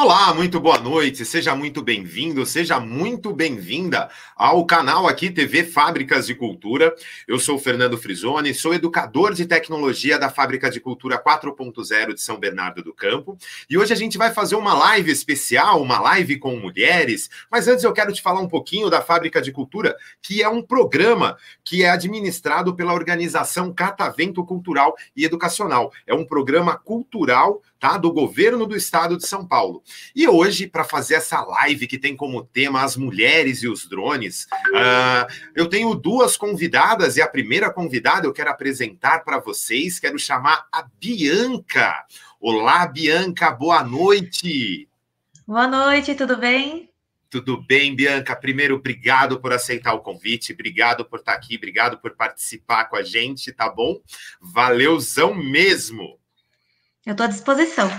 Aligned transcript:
Olá, 0.00 0.32
muito 0.32 0.60
boa 0.60 0.78
noite, 0.78 1.24
seja 1.24 1.56
muito 1.56 1.82
bem-vindo, 1.82 2.46
seja 2.46 2.78
muito 2.78 3.32
bem-vinda 3.32 4.08
ao 4.36 4.64
canal 4.64 5.08
aqui 5.08 5.28
TV 5.28 5.64
Fábricas 5.64 6.24
de 6.24 6.36
Cultura. 6.36 6.94
Eu 7.26 7.40
sou 7.40 7.58
Fernando 7.58 7.98
Frisoni, 7.98 8.54
sou 8.54 8.72
educador 8.72 9.34
de 9.34 9.44
tecnologia 9.44 10.16
da 10.16 10.30
Fábrica 10.30 10.70
de 10.70 10.78
Cultura 10.78 11.20
4.0 11.20 12.14
de 12.14 12.22
São 12.22 12.38
Bernardo 12.38 12.80
do 12.80 12.94
Campo 12.94 13.36
e 13.68 13.76
hoje 13.76 13.92
a 13.92 13.96
gente 13.96 14.16
vai 14.16 14.32
fazer 14.32 14.54
uma 14.54 14.72
live 14.72 15.10
especial, 15.10 15.82
uma 15.82 15.98
live 15.98 16.38
com 16.38 16.54
mulheres. 16.54 17.28
Mas 17.50 17.66
antes 17.66 17.82
eu 17.82 17.92
quero 17.92 18.12
te 18.12 18.22
falar 18.22 18.40
um 18.40 18.48
pouquinho 18.48 18.88
da 18.88 19.02
Fábrica 19.02 19.42
de 19.42 19.50
Cultura, 19.50 19.96
que 20.22 20.40
é 20.44 20.48
um 20.48 20.62
programa 20.62 21.36
que 21.64 21.82
é 21.82 21.90
administrado 21.90 22.76
pela 22.76 22.94
organização 22.94 23.74
Catavento 23.74 24.44
Cultural 24.44 24.94
e 25.16 25.24
Educacional. 25.24 25.90
É 26.06 26.14
um 26.14 26.24
programa 26.24 26.78
cultural 26.78 27.60
tá? 27.78 27.96
Do 27.96 28.12
governo 28.12 28.66
do 28.66 28.76
estado 28.76 29.16
de 29.16 29.26
São 29.26 29.46
Paulo. 29.46 29.82
E 30.14 30.26
hoje, 30.28 30.66
para 30.66 30.84
fazer 30.84 31.14
essa 31.14 31.40
live 31.40 31.86
que 31.86 31.98
tem 31.98 32.16
como 32.16 32.44
tema 32.44 32.82
as 32.82 32.96
mulheres 32.96 33.62
e 33.62 33.68
os 33.68 33.86
drones, 33.86 34.44
uh, 34.68 35.32
eu 35.54 35.68
tenho 35.68 35.94
duas 35.94 36.36
convidadas, 36.36 37.16
e 37.16 37.22
a 37.22 37.28
primeira 37.28 37.72
convidada 37.72 38.26
eu 38.26 38.32
quero 38.32 38.50
apresentar 38.50 39.24
para 39.24 39.38
vocês, 39.38 39.98
quero 39.98 40.18
chamar 40.18 40.66
a 40.72 40.82
Bianca. 41.00 42.04
Olá, 42.40 42.86
Bianca, 42.86 43.50
boa 43.50 43.82
noite. 43.82 44.88
Boa 45.46 45.66
noite, 45.66 46.14
tudo 46.14 46.36
bem? 46.36 46.88
Tudo 47.30 47.60
bem, 47.60 47.94
Bianca? 47.94 48.34
Primeiro, 48.34 48.76
obrigado 48.76 49.38
por 49.38 49.52
aceitar 49.52 49.92
o 49.92 50.00
convite, 50.00 50.52
obrigado 50.52 51.04
por 51.04 51.18
estar 51.18 51.34
aqui, 51.34 51.56
obrigado 51.56 51.98
por 51.98 52.12
participar 52.16 52.86
com 52.86 52.96
a 52.96 53.02
gente, 53.02 53.52
tá 53.52 53.68
bom? 53.68 54.00
Valeuzão 54.40 55.34
mesmo! 55.34 56.18
Eu 57.04 57.12
estou 57.12 57.24
à 57.24 57.28
disposição. 57.28 57.90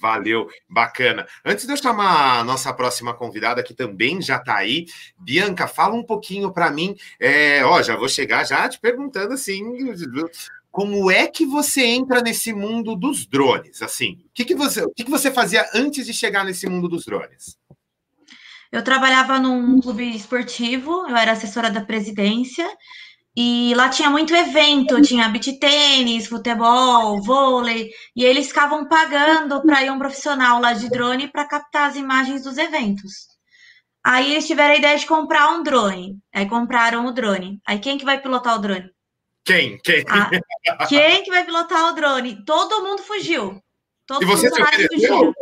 Valeu, 0.00 0.48
bacana. 0.66 1.26
Antes 1.44 1.66
de 1.66 1.72
eu 1.72 1.76
chamar 1.76 2.40
a 2.40 2.44
nossa 2.44 2.72
próxima 2.72 3.12
convidada, 3.12 3.62
que 3.62 3.74
também 3.74 4.22
já 4.22 4.36
está 4.36 4.56
aí, 4.56 4.86
Bianca, 5.18 5.68
fala 5.68 5.94
um 5.94 6.02
pouquinho 6.02 6.50
para 6.50 6.70
mim. 6.70 6.96
É, 7.20 7.62
ó, 7.64 7.82
já 7.82 7.94
vou 7.96 8.08
chegar 8.08 8.44
já 8.44 8.66
te 8.66 8.80
perguntando 8.80 9.34
assim, 9.34 9.62
como 10.70 11.10
é 11.10 11.26
que 11.26 11.44
você 11.44 11.84
entra 11.84 12.22
nesse 12.22 12.52
mundo 12.52 12.96
dos 12.96 13.26
drones? 13.26 13.82
Assim, 13.82 14.12
o 14.24 14.30
que, 14.32 14.46
que 14.46 14.54
você, 14.54 14.82
o 14.82 14.90
que, 14.90 15.04
que 15.04 15.10
você 15.10 15.30
fazia 15.30 15.68
antes 15.74 16.06
de 16.06 16.14
chegar 16.14 16.44
nesse 16.44 16.66
mundo 16.66 16.88
dos 16.88 17.04
drones? 17.04 17.58
Eu 18.72 18.82
trabalhava 18.82 19.38
num 19.38 19.80
clube 19.80 20.16
esportivo, 20.16 21.06
eu 21.08 21.16
era 21.16 21.32
assessora 21.32 21.70
da 21.70 21.80
presidência 21.80 22.66
e 23.36 23.72
lá 23.74 23.88
tinha 23.88 24.10
muito 24.10 24.34
evento, 24.34 25.00
tinha 25.02 25.28
beach 25.28 25.58
tênis, 25.58 26.26
futebol, 26.26 27.22
vôlei, 27.22 27.90
e 28.14 28.24
eles 28.24 28.48
ficavam 28.48 28.88
pagando 28.88 29.62
para 29.62 29.84
ir 29.84 29.90
um 29.90 29.98
profissional 29.98 30.60
lá 30.60 30.72
de 30.72 30.88
drone 30.88 31.28
para 31.28 31.46
captar 31.46 31.88
as 31.88 31.96
imagens 31.96 32.42
dos 32.42 32.58
eventos. 32.58 33.28
Aí 34.04 34.32
eles 34.32 34.46
tiveram 34.46 34.74
a 34.74 34.78
ideia 34.78 34.98
de 34.98 35.06
comprar 35.06 35.50
um 35.50 35.62
drone. 35.62 36.18
Aí 36.34 36.48
compraram 36.48 37.06
o 37.06 37.12
drone. 37.12 37.60
Aí 37.66 37.78
quem 37.78 37.98
que 37.98 38.04
vai 38.04 38.20
pilotar 38.20 38.56
o 38.56 38.58
drone? 38.58 38.90
Quem? 39.44 39.78
Quem? 39.78 40.04
Ah, 40.08 40.86
quem 40.86 41.22
que 41.22 41.30
vai 41.30 41.44
pilotar 41.44 41.90
o 41.90 41.94
drone? 41.94 42.44
Todo 42.44 42.82
mundo 42.82 43.02
fugiu. 43.02 43.60
Todos 44.06 44.22
e 44.22 44.30
você 44.30 44.50
se 44.50 44.88
fugiram. 44.88 45.32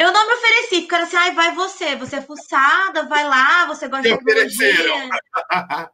Eu 0.00 0.12
não 0.14 0.26
me 0.26 0.32
ofereci, 0.32 0.80
porque 0.80 0.94
era 0.94 1.04
assim, 1.04 1.16
ai, 1.16 1.34
vai 1.34 1.54
você, 1.54 1.94
você 1.94 2.16
é 2.16 2.22
fuçada, 2.22 3.06
vai 3.06 3.22
lá, 3.22 3.66
você 3.66 3.86
gosta 3.86 4.08
Te 4.08 4.08
de 4.08 4.14
ofereceram. 4.14 5.10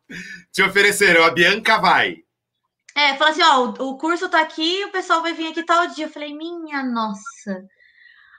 Te 0.53 0.63
ofereceram, 0.63 1.25
a 1.25 1.31
Bianca 1.31 1.79
vai. 1.79 2.19
É, 2.95 3.17
falou 3.17 3.33
assim, 3.33 3.43
ó, 3.43 3.65
o, 3.65 3.91
o, 3.91 3.99
curso 3.99 4.29
tá 4.29 4.41
aqui, 4.41 4.85
o 4.85 4.93
pessoal 4.93 5.23
vai 5.23 5.33
vir 5.33 5.49
aqui 5.49 5.65
tal 5.65 5.89
dia. 5.89 6.07
Eu 6.07 6.11
falei, 6.11 6.33
minha 6.33 6.85
nossa. 6.85 7.67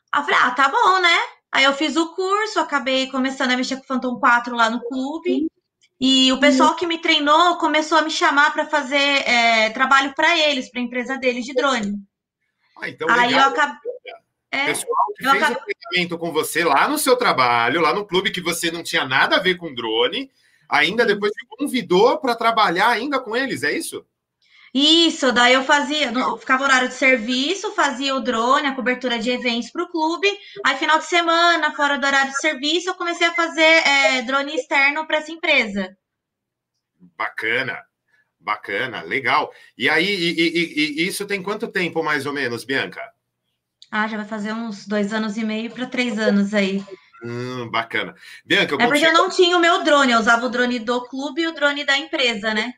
Aí 0.10 0.22
eu 0.22 0.24
falei, 0.24 0.40
ah, 0.42 0.52
tá 0.52 0.70
bom, 0.70 1.02
né? 1.02 1.18
Aí 1.52 1.66
eu 1.66 1.74
fiz 1.74 1.98
o 1.98 2.16
curso, 2.16 2.62
acabei 2.62 3.12
começando 3.12 3.52
a 3.52 3.58
mexer 3.58 3.76
com 3.76 3.84
o 3.84 3.88
Phantom 3.88 4.18
4 4.18 4.56
lá 4.56 4.70
no 4.70 4.80
clube. 4.80 5.52
E 6.00 6.32
o 6.32 6.40
pessoal 6.40 6.78
que 6.78 6.88
me 6.88 7.02
treinou 7.02 7.58
começou 7.58 7.98
a 7.98 8.04
me 8.04 8.10
chamar 8.10 8.54
para 8.54 8.66
fazer 8.66 8.96
é, 8.96 9.70
trabalho 9.72 10.14
para 10.16 10.38
eles, 10.38 10.72
para 10.72 10.80
a 10.80 10.84
empresa 10.84 11.18
deles 11.18 11.44
de 11.44 11.54
drone. 11.54 11.94
Ah, 12.82 12.88
então 12.88 13.10
Aí 13.10 13.32
legal. 13.32 13.42
eu 13.42 13.50
acabei. 13.50 13.98
É, 14.52 14.66
Pessoal 14.68 15.06
que 15.16 15.24
fez 15.24 15.36
acabei... 15.36 15.58
o 15.58 15.66
treinamento 15.66 16.18
com 16.18 16.32
você 16.32 16.64
lá 16.64 16.88
no 16.88 16.98
seu 16.98 17.16
trabalho, 17.18 17.82
lá 17.82 17.94
no 17.94 18.06
clube 18.06 18.32
que 18.32 18.42
você 18.42 18.72
não 18.72 18.82
tinha 18.82 19.06
nada 19.06 19.36
a 19.36 19.42
ver 19.42 19.56
com 19.56 19.74
drone, 19.74 20.32
ainda 20.70 21.06
depois 21.06 21.32
te 21.34 21.46
convidou 21.48 22.18
para 22.18 22.36
trabalhar 22.36 22.90
ainda 22.90 23.20
com 23.20 23.36
eles, 23.36 23.64
é 23.64 23.74
isso? 23.74 24.06
Isso, 24.74 25.32
daí 25.32 25.54
eu 25.54 25.64
fazia, 25.64 26.12
ficava 26.38 26.64
horário 26.64 26.88
de 26.88 26.94
serviço, 26.94 27.74
fazia 27.74 28.16
o 28.16 28.20
drone, 28.20 28.68
a 28.68 28.76
cobertura 28.76 29.18
de 29.18 29.32
eventos 29.32 29.72
para 29.72 29.84
o 29.84 29.90
clube. 29.90 30.28
Aí, 30.64 30.78
final 30.78 31.00
de 31.00 31.06
semana, 31.06 31.74
fora 31.74 31.98
do 31.98 32.06
horário 32.06 32.32
de 32.32 32.40
serviço, 32.40 32.90
eu 32.90 32.96
comecei 32.96 33.26
a 33.26 33.34
fazer 33.34 33.62
é, 33.62 34.22
drone 34.22 34.54
externo 34.54 35.08
para 35.08 35.18
essa 35.18 35.32
empresa. 35.32 35.98
Bacana, 37.18 37.84
bacana, 38.40 39.02
legal. 39.02 39.52
E 39.78 39.90
aí, 39.90 40.06
e, 40.06 40.42
e, 40.42 41.02
e, 41.02 41.08
isso 41.08 41.26
tem 41.26 41.42
quanto 41.42 41.68
tempo, 41.70 42.04
mais 42.04 42.26
ou 42.26 42.34
menos, 42.34 42.64
Bianca? 42.64 43.02
Ah, 43.92 44.08
já 44.08 44.18
vai 44.18 44.26
fazer 44.26 44.54
uns 44.54 44.86
dois 44.86 45.14
anos 45.14 45.38
e 45.38 45.44
meio 45.44 45.72
para 45.72 45.86
três 45.86 46.20
anos 46.20 46.54
aí. 46.54 46.84
Hum, 47.24 47.70
bacana. 47.70 48.16
Bianca, 48.46 48.76
eu 48.76 48.82
É 48.82 48.88
porque 48.88 49.06
eu 49.06 49.14
não 49.14 49.30
tinha 49.30 49.58
o 49.58 49.60
meu 49.60 49.84
drone, 49.84 50.12
eu 50.12 50.20
usava 50.20 50.46
o 50.46 50.50
drone 50.50 50.80
do 50.80 51.02
clube 51.06 51.42
e 51.42 51.48
o 51.48 51.54
drone 51.54 51.84
da 51.84 51.98
empresa, 51.98 52.54
né? 52.54 52.74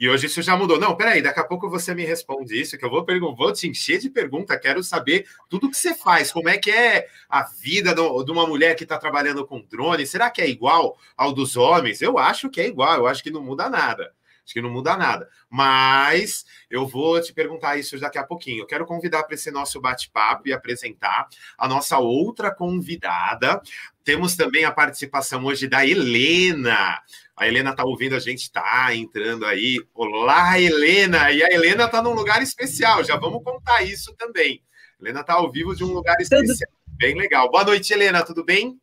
E 0.00 0.08
hoje 0.08 0.26
isso 0.26 0.40
já 0.42 0.56
mudou. 0.56 0.78
Não, 0.78 0.96
peraí, 0.96 1.20
daqui 1.20 1.40
a 1.40 1.44
pouco 1.44 1.68
você 1.68 1.92
me 1.92 2.04
responde 2.04 2.58
isso, 2.58 2.78
que 2.78 2.84
eu 2.84 2.90
vou, 2.90 3.04
vou 3.36 3.52
te 3.52 3.68
encher 3.68 3.98
de 3.98 4.08
pergunta, 4.08 4.58
quero 4.58 4.82
saber 4.82 5.26
tudo 5.48 5.68
que 5.68 5.76
você 5.76 5.92
faz, 5.92 6.30
como 6.30 6.48
é 6.48 6.56
que 6.56 6.70
é 6.70 7.08
a 7.28 7.42
vida 7.42 7.92
do, 7.92 8.22
de 8.22 8.30
uma 8.30 8.46
mulher 8.46 8.76
que 8.76 8.84
está 8.84 8.96
trabalhando 8.96 9.44
com 9.44 9.60
drone, 9.60 10.06
será 10.06 10.30
que 10.30 10.40
é 10.40 10.48
igual 10.48 10.96
ao 11.16 11.32
dos 11.32 11.56
homens? 11.56 12.00
Eu 12.00 12.16
acho 12.16 12.48
que 12.48 12.60
é 12.60 12.68
igual, 12.68 12.94
eu 12.94 13.06
acho 13.08 13.24
que 13.24 13.30
não 13.30 13.42
muda 13.42 13.68
nada. 13.68 14.14
Acho 14.48 14.54
que 14.54 14.62
não 14.62 14.70
muda 14.70 14.96
nada. 14.96 15.28
Mas 15.50 16.46
eu 16.70 16.86
vou 16.86 17.20
te 17.20 17.34
perguntar 17.34 17.76
isso 17.76 18.00
daqui 18.00 18.16
a 18.16 18.24
pouquinho. 18.24 18.62
Eu 18.62 18.66
quero 18.66 18.86
convidar 18.86 19.24
para 19.24 19.34
esse 19.34 19.50
nosso 19.50 19.78
bate-papo 19.78 20.48
e 20.48 20.54
apresentar 20.54 21.28
a 21.58 21.68
nossa 21.68 21.98
outra 21.98 22.50
convidada. 22.50 23.60
Temos 24.02 24.36
também 24.36 24.64
a 24.64 24.72
participação 24.72 25.44
hoje 25.44 25.68
da 25.68 25.86
Helena. 25.86 26.98
A 27.36 27.46
Helena 27.46 27.72
está 27.72 27.84
ouvindo, 27.84 28.16
a 28.16 28.18
gente 28.18 28.40
está 28.40 28.94
entrando 28.94 29.44
aí. 29.44 29.84
Olá, 29.92 30.58
Helena! 30.58 31.30
E 31.30 31.42
a 31.42 31.52
Helena 31.52 31.84
está 31.84 32.00
num 32.00 32.14
lugar 32.14 32.42
especial, 32.42 33.04
já 33.04 33.16
vamos 33.16 33.44
contar 33.44 33.82
isso 33.82 34.14
também. 34.16 34.62
A 34.98 35.04
Helena 35.04 35.20
está 35.20 35.34
ao 35.34 35.52
vivo 35.52 35.76
de 35.76 35.84
um 35.84 35.92
lugar 35.92 36.18
especial. 36.22 36.70
Bem 36.86 37.14
legal. 37.14 37.50
Boa 37.50 37.64
noite, 37.64 37.92
Helena, 37.92 38.24
tudo 38.24 38.42
bem? 38.42 38.80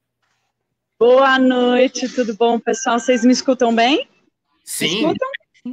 Boa 0.99 1.39
noite, 1.39 2.07
tudo 2.07 2.35
bom, 2.35 2.59
pessoal? 2.59 2.99
Vocês 2.99 3.25
me 3.25 3.33
escutam 3.33 3.75
bem? 3.75 4.07
Sim, 4.63 5.13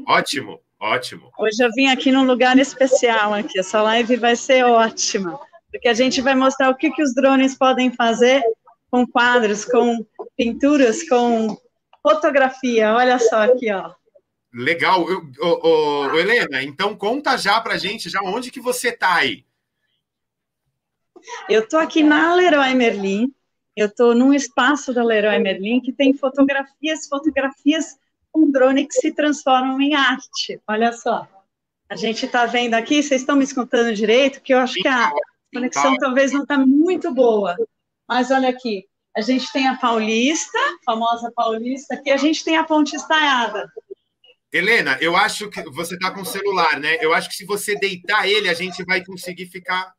Ótimo, 0.07 0.61
ótimo. 0.81 1.31
Hoje 1.39 1.63
eu 1.63 1.71
vim 1.73 1.89
aqui 1.89 2.11
num 2.11 2.25
lugar 2.25 2.59
especial 2.59 3.35
aqui. 3.35 3.59
Essa 3.59 3.83
live 3.83 4.17
vai 4.17 4.35
ser 4.35 4.65
ótima, 4.65 5.39
porque 5.71 5.89
a 5.89 5.95
gente 5.95 6.21
vai 6.21 6.35
mostrar 6.35 6.71
o 6.71 6.77
que, 6.77 6.91
que 6.91 7.03
os 7.03 7.15
drones 7.15 7.57
podem 7.57 7.93
fazer 7.93 8.43
com 8.91 9.07
quadros, 9.07 9.65
com 9.65 10.05
pinturas, 10.37 11.07
com 11.09 11.57
fotografia. 12.03 12.95
Olha 12.95 13.19
só 13.19 13.43
aqui, 13.43 13.71
ó. 13.71 13.93
Legal. 14.53 15.07
Eu, 15.09 16.19
Helena, 16.19 16.63
então 16.63 16.95
conta 16.95 17.37
já 17.37 17.61
pra 17.61 17.79
gente 17.79 18.11
já 18.11 18.21
onde 18.23 18.51
que 18.51 18.61
você 18.61 18.93
tá 18.93 19.17
aí. 19.17 19.45
Eu 21.49 21.67
tô 21.67 21.79
aqui 21.79 22.03
na 22.03 22.35
Leroy 22.35 22.75
Merlin. 22.75 23.33
Eu 23.75 23.89
tô 23.93 24.15
num 24.15 24.35
espaço 24.35 24.93
da 24.93 25.03
Leroy 25.03 25.39
Merlin 25.39 25.81
que 25.81 25.93
tem 25.93 26.13
fotografias, 26.13 27.09
fotografias 27.09 27.97
um 28.35 28.51
drone 28.51 28.87
que 28.87 28.95
se 28.95 29.13
transforma 29.13 29.83
em 29.83 29.95
arte. 29.95 30.61
Olha 30.67 30.93
só. 30.93 31.29
A 31.89 31.97
gente 31.97 32.25
está 32.25 32.47
vendo 32.47 32.75
aqui, 32.75 33.03
vocês 33.03 33.21
estão 33.21 33.37
me 33.37 33.45
escutando 33.45 33.95
direito, 33.95 34.41
que 34.41 34.55
eu 34.55 34.59
acho 34.59 34.75
que 34.75 34.89
a 34.89 35.13
conexão 35.53 35.97
talvez 35.99 36.33
não 36.33 36.43
está 36.43 36.57
muito 36.59 37.13
boa. 37.13 37.55
Mas 38.09 38.31
olha 38.31 38.49
aqui, 38.49 38.87
a 39.15 39.21
gente 39.21 39.53
tem 39.53 39.69
a 39.69 39.77
Paulista, 39.77 40.59
famosa 40.87 41.31
Paulista, 41.35 41.95
aqui 41.95 42.11
a 42.11 42.17
gente 42.17 42.43
tem 42.43 42.57
a 42.57 42.65
Ponte 42.65 42.97
Estaiada. 42.97 43.71
Helena, 44.51 44.99
eu 45.01 45.17
acho 45.17 45.49
que 45.51 45.63
você 45.71 45.95
está 45.95 46.11
com 46.11 46.23
o 46.23 46.27
celular, 46.27 46.79
né? 46.79 46.97
Eu 47.01 47.13
acho 47.15 47.29
que 47.29 47.35
se 47.35 47.45
você 47.45 47.75
deitar 47.75 48.29
ele, 48.29 48.49
a 48.49 48.55
gente 48.55 48.85
vai 48.85 49.05
conseguir 49.05 49.47
ficar 49.47 49.93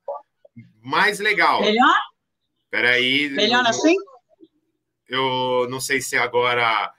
mais 0.81 1.19
legal. 1.19 1.61
Melhor? 1.61 1.95
Peraí. 2.69 3.29
Melhor 3.29 3.65
assim? 3.65 3.95
Eu 5.07 5.67
não 5.69 5.79
sei 5.79 6.01
se 6.01 6.17
agora 6.17 6.91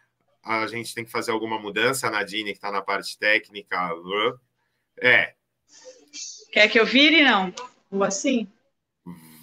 a 0.44 0.67
gente 0.67 0.94
tem 0.94 1.05
que 1.05 1.11
fazer 1.11 1.31
alguma 1.31 1.58
mudança, 1.58 2.06
a 2.06 2.11
Nadine, 2.11 2.52
que 2.52 2.58
está 2.58 2.70
na 2.70 2.82
parte 2.82 3.19
técnica. 3.19 3.91
É. 5.00 5.35
Quer 6.52 6.69
que 6.69 6.79
eu 6.79 6.87
vire, 6.87 7.23
não? 7.23 7.52
Ou 7.91 8.05
assim? 8.05 8.46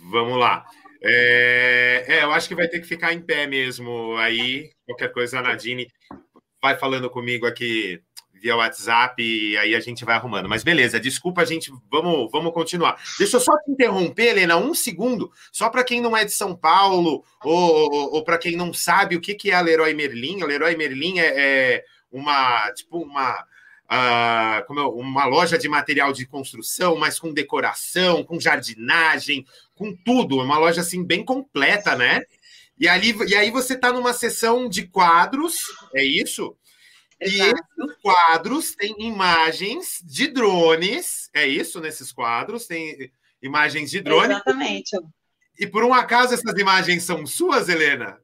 Vamos 0.10 0.38
lá. 0.38 0.66
É, 1.04 2.06
é, 2.08 2.24
eu 2.24 2.32
acho 2.32 2.48
que 2.48 2.56
vai 2.56 2.68
ter 2.68 2.80
que 2.80 2.88
ficar 2.88 3.14
em 3.14 3.22
pé 3.22 3.48
mesmo. 3.48 4.16
Aí, 4.18 4.72
qualquer 4.86 5.12
coisa, 5.12 5.40
a 5.40 5.42
Nadine 5.42 5.88
vai 6.62 6.78
falando 6.78 7.10
comigo 7.10 7.46
aqui 7.46 8.02
via 8.42 8.56
WhatsApp 8.56 9.22
e 9.22 9.56
aí 9.58 9.76
a 9.76 9.80
gente 9.80 10.04
vai 10.04 10.16
arrumando. 10.16 10.50
Mas 10.50 10.64
beleza, 10.64 11.00
desculpa, 11.00 11.42
a 11.42 11.46
gente 11.46 11.72
vamos, 11.90 12.30
vamos 12.32 12.52
continuar. 12.54 13.00
Deixa 13.20 13.38
eu 13.38 13.42
só 13.42 13.56
te 13.60 13.72
interromper, 13.72 14.30
Helena, 14.30 14.58
um 14.58 14.74
segundo, 14.74 15.32
só 15.52 15.70
para 15.70 15.84
quem 15.84 16.02
não 16.02 16.18
é 16.18 16.26
de 16.26 16.32
São 16.32 16.56
Paulo 16.56 17.24
ou, 17.44 17.94
ou, 17.94 18.16
ou 18.16 18.24
para 18.24 18.40
quem 18.40 18.56
não 18.56 18.74
sabe 18.74 19.16
o 19.16 19.22
que, 19.22 19.36
que 19.36 19.52
é 19.52 19.54
a 19.54 19.62
Leroy 19.62 19.94
Merlin. 19.94 20.42
A 20.42 20.46
Leroy 20.48 20.76
Merlin 20.76 21.20
é, 21.20 21.34
é 21.36 21.84
uma 22.12 22.72
tipo 22.74 22.98
uma 22.98 23.46
Uh, 23.94 24.66
como 24.68 24.88
uma 24.92 25.26
loja 25.26 25.58
de 25.58 25.68
material 25.68 26.14
de 26.14 26.26
construção, 26.26 26.96
mas 26.96 27.20
com 27.20 27.34
decoração, 27.34 28.24
com 28.24 28.40
jardinagem, 28.40 29.46
com 29.76 29.94
tudo. 29.94 30.40
É 30.40 30.44
uma 30.46 30.58
loja 30.58 30.80
assim 30.80 31.04
bem 31.04 31.26
completa, 31.26 31.94
né? 31.94 32.22
E, 32.80 32.88
ali, 32.88 33.14
e 33.28 33.36
aí 33.36 33.52
você 33.52 33.74
está 33.74 33.92
numa 33.92 34.14
sessão 34.14 34.70
de 34.70 34.88
quadros, 34.88 35.58
é 35.94 36.04
isso? 36.06 36.56
Exato. 37.22 37.56
E 37.78 37.84
esses 37.84 38.02
quadros 38.02 38.76
têm 38.76 38.96
imagens 39.00 40.02
de 40.04 40.28
drones, 40.28 41.30
é 41.34 41.46
isso 41.46 41.80
nesses 41.80 42.12
quadros? 42.12 42.66
Tem 42.66 43.12
imagens 43.42 43.92
de 43.92 44.02
drones. 44.02 44.32
Exatamente. 44.32 44.98
E 45.60 45.68
por 45.68 45.84
um 45.84 45.94
acaso 45.94 46.34
essas 46.34 46.58
imagens 46.58 47.04
são 47.04 47.26
suas, 47.28 47.70
Helena? 47.70 48.20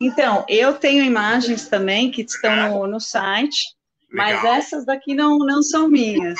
Então, 0.00 0.44
eu 0.48 0.74
tenho 0.74 1.04
imagens 1.04 1.68
também 1.68 2.10
que 2.10 2.22
estão 2.22 2.70
no, 2.70 2.86
no 2.86 3.00
site. 3.00 3.76
Legal. 4.12 4.42
Mas 4.42 4.44
essas 4.44 4.86
daqui 4.86 5.14
não, 5.14 5.38
não 5.38 5.62
são 5.62 5.88
minhas. 5.88 6.38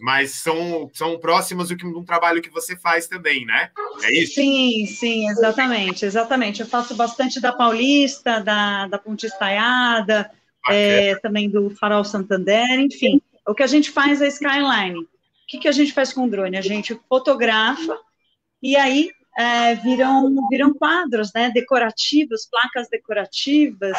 Mas 0.00 0.32
são, 0.36 0.90
são 0.94 1.18
próximas 1.18 1.68
do 1.68 1.76
que 1.76 1.86
um 1.86 2.04
trabalho 2.04 2.40
que 2.40 2.50
você 2.50 2.74
faz 2.76 3.06
também, 3.06 3.44
né? 3.44 3.70
É 4.02 4.22
isso? 4.22 4.34
Sim, 4.34 4.86
sim, 4.86 5.28
exatamente, 5.28 6.06
exatamente. 6.06 6.60
Eu 6.60 6.66
faço 6.66 6.94
bastante 6.94 7.40
da 7.40 7.52
Paulista, 7.52 8.40
da, 8.40 8.86
da 8.86 8.98
Ponte 8.98 9.26
Estaiada, 9.26 10.30
é, 10.68 11.14
também 11.16 11.48
do 11.48 11.70
Farol 11.70 12.04
Santander, 12.04 12.80
enfim. 12.80 13.20
O 13.46 13.54
que 13.54 13.62
a 13.62 13.66
gente 13.66 13.90
faz 13.90 14.20
é 14.20 14.28
Skyline. 14.28 14.98
O 14.98 15.06
que, 15.48 15.58
que 15.58 15.68
a 15.68 15.72
gente 15.72 15.92
faz 15.92 16.12
com 16.12 16.24
o 16.24 16.30
drone? 16.30 16.56
A 16.56 16.62
gente 16.62 16.98
fotografa 17.08 17.98
e 18.62 18.76
aí 18.76 19.10
é, 19.36 19.74
viram, 19.74 20.34
viram 20.48 20.72
quadros, 20.74 21.32
né? 21.34 21.50
Decorativos, 21.50 22.48
placas 22.50 22.88
decorativas, 22.88 23.96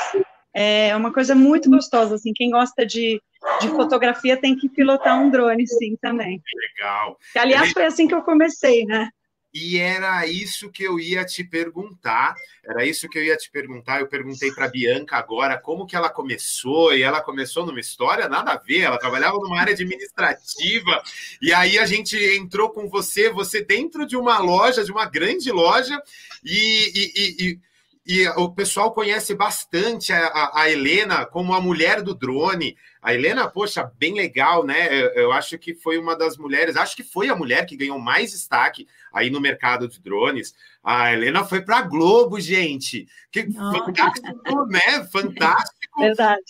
é 0.54 0.96
uma 0.96 1.12
coisa 1.12 1.34
muito 1.34 1.70
gostosa, 1.70 2.16
assim, 2.16 2.32
quem 2.32 2.52
gosta 2.52 2.86
de, 2.86 3.20
de 3.60 3.68
fotografia 3.70 4.38
tem 4.38 4.56
que 4.56 4.70
pilotar 4.70 5.20
um 5.20 5.30
drone, 5.30 5.68
sim, 5.68 5.98
também. 6.00 6.42
Legal. 6.78 7.18
Que, 7.32 7.40
aliás, 7.40 7.72
foi 7.72 7.86
assim 7.86 8.08
que 8.08 8.14
eu 8.14 8.22
comecei, 8.22 8.86
né? 8.86 9.10
E 9.54 9.78
era 9.78 10.26
isso 10.26 10.72
que 10.72 10.84
eu 10.84 11.00
ia 11.00 11.24
te 11.24 11.44
perguntar. 11.44 12.34
Era 12.66 12.84
isso 12.86 13.08
que 13.08 13.20
eu 13.20 13.24
ia 13.24 13.38
te 13.38 13.52
perguntar. 13.52 14.00
Eu 14.00 14.08
perguntei 14.08 14.52
para 14.52 14.68
Bianca 14.68 15.16
agora 15.16 15.60
como 15.60 15.86
que 15.86 15.96
ela 15.96 16.10
começou, 16.10 16.96
e 16.96 17.04
ela 17.04 17.22
começou 17.22 17.64
numa 17.64 17.80
história 17.80 18.28
nada 18.28 18.54
a 18.54 18.58
ver. 18.58 18.82
Ela 18.82 18.98
trabalhava 18.98 19.38
numa 19.38 19.60
área 19.60 19.74
administrativa, 19.74 21.04
e 21.40 21.54
aí 21.54 21.78
a 21.78 21.86
gente 21.86 22.18
entrou 22.36 22.72
com 22.72 22.90
você, 22.90 23.30
você 23.30 23.64
dentro 23.64 24.08
de 24.08 24.18
uma 24.18 24.40
loja, 24.40 24.84
de 24.84 24.92
uma 24.92 25.06
grande 25.06 25.52
loja, 25.52 26.02
e, 26.44 26.92
e, 26.96 27.48
e 27.50 27.60
e 28.06 28.28
o 28.30 28.50
pessoal 28.50 28.92
conhece 28.92 29.34
bastante 29.34 30.12
a, 30.12 30.52
a, 30.54 30.70
Helena 30.70 31.26
como 31.26 31.54
a 31.54 31.62
mulher 31.62 32.02
do 32.02 32.14
drone. 32.14 32.76
A 33.02 33.14
Helena, 33.14 33.50
poxa, 33.50 33.90
bem 33.98 34.16
legal, 34.16 34.66
né? 34.66 34.94
Eu, 34.94 35.10
eu, 35.12 35.32
acho 35.32 35.58
que 35.58 35.74
foi 35.74 35.98
uma 35.98 36.14
das 36.14 36.38
mulheres, 36.38 36.76
acho 36.76 36.98
que 36.98 37.04
foi 37.04 37.30
a 37.30 37.36
mulher 37.36 37.66
que 37.66 37.78
ganhou 37.78 37.98
mais 37.98 38.32
destaque 38.32 38.88
aí 39.14 39.30
no 39.30 39.40
mercado 39.40 39.88
de 39.88 40.02
drones. 40.02 40.54
A 40.84 41.14
Helena 41.14 41.46
foi 41.46 41.62
para 41.62 41.78
a 41.78 41.82
Globo, 41.84 42.40
gente. 42.40 43.08
Que 43.32 43.50
fantástico, 43.54 44.66
né? 44.66 45.08
Fantástico. 45.12 46.00
Verdade. 46.02 46.42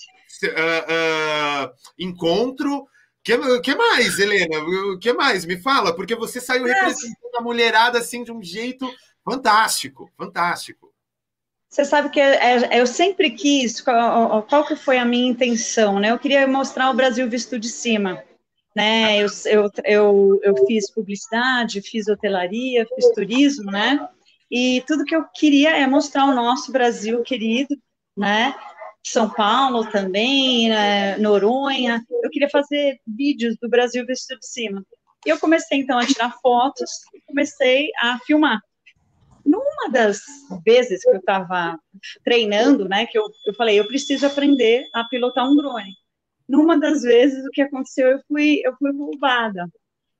Uh, 0.44 1.68
uh, 1.68 1.74
encontro. 2.00 2.88
que, 3.24 3.38
que 3.60 3.75
mais, 3.75 4.18
Helena? 4.18 4.60
O 4.94 4.98
que 4.98 5.13
mais? 5.13 5.45
Me 5.45 5.57
fala, 5.57 5.95
porque 5.95 6.15
você 6.15 6.42
saiu 6.42 6.63
representando 6.63 7.36
a 7.38 7.42
mulherada 7.42 8.00
assim 8.00 8.24
de 8.24 8.31
um 8.31 8.42
jeito 8.42 8.89
fantástico, 9.24 10.09
fantástico. 10.18 10.92
Você 11.69 11.86
sabe 11.86 12.09
que 12.09 12.19
é, 12.19 12.57
é, 12.66 12.80
eu 12.80 12.86
sempre 12.86 13.31
quis, 13.31 13.81
qual, 13.81 14.44
qual, 14.44 14.63
que 14.63 14.75
foi 14.75 15.00
a 15.00 15.06
minha 15.06 15.31
intenção, 15.31 16.00
né? 16.00 16.12
Eu 16.12 16.19
queria 16.19 16.45
mostrar 16.45 16.92
o 16.92 16.94
Brasil 16.94 17.27
visto 17.27 17.57
de 17.57 17.68
cima, 17.68 18.24
né? 18.75 19.18
Eu, 19.18 19.28
eu, 19.46 19.72
eu, 19.86 20.40
eu 20.44 20.66
fiz 20.66 20.92
publicidade, 20.92 21.81
fiz 21.81 22.08
hotelaria, 22.08 22.88
fiz 22.96 23.10
turismo, 23.12 23.72
né? 23.72 24.08
E 24.50 24.84
tudo 24.88 25.06
que 25.06 25.16
eu 25.16 25.25
queria 25.34 25.75
é 25.78 25.88
mostrar 25.88 26.25
o 26.25 26.36
nosso 26.36 26.72
Brasil 26.72 27.22
querido, 27.24 27.75
né? 28.16 28.56
São 29.06 29.30
Paulo 29.30 29.90
também, 29.90 30.70
né? 30.70 31.18
Noronha. 31.18 32.04
Eu 32.24 32.30
queria 32.30 32.50
fazer 32.50 33.00
vídeos 33.06 33.58
do 33.62 33.70
Brasil 33.70 34.06
visto 34.06 34.38
de 34.38 34.48
cima. 34.48 34.86
E 35.26 35.30
eu 35.30 35.40
comecei 35.40 35.80
então 35.80 35.98
a 35.98 36.06
tirar 36.06 36.34
fotos, 36.42 36.90
comecei 37.28 37.90
a 38.02 38.19
filmar 38.19 38.60
numa 39.46 39.92
das 39.92 40.22
vezes 40.66 41.04
que 41.04 41.10
eu 41.10 41.18
estava 41.18 41.78
treinando, 42.24 42.88
né, 42.88 43.06
que 43.06 43.18
eu, 43.18 43.26
eu 43.46 43.54
falei, 43.54 43.80
eu 43.80 43.88
preciso 43.88 44.26
aprender 44.26 44.88
a 44.94 45.04
pilotar 45.04 45.48
um 45.48 45.56
drone. 45.56 45.94
Numa 46.48 46.78
das 46.78 47.01
vezes, 47.01 47.45
o 47.45 47.50
que 47.50 47.62
aconteceu, 47.62 48.12
eu 48.12 48.19
fui, 48.28 48.62
eu 48.63 48.75
fui 48.78 48.92
roubada. 48.92 49.68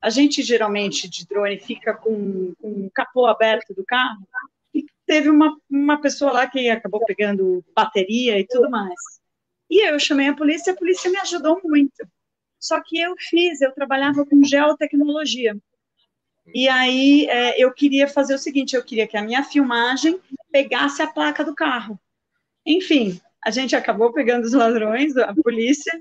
A 0.02 0.10
gente, 0.10 0.42
geralmente, 0.42 1.10
de 1.10 1.26
drone, 1.26 1.60
fica 1.60 1.94
com, 1.94 2.54
com 2.60 2.86
o 2.86 2.92
capô 2.92 3.26
aberto 3.26 3.74
do 3.74 3.86
carro, 3.86 4.28
e 4.74 4.86
teve 5.06 5.30
uma, 5.30 5.56
uma 5.70 6.02
pessoa 6.02 6.32
lá 6.32 6.48
que 6.48 6.70
acabou 6.70 7.06
pegando 7.06 7.64
bateria 7.76 8.40
e 8.40 8.48
tudo 8.48 8.70
mais. 8.70 9.00
E 9.70 9.88
eu 9.88 10.00
chamei 10.00 10.28
a 10.28 10.36
polícia, 10.36 10.74
a 10.74 10.76
polícia 10.76 11.10
me 11.10 11.18
ajudou 11.20 11.62
muito. 11.64 12.08
Só 12.60 12.82
que 12.82 13.00
eu 13.00 13.14
fiz, 13.18 13.62
eu 13.62 13.74
trabalhava 13.74 14.26
com 14.26 14.44
geotecnologia. 14.44 15.56
E 16.54 16.68
aí 16.68 17.26
é, 17.30 17.62
eu 17.62 17.74
queria 17.74 18.08
fazer 18.08 18.36
o 18.36 18.40
seguinte: 18.40 18.76
eu 18.76 18.84
queria 18.84 19.08
que 19.08 19.18
a 19.18 19.22
minha 19.22 19.44
filmagem 19.44 20.20
pegasse 20.52 21.02
a 21.02 21.08
placa 21.08 21.44
do 21.44 21.56
carro. 21.56 22.00
Enfim, 22.66 23.20
a 23.44 23.52
gente 23.52 23.76
acabou 23.76 24.12
pegando 24.14 24.46
os 24.46 24.54
ladrões, 24.54 25.16
a 25.18 25.34
polícia, 25.34 25.92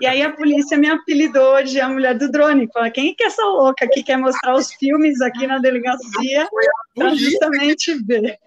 e 0.00 0.06
aí 0.06 0.22
a 0.22 0.32
polícia 0.32 0.76
me 0.78 0.88
apelidou 0.88 1.62
de 1.62 1.80
a 1.80 1.88
mulher 1.88 2.16
do 2.16 2.30
drone. 2.30 2.68
Fala, 2.72 2.90
quem 2.90 3.10
é 3.10 3.14
que 3.14 3.24
é 3.24 3.26
essa 3.26 3.44
louca 3.44 3.88
que 3.88 4.02
quer 4.02 4.16
mostrar 4.16 4.54
os 4.54 4.72
filmes 4.74 5.20
aqui 5.20 5.46
na 5.46 5.58
delegacia 5.58 6.48
para 6.94 7.14
justamente 7.14 7.94
ver? 8.02 8.38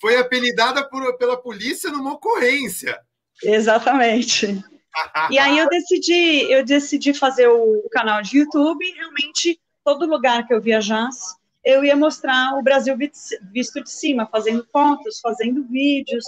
Foi 0.00 0.16
apelidada 0.16 0.86
por, 0.88 1.16
pela 1.16 1.36
polícia 1.36 1.90
numa 1.90 2.14
ocorrência. 2.14 2.98
Exatamente. 3.42 4.62
e 5.30 5.38
aí 5.38 5.58
eu 5.58 5.68
decidi, 5.68 6.50
eu 6.50 6.64
decidi 6.64 7.14
fazer 7.14 7.48
o 7.48 7.88
canal 7.90 8.20
de 8.22 8.38
YouTube 8.38 8.84
e 8.84 8.94
realmente 8.94 9.60
todo 9.84 10.06
lugar 10.06 10.46
que 10.46 10.54
eu 10.54 10.60
viajasse, 10.60 11.34
eu 11.64 11.84
ia 11.84 11.96
mostrar 11.96 12.58
o 12.58 12.62
Brasil 12.62 12.96
visto 13.52 13.82
de 13.82 13.90
cima, 13.90 14.26
fazendo 14.26 14.66
fotos, 14.72 15.20
fazendo 15.20 15.64
vídeos. 15.64 16.24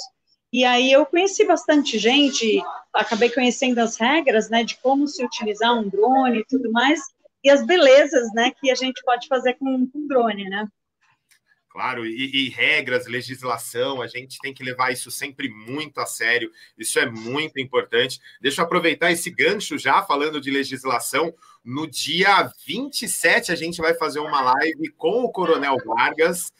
E 0.54 0.64
aí 0.64 0.92
eu 0.92 1.04
conheci 1.04 1.44
bastante 1.44 1.98
gente, 1.98 2.62
acabei 2.92 3.28
conhecendo 3.28 3.80
as 3.80 3.96
regras, 3.96 4.48
né, 4.48 4.62
de 4.62 4.76
como 4.76 5.08
se 5.08 5.24
utilizar 5.24 5.76
um 5.76 5.88
drone 5.88 6.38
e 6.38 6.44
tudo 6.44 6.70
mais, 6.70 7.00
e 7.42 7.50
as 7.50 7.66
belezas, 7.66 8.32
né, 8.32 8.52
que 8.60 8.70
a 8.70 8.74
gente 8.76 9.02
pode 9.02 9.26
fazer 9.26 9.54
com, 9.54 9.84
com 9.88 10.06
drone, 10.06 10.48
né. 10.48 10.68
Claro, 11.68 12.06
e, 12.06 12.46
e, 12.46 12.48
regras, 12.50 13.08
legislação, 13.08 14.00
a 14.00 14.06
gente 14.06 14.38
tem 14.38 14.54
que 14.54 14.62
levar 14.62 14.92
isso 14.92 15.10
sempre 15.10 15.48
muito 15.48 15.98
a 15.98 16.06
sério, 16.06 16.48
isso 16.78 17.00
é 17.00 17.10
muito 17.10 17.58
importante. 17.58 18.20
Deixa 18.40 18.60
eu 18.60 18.64
aproveitar 18.64 19.10
esse 19.10 19.28
gancho 19.28 19.76
já, 19.76 20.04
falando 20.04 20.40
de 20.40 20.52
legislação. 20.52 21.34
No 21.64 21.84
dia 21.90 22.48
27, 22.64 23.50
a 23.50 23.56
gente 23.56 23.78
vai 23.78 23.92
fazer 23.92 24.20
uma 24.20 24.40
live 24.40 24.88
com 24.90 25.24
o 25.24 25.32
Coronel 25.32 25.76
Vargas, 25.84 26.52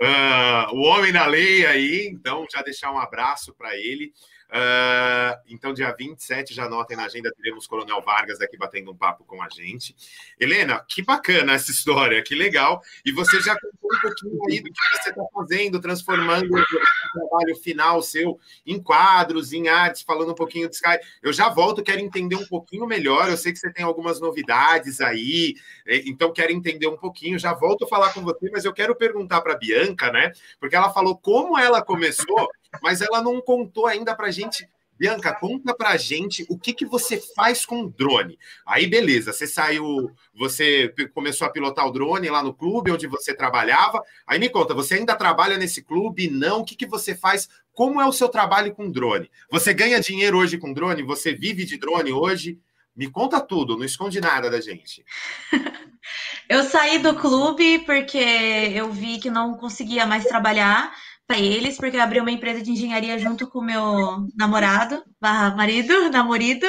uh, 0.00 0.74
o 0.74 0.80
homem 0.82 1.12
da 1.12 1.26
lei 1.26 1.66
aí, 1.66 2.08
então 2.08 2.46
já 2.50 2.62
deixar 2.62 2.92
um 2.92 2.98
abraço 2.98 3.54
para 3.54 3.76
ele. 3.76 4.12
Uh, 4.52 5.40
então, 5.48 5.72
dia 5.72 5.90
27, 5.98 6.52
já 6.52 6.66
anotem 6.66 6.94
na 6.94 7.06
agenda, 7.06 7.32
teremos 7.34 7.66
Coronel 7.66 8.02
Vargas 8.02 8.38
aqui 8.38 8.58
batendo 8.58 8.90
um 8.90 8.96
papo 8.96 9.24
com 9.24 9.42
a 9.42 9.48
gente. 9.48 9.96
Helena, 10.38 10.84
que 10.86 11.00
bacana 11.00 11.54
essa 11.54 11.70
história, 11.70 12.22
que 12.22 12.34
legal. 12.34 12.82
E 13.02 13.10
você 13.12 13.40
já 13.40 13.54
contou 13.54 13.90
um 13.90 14.00
pouquinho 14.02 14.38
aí 14.50 14.60
do 14.60 14.70
que 14.70 14.80
você 14.98 15.08
está 15.08 15.22
fazendo, 15.32 15.80
transformando 15.80 16.54
o 16.54 17.28
trabalho 17.28 17.56
final 17.62 18.02
seu 18.02 18.38
em 18.66 18.78
quadros, 18.82 19.54
em 19.54 19.68
artes, 19.68 20.02
falando 20.02 20.32
um 20.32 20.34
pouquinho 20.34 20.68
de 20.68 20.74
Sky. 20.74 20.98
Eu 21.22 21.32
já 21.32 21.48
volto, 21.48 21.82
quero 21.82 22.00
entender 22.00 22.36
um 22.36 22.46
pouquinho 22.46 22.86
melhor. 22.86 23.30
Eu 23.30 23.38
sei 23.38 23.52
que 23.52 23.58
você 23.58 23.72
tem 23.72 23.86
algumas 23.86 24.20
novidades 24.20 25.00
aí, 25.00 25.54
então 25.86 26.30
quero 26.30 26.52
entender 26.52 26.88
um 26.88 26.96
pouquinho. 26.98 27.38
Já 27.38 27.54
volto 27.54 27.86
a 27.86 27.88
falar 27.88 28.12
com 28.12 28.20
você, 28.20 28.50
mas 28.50 28.66
eu 28.66 28.72
quero 28.74 28.94
perguntar 28.94 29.40
para 29.40 29.56
Bianca, 29.56 30.12
né? 30.12 30.30
Porque 30.60 30.76
ela 30.76 30.92
falou 30.92 31.16
como 31.16 31.58
ela 31.58 31.82
começou 31.82 32.50
mas 32.80 33.00
ela 33.00 33.20
não 33.22 33.40
contou 33.40 33.86
ainda 33.86 34.14
para 34.14 34.28
a 34.28 34.30
gente 34.30 34.68
Bianca, 35.02 35.34
conta 35.34 35.74
pra 35.74 35.96
gente 35.96 36.46
o 36.48 36.56
que, 36.56 36.72
que 36.72 36.86
você 36.86 37.20
faz 37.34 37.66
com 37.66 37.88
drone. 37.88 38.38
Aí, 38.64 38.86
beleza, 38.86 39.32
você 39.32 39.48
saiu, 39.48 40.12
você 40.32 40.94
começou 41.12 41.44
a 41.44 41.50
pilotar 41.50 41.86
o 41.88 41.90
drone 41.90 42.28
lá 42.28 42.40
no 42.40 42.54
clube 42.54 42.92
onde 42.92 43.08
você 43.08 43.34
trabalhava. 43.34 44.00
Aí 44.24 44.38
me 44.38 44.48
conta, 44.48 44.74
você 44.74 44.94
ainda 44.94 45.16
trabalha 45.16 45.56
nesse 45.56 45.82
clube? 45.82 46.30
Não? 46.30 46.60
O 46.60 46.64
que, 46.64 46.76
que 46.76 46.86
você 46.86 47.16
faz? 47.16 47.48
Como 47.72 48.00
é 48.00 48.06
o 48.06 48.12
seu 48.12 48.28
trabalho 48.28 48.72
com 48.74 48.92
drone? 48.92 49.28
Você 49.50 49.74
ganha 49.74 49.98
dinheiro 49.98 50.38
hoje 50.38 50.56
com 50.56 50.72
drone? 50.72 51.02
Você 51.02 51.34
vive 51.34 51.64
de 51.64 51.78
drone 51.78 52.12
hoje? 52.12 52.60
Me 52.94 53.10
conta 53.10 53.40
tudo, 53.40 53.76
não 53.76 53.84
esconde 53.84 54.20
nada 54.20 54.48
da 54.48 54.60
gente. 54.60 55.04
eu 56.48 56.62
saí 56.62 56.98
do 56.98 57.16
clube 57.16 57.80
porque 57.80 58.18
eu 58.18 58.92
vi 58.92 59.18
que 59.18 59.30
não 59.30 59.54
conseguia 59.54 60.06
mais 60.06 60.26
trabalhar 60.26 60.92
para 61.32 61.40
eles, 61.40 61.78
porque 61.78 61.96
eu 61.96 62.02
abri 62.02 62.20
uma 62.20 62.30
empresa 62.30 62.60
de 62.60 62.70
engenharia 62.72 63.18
junto 63.18 63.48
com 63.48 63.60
o 63.60 63.64
meu 63.64 64.28
namorado, 64.36 65.02
barra 65.18 65.56
marido, 65.56 65.88
namorado. 66.12 66.66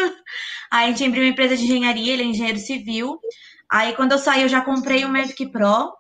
Aí 0.72 0.86
a 0.86 0.88
gente 0.88 1.04
abriu 1.04 1.24
uma 1.24 1.30
empresa 1.30 1.58
de 1.58 1.66
engenharia, 1.66 2.14
ele 2.14 2.24
é 2.24 2.26
engenheiro 2.26 2.58
civil. 2.58 3.20
Aí 3.70 3.94
quando 3.94 4.14
eu 4.14 4.18
saí, 4.18 4.42
eu 4.42 4.48
já 4.48 4.62
comprei 4.62 5.04
o 5.04 5.10
Mavic 5.10 5.52
Pro. 5.52 5.92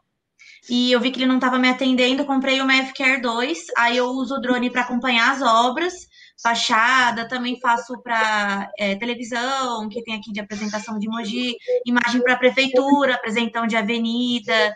E 0.69 0.93
eu 0.93 1.01
vi 1.01 1.11
que 1.11 1.19
ele 1.19 1.25
não 1.25 1.35
estava 1.35 1.59
me 1.59 1.67
atendendo, 1.67 2.23
comprei 2.23 2.61
o 2.61 2.65
Mavic 2.65 3.03
Air 3.03 3.21
2. 3.21 3.65
Aí 3.77 3.97
eu 3.97 4.05
uso 4.05 4.35
o 4.35 4.39
drone 4.39 4.69
para 4.69 4.83
acompanhar 4.83 5.33
as 5.33 5.41
obras 5.41 5.93
fachada, 6.41 7.27
também 7.27 7.59
faço 7.59 8.01
para 8.01 8.69
é, 8.77 8.95
televisão, 8.95 9.89
que 9.89 10.01
tem 10.03 10.15
aqui 10.15 10.31
de 10.31 10.39
apresentação 10.39 10.97
de 10.97 11.07
Mogi, 11.09 11.55
imagem 11.85 12.21
para 12.21 12.37
prefeitura, 12.37 13.15
apresentão 13.15 13.67
de 13.67 13.75
avenida, 13.75 14.73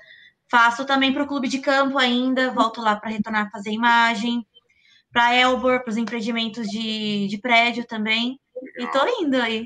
faço 0.50 0.86
também 0.86 1.14
para 1.14 1.24
o 1.24 1.28
clube 1.28 1.48
de 1.48 1.60
campo 1.60 1.98
ainda, 1.98 2.52
volto 2.52 2.82
lá 2.82 2.96
para 2.96 3.10
retornar 3.10 3.48
a 3.48 3.50
fazer 3.50 3.72
imagem, 3.72 4.46
para 5.12 5.34
Elbor, 5.36 5.82
para 5.82 5.92
os 5.92 5.98
empreendimentos 5.98 6.68
de, 6.68 7.28
de 7.28 7.38
prédio 7.38 7.86
também, 7.86 8.40
Legal. 8.78 8.88
e 8.88 8.92
tô 8.92 9.24
indo 9.24 9.38
aí. 9.38 9.66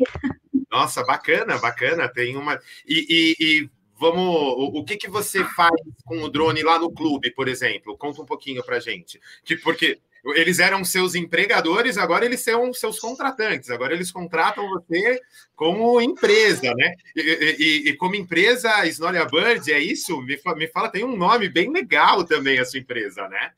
Nossa, 0.72 1.04
bacana, 1.04 1.58
bacana, 1.58 2.08
tem 2.08 2.38
uma... 2.38 2.60
e, 2.88 3.06
e, 3.10 3.36
e 3.40 3.70
vamos, 4.02 4.24
o, 4.26 4.80
o, 4.80 4.84
que 4.84 4.98
que 4.98 5.10
você 5.10 5.44
faz 5.44 5.76
com 6.06 6.24
o 6.24 6.30
drone 6.30 6.64
lá 6.64 6.80
no 6.80 6.92
clube, 6.92 7.32
por 7.32 7.48
exemplo? 7.48 7.98
Conta 7.98 8.22
um 8.22 8.26
pouquinho 8.26 8.64
para 8.64 8.80
gente. 8.80 9.20
Tipo, 9.44 9.64
porque 9.64 10.00
eles 10.26 10.60
eram 10.60 10.84
seus 10.84 11.16
empregadores, 11.16 11.98
agora 11.98 12.26
eles 12.26 12.42
são 12.42 12.74
seus 12.74 13.00
contratantes, 13.00 13.70
agora 13.70 13.94
eles 13.94 14.12
contratam 14.12 14.68
você 14.70 15.20
como 15.56 16.00
empresa, 16.00 16.74
né? 16.76 16.94
E, 17.16 17.56
e, 17.60 17.90
e 17.90 17.98
como 17.98 18.16
empresa, 18.16 18.86
Snoria 18.88 19.26
Bird, 19.26 19.72
é 19.72 19.80
isso? 19.80 20.22
Me, 20.22 20.40
me 20.56 20.68
fala, 20.68 20.90
tem 20.90 21.04
um 21.04 21.18
nome 21.18 21.50
bem 21.50 21.72
legal 21.72 22.24
também 22.24 22.60
a 22.60 22.66
sua 22.66 22.80
empresa, 22.80 23.28
né? 23.28 23.52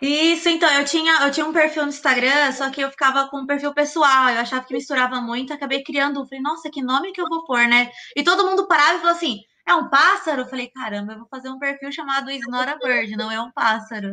Isso, 0.00 0.48
então, 0.48 0.72
eu 0.74 0.84
tinha, 0.84 1.26
eu 1.26 1.30
tinha 1.32 1.44
um 1.44 1.52
perfil 1.52 1.82
no 1.82 1.88
Instagram, 1.88 2.52
só 2.52 2.70
que 2.70 2.80
eu 2.80 2.90
ficava 2.90 3.28
com 3.28 3.38
um 3.38 3.46
perfil 3.46 3.74
pessoal, 3.74 4.28
eu 4.28 4.38
achava 4.38 4.64
que 4.64 4.72
misturava 4.72 5.20
muito, 5.20 5.52
acabei 5.52 5.82
criando, 5.82 6.24
falei, 6.24 6.40
nossa, 6.40 6.70
que 6.70 6.80
nome 6.80 7.10
que 7.12 7.20
eu 7.20 7.28
vou 7.28 7.44
pôr, 7.44 7.66
né? 7.66 7.90
E 8.14 8.22
todo 8.22 8.46
mundo 8.46 8.68
parava 8.68 8.94
e 8.94 8.98
falou 8.98 9.16
assim, 9.16 9.40
é 9.66 9.74
um 9.74 9.88
pássaro? 9.90 10.42
Eu 10.42 10.46
falei, 10.46 10.70
caramba, 10.70 11.14
eu 11.14 11.18
vou 11.18 11.28
fazer 11.28 11.48
um 11.48 11.58
perfil 11.58 11.90
chamado 11.90 12.30
Snora 12.30 12.78
Bird, 12.78 13.16
não 13.16 13.30
é 13.30 13.40
um 13.40 13.50
pássaro. 13.50 14.12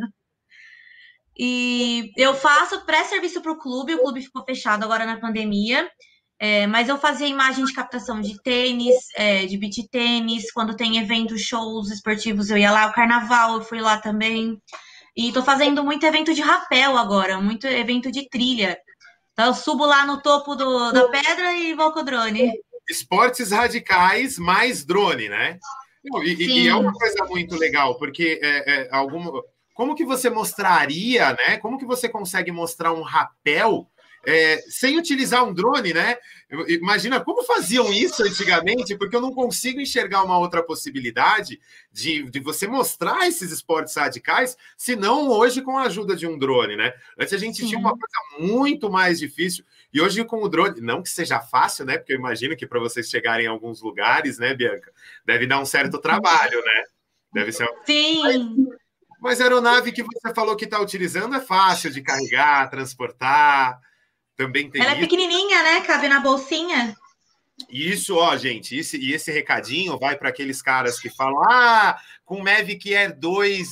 E 1.37 2.11
eu 2.17 2.33
faço 2.33 2.85
pré-serviço 2.85 3.41
para 3.41 3.51
o 3.51 3.57
clube, 3.57 3.95
o 3.95 4.01
clube 4.01 4.21
ficou 4.21 4.43
fechado 4.43 4.83
agora 4.83 5.05
na 5.05 5.19
pandemia. 5.19 5.89
É, 6.37 6.67
mas 6.67 6.89
eu 6.89 6.97
fazia 6.97 7.27
imagem 7.27 7.63
de 7.63 7.73
captação 7.73 8.19
de 8.19 8.41
tênis, 8.41 8.95
é, 9.15 9.45
de 9.45 9.57
beach 9.57 9.87
tênis, 9.89 10.51
quando 10.51 10.75
tem 10.75 10.97
eventos, 10.97 11.41
shows 11.41 11.89
esportivos, 11.89 12.49
eu 12.49 12.57
ia 12.57 12.71
lá, 12.71 12.87
o 12.87 12.93
carnaval 12.93 13.55
eu 13.55 13.61
fui 13.61 13.79
lá 13.79 13.97
também. 13.97 14.61
E 15.15 15.31
tô 15.31 15.41
fazendo 15.41 15.83
muito 15.83 16.05
evento 16.05 16.33
de 16.33 16.41
rapel 16.41 16.97
agora, 16.97 17.39
muito 17.39 17.65
evento 17.67 18.11
de 18.11 18.27
trilha. 18.27 18.77
Então 19.31 19.47
eu 19.47 19.53
subo 19.53 19.85
lá 19.85 20.05
no 20.05 20.21
topo 20.21 20.55
do, 20.55 20.91
da 20.91 21.07
pedra 21.07 21.53
e 21.53 21.73
vou 21.73 21.91
com 21.93 22.01
o 22.01 22.03
drone. 22.03 22.51
Esportes 22.89 23.51
radicais 23.51 24.37
mais 24.37 24.83
drone, 24.85 25.29
né? 25.29 25.57
E, 26.23 26.63
e, 26.63 26.67
é 26.67 26.75
uma 26.75 26.93
coisa 26.93 27.25
muito 27.25 27.55
legal, 27.55 27.97
porque 27.97 28.39
é, 28.43 28.81
é, 28.81 28.89
alguma, 28.91 29.41
como 29.75 29.93
que 29.93 30.05
você 30.05 30.29
mostraria, 30.29 31.33
né? 31.33 31.57
Como 31.57 31.77
que 31.77 31.85
você 31.85 32.07
consegue 32.07 32.49
mostrar 32.49 32.93
um 32.93 33.01
rapel 33.01 33.87
é, 34.25 34.57
sem 34.69 34.97
utilizar 34.97 35.43
um 35.43 35.53
drone, 35.53 35.93
né? 35.93 36.17
Imagina 36.69 37.19
como 37.19 37.43
faziam 37.43 37.91
isso 37.91 38.23
antigamente, 38.23 38.97
porque 38.97 39.17
eu 39.17 39.21
não 39.21 39.33
consigo 39.33 39.81
enxergar 39.81 40.23
uma 40.23 40.39
outra 40.39 40.63
possibilidade 40.63 41.59
de, 41.91 42.23
de 42.23 42.39
você 42.39 42.67
mostrar 42.67 43.27
esses 43.27 43.51
esportes 43.51 43.93
radicais, 43.93 44.57
se 44.77 44.95
não 44.95 45.29
hoje 45.29 45.61
com 45.61 45.77
a 45.77 45.83
ajuda 45.83 46.15
de 46.15 46.25
um 46.25 46.39
drone, 46.39 46.77
né? 46.77 46.93
Antes 47.19 47.33
a 47.33 47.37
gente 47.37 47.57
Sim. 47.57 47.67
tinha 47.67 47.79
uma 47.79 47.91
coisa 47.91 48.15
muito 48.39 48.89
mais 48.89 49.19
difícil, 49.19 49.65
e 49.93 50.01
hoje 50.01 50.23
com 50.23 50.41
o 50.41 50.47
drone, 50.47 50.79
não 50.79 51.03
que 51.03 51.09
seja 51.09 51.41
fácil, 51.41 51.85
né? 51.85 51.97
Porque 51.97 52.13
eu 52.13 52.17
imagino 52.17 52.55
que 52.55 52.65
para 52.65 52.79
vocês 52.79 53.09
chegarem 53.09 53.45
em 53.45 53.49
alguns 53.49 53.81
lugares, 53.81 54.39
né, 54.39 54.53
Bianca, 54.53 54.89
deve 55.25 55.45
dar 55.45 55.59
um 55.59 55.65
certo 55.65 55.99
trabalho, 55.99 56.63
né? 56.63 56.83
Deve 57.33 57.51
ser. 57.51 57.67
Sim. 57.85 58.21
Mas, 58.23 58.84
mas 59.25 59.41
a 59.41 59.45
aeronave 59.45 59.91
que 59.91 60.03
você 60.03 60.31
falou 60.35 60.55
que 60.55 60.65
está 60.65 60.79
utilizando 60.79 61.35
é 61.35 61.41
fácil 61.41 61.89
de 61.89 61.99
carregar, 61.99 62.69
transportar. 62.69 63.79
Também 64.37 64.69
tem. 64.69 64.79
Ela 64.79 64.91
é 64.91 64.93
isso. 64.93 65.03
é 65.03 65.07
pequenininha, 65.07 65.63
né? 65.63 65.81
Cabe 65.81 66.07
na 66.07 66.19
bolsinha. 66.19 66.95
Isso, 67.67 68.15
ó, 68.17 68.37
gente, 68.37 68.77
esse, 68.77 68.97
e 68.97 69.13
esse 69.13 69.31
recadinho 69.31 69.97
vai 69.97 70.15
para 70.15 70.29
aqueles 70.29 70.61
caras 70.61 70.99
que 70.99 71.09
falam: 71.09 71.41
ah, 71.49 71.97
com 72.23 72.35
o 72.35 72.43
Mavic 72.43 72.93
Air 72.93 73.17
2, 73.17 73.71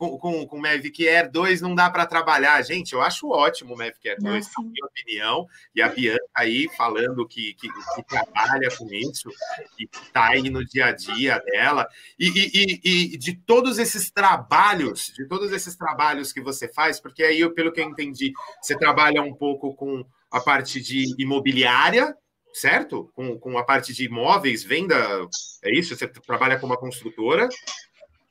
com, 0.00 0.16
com, 0.16 0.46
com 0.46 0.56
o 0.56 0.62
Mavic 0.62 1.06
Air 1.06 1.30
2 1.30 1.60
não 1.60 1.74
dá 1.74 1.90
para 1.90 2.06
trabalhar. 2.06 2.62
Gente, 2.62 2.94
eu 2.94 3.02
acho 3.02 3.28
ótimo 3.28 3.74
o 3.74 3.76
Mavic 3.76 4.08
Air 4.08 4.16
2, 4.18 4.46
na 4.56 4.64
minha 4.64 4.86
opinião. 4.86 5.46
E 5.74 5.82
a 5.82 5.90
Bianca 5.90 6.24
aí 6.34 6.70
falando 6.74 7.28
que, 7.28 7.52
que, 7.52 7.68
que 7.68 8.02
trabalha 8.04 8.74
com 8.78 8.90
isso, 8.94 9.28
que 9.76 9.86
está 10.02 10.30
aí 10.30 10.48
no 10.48 10.64
dia 10.64 10.86
a 10.86 10.92
dia 10.92 11.38
dela. 11.40 11.86
E, 12.18 12.28
e, 12.28 12.80
e, 12.82 13.14
e, 13.14 13.18
de 13.18 13.36
todos 13.36 13.78
esses 13.78 14.10
trabalhos, 14.10 15.12
de 15.14 15.28
todos 15.28 15.52
esses 15.52 15.76
trabalhos 15.76 16.32
que 16.32 16.40
você 16.40 16.66
faz, 16.66 16.98
porque 16.98 17.22
aí, 17.22 17.46
pelo 17.52 17.70
que 17.70 17.82
eu 17.82 17.84
entendi, 17.84 18.32
você 18.62 18.74
trabalha 18.78 19.20
um 19.20 19.34
pouco 19.34 19.74
com 19.74 20.02
a 20.30 20.40
parte 20.40 20.80
de 20.80 21.14
imobiliária, 21.22 22.16
certo? 22.54 23.12
Com, 23.14 23.38
com 23.38 23.58
a 23.58 23.64
parte 23.64 23.92
de 23.92 24.06
imóveis, 24.06 24.64
venda, 24.64 24.96
é 25.62 25.70
isso? 25.74 25.94
Você 25.94 26.08
trabalha 26.08 26.58
com 26.58 26.64
uma 26.64 26.78
construtora. 26.78 27.50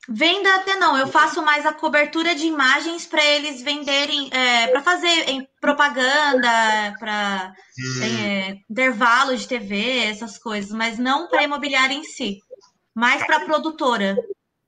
Venda 0.08 0.54
até 0.56 0.76
não, 0.76 0.96
eu 0.96 1.06
faço 1.06 1.42
mais 1.42 1.66
a 1.66 1.72
cobertura 1.72 2.34
de 2.34 2.46
imagens 2.46 3.06
para 3.06 3.24
eles 3.24 3.60
venderem, 3.60 4.30
é, 4.32 4.68
para 4.68 4.82
fazer 4.82 5.48
propaganda, 5.60 6.96
para 6.98 7.54
hum. 7.78 8.02
é, 8.02 8.56
intervalo 8.68 9.36
de 9.36 9.46
TV, 9.46 9.98
essas 9.98 10.38
coisas, 10.38 10.70
mas 10.72 10.98
não 10.98 11.28
para 11.28 11.44
imobiliária 11.44 11.94
em 11.94 12.02
si, 12.02 12.38
mais 12.94 13.24
para 13.26 13.44
produtora. 13.44 14.16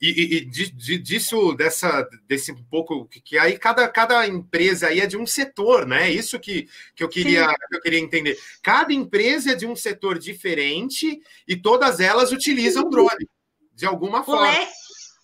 E, 0.03 0.09
e, 0.09 0.37
e 0.37 0.45
de, 0.45 0.71
de, 0.73 0.99
disso, 0.99 1.53
dessa, 1.55 2.07
desse 2.27 2.51
um 2.51 2.65
pouco, 2.65 3.07
que, 3.07 3.21
que, 3.21 3.39
aí 3.39 3.57
cada, 3.57 3.89
cada 3.89 4.27
empresa 4.27 4.89
aí 4.89 5.01
é 5.01 5.07
de 5.07 5.17
um 5.17 5.25
setor, 5.25 5.87
né? 5.87 6.11
Isso 6.11 6.41
que, 6.41 6.69
que, 6.95 7.05
eu 7.05 7.09
queria, 7.09 7.47
que 7.47 7.77
eu 7.77 7.81
queria 7.81 8.01
entender. 8.01 8.37
Cada 8.61 8.93
empresa 8.93 9.53
é 9.53 9.55
de 9.55 9.65
um 9.65 9.77
setor 9.77 10.19
diferente 10.19 11.21
e 11.47 11.57
todas 11.57 12.01
elas 12.01 12.33
utilizam 12.33 12.91
drone, 12.91 13.29
de 13.73 13.87
alguma 13.87 14.25
forma. 14.25 14.51
Leque, 14.51 14.73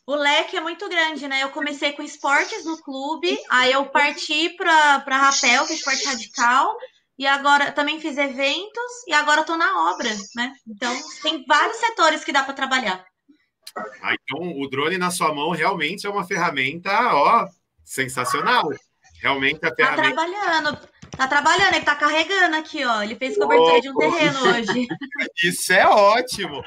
o 0.08 0.14
leque 0.14 0.56
é 0.56 0.60
muito 0.60 0.88
grande, 0.88 1.28
né? 1.28 1.42
Eu 1.42 1.50
comecei 1.50 1.92
com 1.92 2.02
esportes 2.02 2.64
no 2.64 2.80
clube, 2.80 3.38
aí 3.50 3.72
eu 3.72 3.84
parti 3.84 4.48
para 4.56 5.04
rapel, 5.06 5.66
que 5.66 5.74
é 5.74 5.76
esporte 5.76 6.02
radical, 6.06 6.78
e 7.18 7.26
agora 7.26 7.72
também 7.72 8.00
fiz 8.00 8.16
eventos 8.16 9.06
e 9.06 9.12
agora 9.12 9.42
estou 9.42 9.58
na 9.58 9.92
obra, 9.92 10.08
né? 10.34 10.54
Então 10.66 10.90
tem 11.22 11.44
vários 11.46 11.76
setores 11.76 12.24
que 12.24 12.32
dá 12.32 12.42
para 12.42 12.54
trabalhar. 12.54 13.04
Ah, 14.00 14.14
então 14.14 14.58
o 14.58 14.66
drone 14.70 14.96
na 14.96 15.10
sua 15.10 15.34
mão 15.34 15.50
realmente 15.50 16.06
é 16.06 16.10
uma 16.10 16.26
ferramenta, 16.26 16.90
ó, 17.14 17.46
sensacional. 17.84 18.66
Realmente 19.20 19.58
a 19.66 19.68
tá 19.68 19.76
ferramenta. 19.76 20.14
Tá 20.14 20.24
trabalhando. 20.24 20.88
Tá 21.18 21.26
trabalhando, 21.26 21.74
ele 21.74 21.84
tá 21.84 21.96
carregando 21.96 22.54
aqui, 22.54 22.84
ó. 22.84 23.02
Ele 23.02 23.16
fez 23.16 23.36
cobertura 23.36 23.78
oh, 23.78 23.80
de 23.80 23.90
um 23.90 23.96
terreno 23.96 24.38
hoje. 24.40 24.86
Isso 25.42 25.72
é 25.72 25.84
ótimo. 25.84 26.62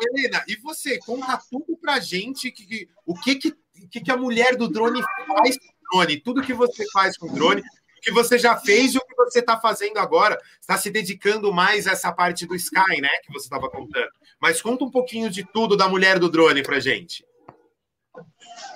Helena, 0.00 0.42
e 0.48 0.56
você, 0.56 0.98
conta 0.98 1.38
tudo 1.50 1.76
pra 1.76 2.00
gente 2.00 2.50
que, 2.50 2.88
o 3.04 3.14
que, 3.14 3.34
que, 3.34 3.54
que 4.00 4.10
a 4.10 4.16
mulher 4.16 4.56
do 4.56 4.66
drone 4.66 5.02
faz 5.26 5.58
com 5.58 5.66
o 5.66 5.90
drone, 5.92 6.16
tudo 6.20 6.40
que 6.40 6.54
você 6.54 6.90
faz 6.90 7.18
com 7.18 7.26
o 7.26 7.34
drone, 7.34 7.60
o 7.60 8.00
que 8.00 8.10
você 8.10 8.38
já 8.38 8.56
fez 8.56 8.94
e 8.94 8.96
o 8.96 9.04
que 9.04 9.14
você 9.14 9.40
está 9.40 9.60
fazendo 9.60 9.98
agora. 9.98 10.40
Está 10.58 10.78
se 10.78 10.90
dedicando 10.90 11.52
mais 11.52 11.86
a 11.86 11.92
essa 11.92 12.10
parte 12.10 12.46
do 12.46 12.56
Sky, 12.56 12.98
né? 12.98 13.10
Que 13.22 13.30
você 13.30 13.44
estava 13.44 13.68
contando. 13.68 14.08
Mas 14.40 14.62
conta 14.62 14.84
um 14.84 14.90
pouquinho 14.90 15.28
de 15.28 15.44
tudo 15.44 15.76
da 15.76 15.86
mulher 15.86 16.18
do 16.18 16.30
drone 16.30 16.62
pra 16.62 16.80
gente. 16.80 17.26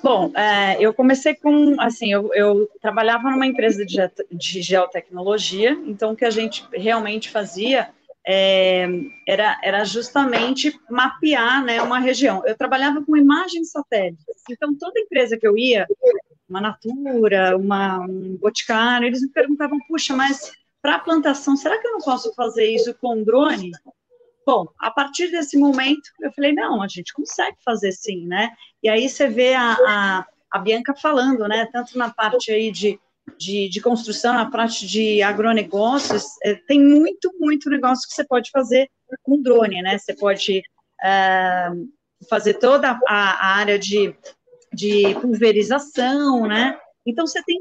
Bom, 0.03 0.33
é, 0.37 0.77
eu 0.81 0.93
comecei 0.95 1.35
com, 1.35 1.81
assim, 1.81 2.13
eu, 2.13 2.33
eu 2.35 2.69
trabalhava 2.81 3.31
numa 3.31 3.47
empresa 3.47 3.85
de, 3.85 3.97
de, 4.31 4.63
geotecnologia, 4.63 5.73
então 5.87 6.13
o 6.13 6.17
que 6.17 6.25
a 6.25 6.31
gente 6.31 6.65
realmente 6.73 7.31
fazia 7.31 7.91
é, 8.27 8.87
era, 9.27 9.59
era 9.63 9.85
justamente 9.85 10.79
mapear 10.91 11.65
né, 11.65 11.81
uma 11.83 11.99
região. 11.99 12.43
Eu 12.47 12.57
trabalhava 12.57 13.03
com 13.05 13.17
imagens 13.17 13.71
satélites, 13.71 14.25
então 14.51 14.77
toda 14.77 15.01
empresa 15.01 15.37
que 15.37 15.47
eu 15.47 15.57
ia, 15.57 15.87
uma 16.49 16.61
Natura, 16.61 17.57
uma, 17.57 17.99
um 18.01 18.37
Boticário, 18.37 19.07
eles 19.07 19.23
me 19.23 19.31
perguntavam, 19.31 19.79
puxa, 19.89 20.15
mas 20.15 20.53
para 20.81 20.99
plantação, 20.99 21.57
será 21.57 21.79
que 21.79 21.87
eu 21.87 21.93
não 21.93 22.01
posso 22.01 22.33
fazer 22.35 22.67
isso 22.67 22.95
com 22.95 23.23
drone? 23.23 23.73
Bom, 24.47 24.69
a 24.79 24.93
partir 24.93 25.29
desse 25.33 25.59
momento, 25.59 26.09
eu 26.21 26.31
falei, 26.33 26.53
não, 26.53 26.81
a 26.81 26.87
gente 26.87 27.13
consegue 27.13 27.57
fazer 27.65 27.91
sim, 27.91 28.29
né? 28.29 28.53
E 28.81 28.89
aí 28.89 29.09
você 29.09 29.27
vê 29.27 29.55
a, 29.55 29.73
a, 29.73 30.27
a 30.53 30.59
Bianca 30.61 30.95
falando, 30.95 31.49
né? 31.49 31.69
Tanto 31.73 31.99
na 31.99 32.15
parte 32.15 32.53
aí 32.53 32.71
de, 32.71 32.97
de, 33.37 33.69
de 33.69 33.81
construção, 33.81 34.35
na 34.35 34.49
parte 34.49 34.87
de 34.87 35.21
agronegócios, 35.21 36.23
é, 36.45 36.55
tem 36.55 36.81
muito, 36.81 37.35
muito 37.41 37.69
negócio 37.69 38.09
que 38.09 38.15
você 38.15 38.25
pode 38.25 38.53
fazer 38.53 38.89
com 39.25 39.43
drone, 39.43 39.83
né? 39.83 39.99
Você 39.99 40.15
pode 40.15 40.63
é, 41.03 41.69
fazer 42.31 42.55
toda 42.55 43.01
a, 43.09 43.15
a 43.15 43.57
área 43.57 43.77
de, 43.77 44.15
de 44.73 45.13
pulverização, 45.21 46.47
né? 46.47 46.79
Então, 47.05 47.27
você 47.27 47.43
tem 47.43 47.59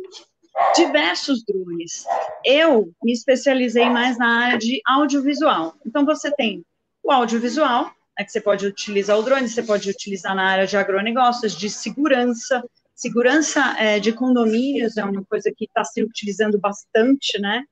diversos 0.76 1.44
drones. 1.44 2.06
Eu 2.46 2.92
me 3.04 3.12
especializei 3.12 3.90
mais 3.90 4.20
na 4.20 4.46
área 4.46 4.60
de 4.60 4.80
audiovisual. 4.86 5.74
Então, 5.84 6.06
você 6.06 6.32
tem 6.32 6.64
o 7.06 7.12
audiovisual, 7.12 7.86
né, 8.18 8.26
que 8.26 8.32
você 8.32 8.42
pode 8.42 8.66
utilizar 8.66 9.18
o 9.18 9.22
drone, 9.22 9.48
você 9.48 9.62
pode 9.62 9.90
utilizar 9.90 10.36
na 10.36 10.50
área 10.50 10.66
de 10.66 10.76
agronegócios, 10.76 11.56
de 11.56 11.70
segurança. 11.70 12.64
Segurança 12.96 13.76
é, 13.78 14.00
de 14.00 14.12
condomínios 14.12 14.98
é 14.98 15.06
uma 15.06 15.24
coisa 15.24 15.52
que 15.56 15.66
está 15.66 15.84
se 15.84 16.02
utilizando 16.02 16.58
bastante, 16.58 17.40
né? 17.40 17.64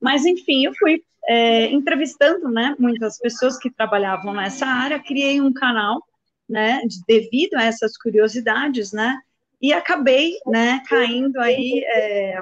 Mas, 0.00 0.26
enfim, 0.26 0.64
eu 0.64 0.72
fui 0.78 1.00
é, 1.28 1.66
entrevistando, 1.66 2.48
né, 2.50 2.74
muitas 2.78 3.18
pessoas 3.18 3.58
que 3.58 3.70
trabalhavam 3.70 4.34
nessa 4.34 4.66
área, 4.66 4.98
criei 5.02 5.40
um 5.40 5.52
canal, 5.52 6.02
né, 6.48 6.80
devido 7.06 7.54
a 7.54 7.64
essas 7.64 7.96
curiosidades, 7.96 8.92
né, 8.92 9.18
e 9.60 9.72
acabei, 9.72 10.38
né, 10.46 10.82
caindo 10.86 11.40
aí, 11.40 11.82
é, 11.84 12.40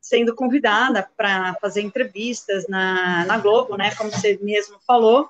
sendo 0.00 0.34
convidada 0.34 1.08
para 1.16 1.54
fazer 1.60 1.82
entrevistas 1.82 2.66
na, 2.68 3.24
na 3.24 3.38
Globo, 3.38 3.76
né, 3.76 3.94
como 3.94 4.10
você 4.10 4.38
mesmo 4.42 4.78
falou. 4.86 5.28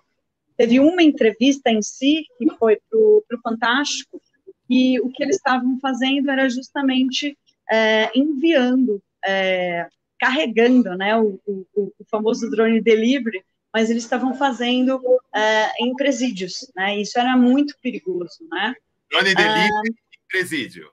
Teve 0.61 0.79
uma 0.79 1.03
entrevista 1.03 1.71
em 1.71 1.81
si, 1.81 2.27
que 2.37 2.47
foi 2.59 2.77
para 2.91 2.99
o 2.99 3.25
Fantástico, 3.43 4.21
e 4.69 5.01
o 5.01 5.09
que 5.09 5.23
eles 5.23 5.37
estavam 5.37 5.79
fazendo 5.81 6.31
era 6.31 6.51
justamente 6.51 7.35
é, 7.73 8.11
enviando, 8.15 9.03
é, 9.25 9.89
carregando, 10.19 10.95
né, 10.99 11.17
o, 11.17 11.41
o, 11.47 11.67
o, 11.75 12.05
famoso 12.11 12.51
drone 12.51 12.79
delivery, 12.79 13.43
mas 13.73 13.89
eles 13.89 14.03
estavam 14.03 14.35
fazendo 14.35 15.01
é, 15.35 15.83
em 15.83 15.95
presídios, 15.95 16.71
né, 16.77 17.01
isso 17.01 17.19
era 17.19 17.39
muito 17.39 17.75
perigoso, 17.81 18.47
né. 18.51 18.75
Drone 19.11 19.35
delivery 19.35 19.61
ah, 19.63 19.83
em 19.89 20.29
presídio. 20.29 20.91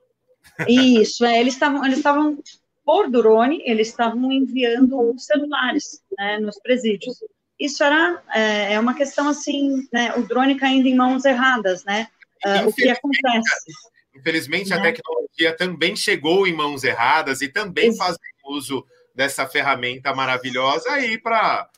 Isso, 0.65 1.25
é, 1.25 1.41
eles 1.41 1.55
estavam, 1.55 1.85
eles 1.85 1.97
estavam 1.97 2.41
por 2.85 3.09
drone, 3.11 3.61
eles 3.65 3.89
estavam 3.89 4.31
enviando 4.31 5.13
celulares 5.17 6.01
né, 6.17 6.39
nos 6.39 6.57
presídios. 6.61 7.21
Isso 7.59 7.83
era 7.83 8.21
é, 8.33 8.73
é, 8.73 8.79
uma 8.79 8.93
questão 8.93 9.27
assim, 9.27 9.87
né, 9.91 10.13
o 10.15 10.23
drone 10.23 10.55
caindo 10.55 10.87
em 10.87 10.95
mãos 10.95 11.25
erradas, 11.25 11.83
né? 11.83 12.07
Uh, 12.45 12.67
o 12.67 12.73
que 12.73 12.87
acontece? 12.87 13.71
Infelizmente, 14.15 14.69
né? 14.69 14.77
a 14.77 14.81
tecnologia 14.81 15.55
também 15.57 15.95
chegou 15.95 16.47
em 16.47 16.53
mãos 16.53 16.83
erradas 16.83 17.41
e 17.41 17.47
também 17.47 17.95
fazem 17.95 18.19
uso 18.47 18.85
dessa 19.13 19.47
ferramenta 19.47 20.13
maravilhosa 20.13 20.91
aí 20.91 21.17
para 21.17 21.69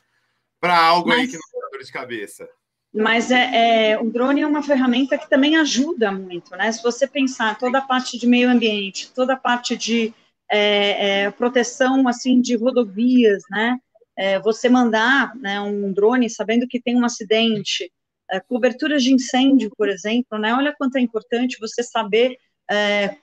algo 0.62 1.08
Mas... 1.08 1.20
aí 1.20 1.26
que 1.28 1.34
não 1.34 1.60
dá 1.60 1.68
dor 1.72 1.82
de 1.82 1.92
cabeça. 1.92 2.48
Mas 2.92 3.30
é, 3.30 3.92
é, 3.92 4.00
o 4.00 4.10
drone 4.10 4.40
é 4.40 4.46
uma 4.46 4.62
ferramenta 4.62 5.16
que 5.16 5.30
também 5.30 5.56
ajuda 5.56 6.10
muito, 6.10 6.56
né? 6.56 6.72
Se 6.72 6.82
você 6.82 7.06
pensar 7.06 7.56
toda 7.56 7.78
a 7.78 7.82
parte 7.82 8.18
de 8.18 8.26
meio 8.26 8.50
ambiente, 8.50 9.12
toda 9.14 9.34
a 9.34 9.36
parte 9.36 9.76
de 9.76 10.12
é, 10.50 11.22
é, 11.22 11.30
proteção 11.30 12.08
assim 12.08 12.40
de 12.40 12.56
rodovias, 12.56 13.44
né? 13.48 13.78
É, 14.20 14.38
você 14.38 14.68
mandar 14.68 15.34
né, 15.36 15.58
um 15.60 15.90
drone 15.92 16.28
sabendo 16.28 16.68
que 16.68 16.80
tem 16.80 16.94
um 16.94 17.04
acidente, 17.06 17.90
é, 18.30 18.38
coberturas 18.38 19.02
de 19.02 19.14
incêndio, 19.14 19.70
por 19.76 19.88
exemplo, 19.88 20.38
né? 20.38 20.52
Olha 20.54 20.74
quanto 20.76 20.96
é 20.96 21.00
importante 21.00 21.58
você 21.58 21.82
saber 21.82 22.36
é, 22.70 23.16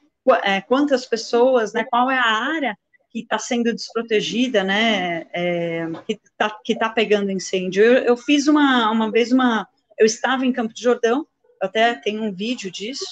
quantas 0.61 1.05
pessoas, 1.05 1.71
né? 1.71 1.83
Qual 1.83 2.09
é 2.09 2.17
a 2.17 2.25
área 2.25 2.75
que 3.09 3.19
está 3.19 3.39
sendo 3.39 3.73
desprotegida, 3.73 4.63
né, 4.63 5.27
é, 5.33 5.85
que 6.05 6.19
está 6.23 6.49
tá 6.79 6.89
pegando 6.89 7.31
incêndio. 7.31 7.83
Eu, 7.83 7.93
eu, 8.03 8.17
fiz 8.17 8.47
uma, 8.47 8.91
uma 8.91 9.11
vez 9.11 9.31
uma, 9.31 9.67
eu 9.97 10.05
estava 10.05 10.45
em 10.45 10.51
Campo 10.51 10.73
de 10.73 10.81
Jordão, 10.81 11.25
até 11.61 11.95
tenho 11.95 12.23
um 12.23 12.33
vídeo 12.33 12.69
disso, 12.69 13.05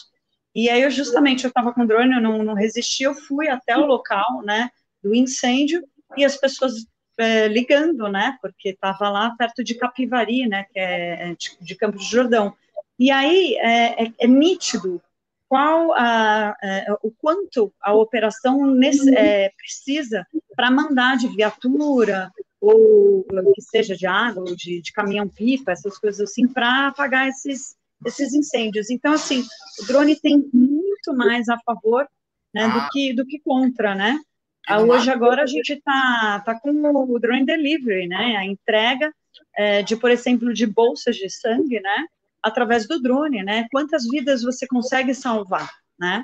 e 0.54 0.70
aí 0.70 0.84
eu 0.84 0.92
justamente, 0.92 1.44
eu 1.44 1.50
estava 1.50 1.74
com 1.74 1.86
drone, 1.86 2.16
eu 2.16 2.22
não, 2.22 2.44
não 2.44 2.54
resisti, 2.54 3.04
eu 3.04 3.14
fui 3.14 3.48
até 3.48 3.78
o 3.78 3.86
local, 3.86 4.42
né, 4.44 4.70
do 5.04 5.16
incêndio, 5.16 5.84
e 6.18 6.24
as 6.24 6.38
pessoas 6.38 6.74
é, 7.18 7.48
ligando, 7.48 8.08
né, 8.08 8.38
porque 8.42 8.70
estava 8.70 9.10
lá 9.10 9.36
perto 9.38 9.64
de 9.64 9.76
Capivari, 9.76 10.48
né, 10.48 10.66
que 10.72 10.80
é 10.80 11.36
de, 11.38 11.58
de 11.60 11.76
Campo 11.76 11.98
de 11.98 12.06
Jordão, 12.06 12.54
e 12.98 13.12
aí 13.12 13.56
é, 13.56 14.06
é, 14.06 14.14
é 14.20 14.28
nítido 14.28 15.02
qual 15.48 15.94
a, 15.94 16.56
é, 16.62 16.86
o 17.04 17.12
quanto 17.12 17.72
a 17.82 17.94
operação 17.94 18.66
nesse, 18.66 19.16
é, 19.16 19.52
precisa 19.58 20.26
para 20.56 20.72
mandar 20.72 21.18
de 21.18 21.28
viatura 21.28 22.32
ou 22.60 23.26
que 23.54 23.62
seja 23.62 23.96
de 23.96 24.08
água 24.08 24.44
ou 24.48 24.56
de, 24.56 24.82
de 24.82 24.92
caminhão-pipa, 24.92 25.72
essas 25.72 25.98
coisas 26.00 26.30
assim, 26.30 26.48
para 26.48 26.88
apagar 26.88 27.28
esses, 27.28 27.76
esses 28.06 28.34
incêndios. 28.34 28.90
Então, 28.90 29.14
assim, 29.14 29.44
o 29.82 29.86
drone 29.86 30.16
tem 30.16 30.50
muito 30.52 31.14
mais 31.14 31.48
a 31.48 31.60
favor 31.60 32.08
né, 32.54 32.68
do, 32.68 32.90
que, 32.90 33.14
do 33.14 33.26
que 33.26 33.40
contra, 33.40 33.94
né? 33.94 34.20
Ah, 34.68 34.82
hoje, 34.82 35.10
agora, 35.10 35.44
a 35.44 35.48
gente 35.48 35.74
está 35.74 36.42
tá 36.46 36.60
com 36.60 36.72
o 36.72 37.20
drone 37.20 37.46
delivery, 37.46 38.08
né? 38.08 38.36
A 38.38 38.46
entrega 38.46 39.14
é, 39.56 39.84
de, 39.84 39.96
por 39.96 40.10
exemplo, 40.12 40.54
de 40.54 40.66
bolsas 40.66 41.16
de 41.16 41.30
sangue, 41.30 41.80
né? 41.80 42.06
através 42.46 42.88
do 42.88 43.02
drone, 43.02 43.42
né? 43.42 43.66
Quantas 43.72 44.04
vidas 44.08 44.44
você 44.44 44.68
consegue 44.68 45.16
salvar, 45.16 45.68
né? 45.98 46.24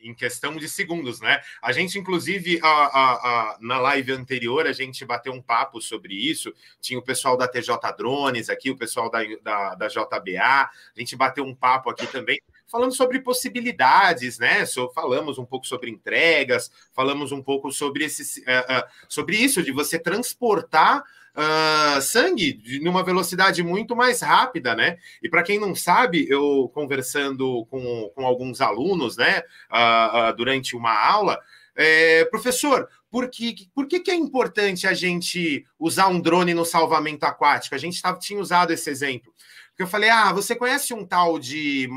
Em 0.00 0.14
questão 0.14 0.56
de 0.56 0.68
segundos, 0.68 1.20
né? 1.20 1.40
A 1.60 1.72
gente, 1.72 1.98
inclusive, 1.98 2.60
a, 2.62 2.68
a, 2.68 3.12
a, 3.12 3.58
na 3.60 3.78
live 3.80 4.12
anterior, 4.12 4.66
a 4.66 4.72
gente 4.72 5.04
bateu 5.04 5.32
um 5.32 5.42
papo 5.42 5.80
sobre 5.80 6.14
isso. 6.14 6.54
Tinha 6.80 6.98
o 6.98 7.02
pessoal 7.02 7.36
da 7.36 7.48
TJ 7.48 7.76
Drones 7.98 8.48
aqui, 8.48 8.70
o 8.70 8.76
pessoal 8.76 9.10
da, 9.10 9.18
da, 9.42 9.74
da 9.74 9.88
JBA. 9.88 10.40
A 10.40 10.70
gente 10.96 11.16
bateu 11.16 11.44
um 11.44 11.54
papo 11.54 11.90
aqui 11.90 12.06
também 12.06 12.40
falando 12.70 12.94
sobre 12.94 13.20
possibilidades, 13.20 14.38
né? 14.38 14.64
So, 14.64 14.90
falamos 14.94 15.38
um 15.38 15.44
pouco 15.44 15.66
sobre 15.66 15.90
entregas, 15.90 16.70
falamos 16.92 17.32
um 17.32 17.42
pouco 17.42 17.72
sobre, 17.72 18.04
esse, 18.04 18.40
uh, 18.40 18.78
uh, 18.78 18.88
sobre 19.08 19.36
isso, 19.36 19.62
de 19.62 19.72
você 19.72 19.98
transportar 19.98 21.02
uh, 21.34 22.00
sangue 22.00 22.80
numa 22.82 23.02
velocidade 23.02 23.62
muito 23.62 23.94
mais 23.96 24.20
rápida, 24.20 24.74
né? 24.74 24.98
E 25.22 25.28
para 25.28 25.42
quem 25.42 25.58
não 25.58 25.74
sabe, 25.74 26.26
eu 26.28 26.70
conversando 26.74 27.66
com, 27.66 28.10
com 28.14 28.24
alguns 28.26 28.60
alunos, 28.60 29.16
né, 29.16 29.42
uh, 29.70 30.30
uh, 30.30 30.36
durante 30.36 30.76
uma 30.76 30.92
aula, 30.92 31.38
é, 31.76 32.24
professor, 32.26 32.88
por, 33.10 33.28
que, 33.28 33.68
por 33.74 33.86
que, 33.86 34.00
que 34.00 34.10
é 34.10 34.14
importante 34.14 34.86
a 34.86 34.92
gente 34.92 35.64
usar 35.78 36.08
um 36.08 36.20
drone 36.20 36.52
no 36.52 36.64
salvamento 36.64 37.24
aquático? 37.24 37.74
A 37.74 37.78
gente 37.78 38.00
tava, 38.02 38.18
tinha 38.18 38.40
usado 38.40 38.72
esse 38.72 38.90
exemplo. 38.90 39.32
Porque 39.80 39.88
eu 39.88 39.90
falei, 39.90 40.10
ah, 40.10 40.30
você 40.30 40.54
conhece 40.54 40.92
um 40.92 41.06
tal 41.06 41.38
de 41.38 41.88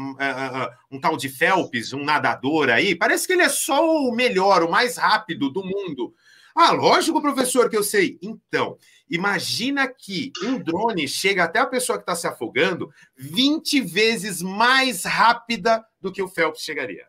um 0.90 1.02
tal 1.02 1.18
de 1.18 1.28
Phelps, 1.28 1.92
um 1.92 2.02
nadador 2.02 2.70
aí? 2.70 2.96
Parece 2.96 3.28
que 3.28 3.34
ele 3.34 3.42
é 3.42 3.50
só 3.50 3.86
o 3.86 4.16
melhor, 4.16 4.64
o 4.64 4.72
mais 4.72 4.96
rápido 4.96 5.50
do 5.50 5.62
mundo. 5.62 6.14
Ah, 6.56 6.72
lógico, 6.72 7.22
professor, 7.22 7.70
que 7.70 7.76
eu 7.76 7.84
sei. 7.84 8.18
Então, 8.22 8.78
imagina 9.10 9.86
que 9.86 10.32
um 10.46 10.58
drone 10.58 11.10
chega 11.10 11.44
até 11.44 11.60
a 11.60 11.66
pessoa 11.66 11.98
que 11.98 12.04
está 12.04 12.16
se 12.16 12.26
afogando 12.26 12.90
20 13.18 13.82
vezes 13.82 14.42
mais 14.42 15.04
rápida 15.04 15.86
do 16.00 16.10
que 16.10 16.22
o 16.22 16.30
Phelps 16.30 16.64
chegaria. 16.64 17.06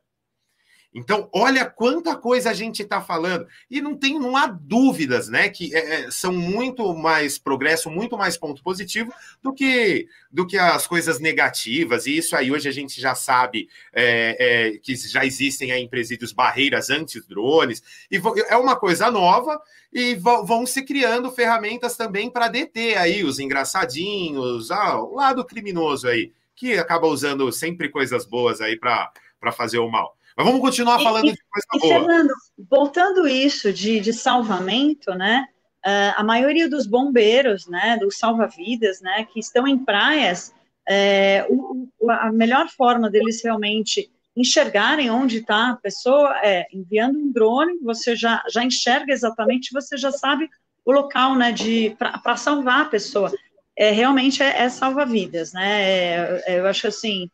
Então, 0.94 1.28
olha 1.32 1.64
quanta 1.66 2.14
coisa 2.14 2.50
a 2.50 2.54
gente 2.54 2.82
está 2.82 3.02
falando. 3.02 3.48
E 3.68 3.80
não 3.80 3.96
tem, 3.96 4.16
não 4.16 4.36
há 4.36 4.46
dúvidas, 4.46 5.28
né? 5.28 5.48
Que 5.48 5.74
é, 5.74 6.02
é, 6.02 6.10
são 6.10 6.32
muito 6.32 6.94
mais 6.94 7.36
progresso, 7.36 7.90
muito 7.90 8.16
mais 8.16 8.36
ponto 8.36 8.62
positivo 8.62 9.12
do 9.42 9.52
que, 9.52 10.06
do 10.30 10.46
que 10.46 10.56
as 10.56 10.86
coisas 10.86 11.18
negativas. 11.18 12.06
E 12.06 12.16
isso 12.16 12.36
aí 12.36 12.52
hoje 12.52 12.68
a 12.68 12.72
gente 12.72 13.00
já 13.00 13.14
sabe 13.16 13.68
é, 13.92 14.36
é, 14.38 14.78
que 14.78 14.94
já 14.94 15.26
existem 15.26 15.72
aí 15.72 15.82
em 15.82 15.88
presídios 15.88 16.32
barreiras 16.32 16.90
anti-drones. 16.90 17.82
E 18.08 18.20
é 18.48 18.56
uma 18.56 18.76
coisa 18.76 19.10
nova 19.10 19.60
e 19.92 20.14
vão 20.14 20.64
se 20.64 20.82
criando 20.82 21.30
ferramentas 21.32 21.96
também 21.96 22.30
para 22.30 22.46
deter 22.46 22.96
aí 22.98 23.24
os 23.24 23.40
engraçadinhos, 23.40 24.70
ah, 24.70 25.00
o 25.00 25.14
lado 25.14 25.44
criminoso 25.44 26.06
aí, 26.06 26.32
que 26.54 26.74
acaba 26.74 27.08
usando 27.08 27.50
sempre 27.50 27.88
coisas 27.88 28.24
boas 28.24 28.60
aí 28.60 28.76
para 28.78 29.12
fazer 29.52 29.78
o 29.78 29.90
mal. 29.90 30.16
Mas 30.36 30.46
vamos 30.46 30.60
continuar 30.60 31.00
falando 31.00 31.26
e, 31.26 31.32
de 31.32 31.38
coisa 31.50 31.66
e, 31.74 31.78
boa. 31.78 31.92
Fernando, 31.92 32.34
voltando 32.70 33.28
isso 33.28 33.72
de, 33.72 34.00
de 34.00 34.12
salvamento, 34.12 35.12
né? 35.14 35.46
Uh, 35.84 36.14
a 36.16 36.24
maioria 36.24 36.68
dos 36.68 36.86
bombeiros, 36.86 37.66
né, 37.66 37.98
dos 38.00 38.18
salva-vidas, 38.18 39.02
né, 39.02 39.26
que 39.30 39.38
estão 39.38 39.68
em 39.68 39.76
praias, 39.78 40.50
é, 40.88 41.46
o, 41.50 41.86
a 42.10 42.32
melhor 42.32 42.68
forma 42.68 43.10
deles 43.10 43.42
realmente 43.44 44.10
enxergarem 44.36 45.10
onde 45.10 45.38
está 45.38 45.70
a 45.70 45.76
pessoa 45.76 46.38
é 46.42 46.66
enviando 46.72 47.18
um 47.18 47.30
drone, 47.30 47.78
você 47.82 48.16
já, 48.16 48.42
já 48.50 48.64
enxerga 48.64 49.12
exatamente, 49.12 49.72
você 49.72 49.96
já 49.96 50.10
sabe 50.10 50.48
o 50.84 50.92
local, 50.92 51.36
né, 51.36 51.52
de 51.52 51.96
para 51.98 52.36
salvar 52.36 52.82
a 52.82 52.86
pessoa. 52.86 53.32
É, 53.76 53.90
realmente 53.90 54.42
é, 54.42 54.62
é 54.62 54.68
salva-vidas, 54.68 55.52
né? 55.52 55.82
É, 55.82 56.42
é, 56.46 56.60
eu 56.60 56.66
acho 56.66 56.86
assim, 56.86 57.28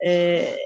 é, 0.00 0.56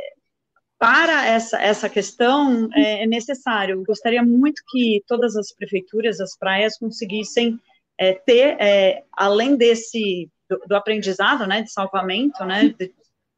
para 0.79 1.27
essa, 1.27 1.61
essa 1.61 1.89
questão 1.89 2.69
é, 2.75 3.05
é 3.05 3.07
necessário. 3.07 3.77
Eu 3.77 3.85
gostaria 3.85 4.23
muito 4.23 4.63
que 4.69 5.03
todas 5.07 5.37
as 5.37 5.53
prefeituras, 5.53 6.21
as 6.21 6.37
praias, 6.37 6.79
conseguissem 6.79 7.59
é, 7.99 8.13
ter, 8.13 8.59
além 9.13 9.57
desse 9.57 10.29
do, 10.49 10.59
do, 10.67 10.77
aprendizado, 10.77 11.47
né, 11.47 11.63
de 11.63 11.73
salvamento, 11.73 12.45
né, 12.45 12.75
de, 12.79 12.93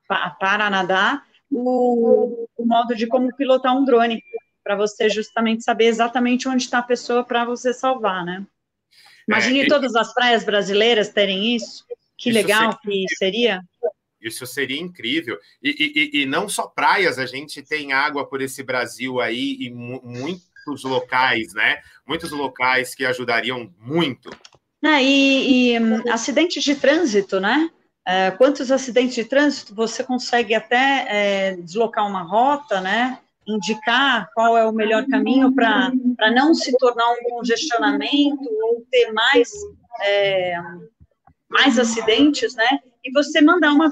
para 0.09 0.71
nadar, 0.71 1.25
o, 1.51 2.49
o 2.57 2.67
modo 2.67 2.95
de 2.95 3.07
como 3.07 3.35
pilotar 3.37 3.77
um 3.77 3.85
drone 3.85 4.23
para 4.63 4.77
você 4.77 5.09
justamente 5.09 5.63
saber 5.63 5.87
exatamente 5.87 6.49
onde 6.49 6.65
está 6.65 6.79
a 6.79 6.83
pessoa 6.83 7.23
para 7.23 7.45
você 7.45 7.73
salvar, 7.73 8.25
né? 8.25 8.45
Imagine 9.29 9.61
é, 9.61 9.69
todas 9.69 9.95
as 9.95 10.13
praias 10.13 10.45
brasileiras 10.45 11.09
terem 11.09 11.55
isso. 11.55 11.85
Que 12.19 12.31
isso 12.31 12.39
legal 12.39 12.77
que 12.79 13.05
seria. 13.17 13.63
Isso 14.29 14.47
seria 14.47 14.81
incrível. 14.81 15.39
E, 15.63 15.71
e, 15.71 16.23
e, 16.23 16.27
não 16.27 16.49
só 16.49 16.67
praias, 16.67 17.19
a 17.19 17.27
gente 17.27 17.63
tem 17.63 17.93
água 17.93 18.27
por 18.27 18.41
esse 18.41 18.63
Brasil 18.63 19.21
aí 19.21 19.57
e 19.61 19.71
mu 19.71 20.01
muitos 20.05 20.85
locais, 20.85 21.55
né? 21.55 21.81
Muitos 22.07 22.31
locais 22.33 22.95
que 22.95 23.05
ajudariam 23.05 23.73
muito. 23.79 24.31
É, 24.85 25.03
e, 25.03 25.73
e 25.75 25.81
um, 25.81 26.13
acidentes 26.13 26.63
de 26.63 26.75
trânsito, 26.75 27.41
né? 27.41 27.71
É, 28.07 28.31
quantos 28.31 28.71
acidentes 28.71 29.15
de 29.15 29.25
trânsito 29.25 29.75
você 29.75 30.05
consegue 30.05 30.55
até 30.55 31.07
é, 31.09 31.57
deslocar 31.57 32.07
uma 32.07 32.23
rota, 32.23 32.81
né? 32.81 33.19
indicar 33.47 34.29
qual 34.35 34.59
é 34.59 34.67
o 34.67 34.73
melhor 34.73 35.07
caminho 35.07 35.55
para 35.55 35.93
não 36.35 36.53
se 36.53 36.77
tornar 36.79 37.13
um 37.13 37.31
congestionamento 37.31 38.43
ou 38.43 38.85
ter 38.91 39.13
mais, 39.13 39.53
é, 40.03 40.55
mais 41.49 41.79
acidentes, 41.79 42.55
né? 42.57 42.81
E 43.05 43.13
você 43.13 43.41
mandar 43.41 43.73
uma 43.73 43.89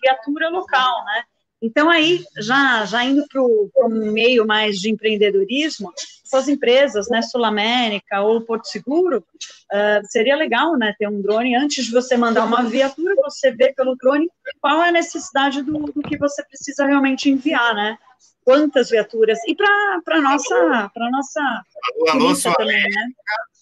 viatura 0.00 0.48
local, 0.48 1.04
né? 1.04 1.22
Então, 1.60 1.90
aí, 1.90 2.24
já, 2.36 2.84
já 2.84 3.04
indo 3.04 3.26
para 3.28 3.42
o 3.42 3.88
meio 3.88 4.46
mais 4.46 4.76
de 4.76 4.90
empreendedorismo, 4.90 5.92
essas 6.24 6.48
empresas, 6.48 7.08
né, 7.08 7.20
Sul 7.20 7.44
América 7.44 8.20
ou 8.20 8.40
Porto 8.42 8.66
Seguro, 8.66 9.18
uh, 9.18 10.06
seria 10.08 10.36
legal, 10.36 10.76
né, 10.76 10.94
ter 10.98 11.08
um 11.08 11.20
drone, 11.20 11.56
antes 11.56 11.86
de 11.86 11.90
você 11.90 12.16
mandar 12.16 12.44
uma 12.44 12.62
viatura, 12.62 13.14
você 13.16 13.50
vê 13.50 13.72
pelo 13.72 13.96
drone 13.96 14.30
qual 14.60 14.82
é 14.82 14.90
a 14.90 14.92
necessidade 14.92 15.62
do, 15.62 15.78
do 15.78 16.02
que 16.02 16.16
você 16.16 16.44
precisa 16.44 16.86
realmente 16.86 17.28
enviar, 17.28 17.74
né, 17.74 17.98
quantas 18.44 18.90
viaturas, 18.90 19.38
e 19.46 19.56
para 19.56 20.00
a 20.06 20.20
nossa, 20.20 20.90
para 20.94 21.10
nossa 21.10 21.40
alô, 21.40 22.10
alô, 22.10 22.34
sua 22.36 22.54
também, 22.54 22.76
América, 22.76 23.00
né? 23.00 23.12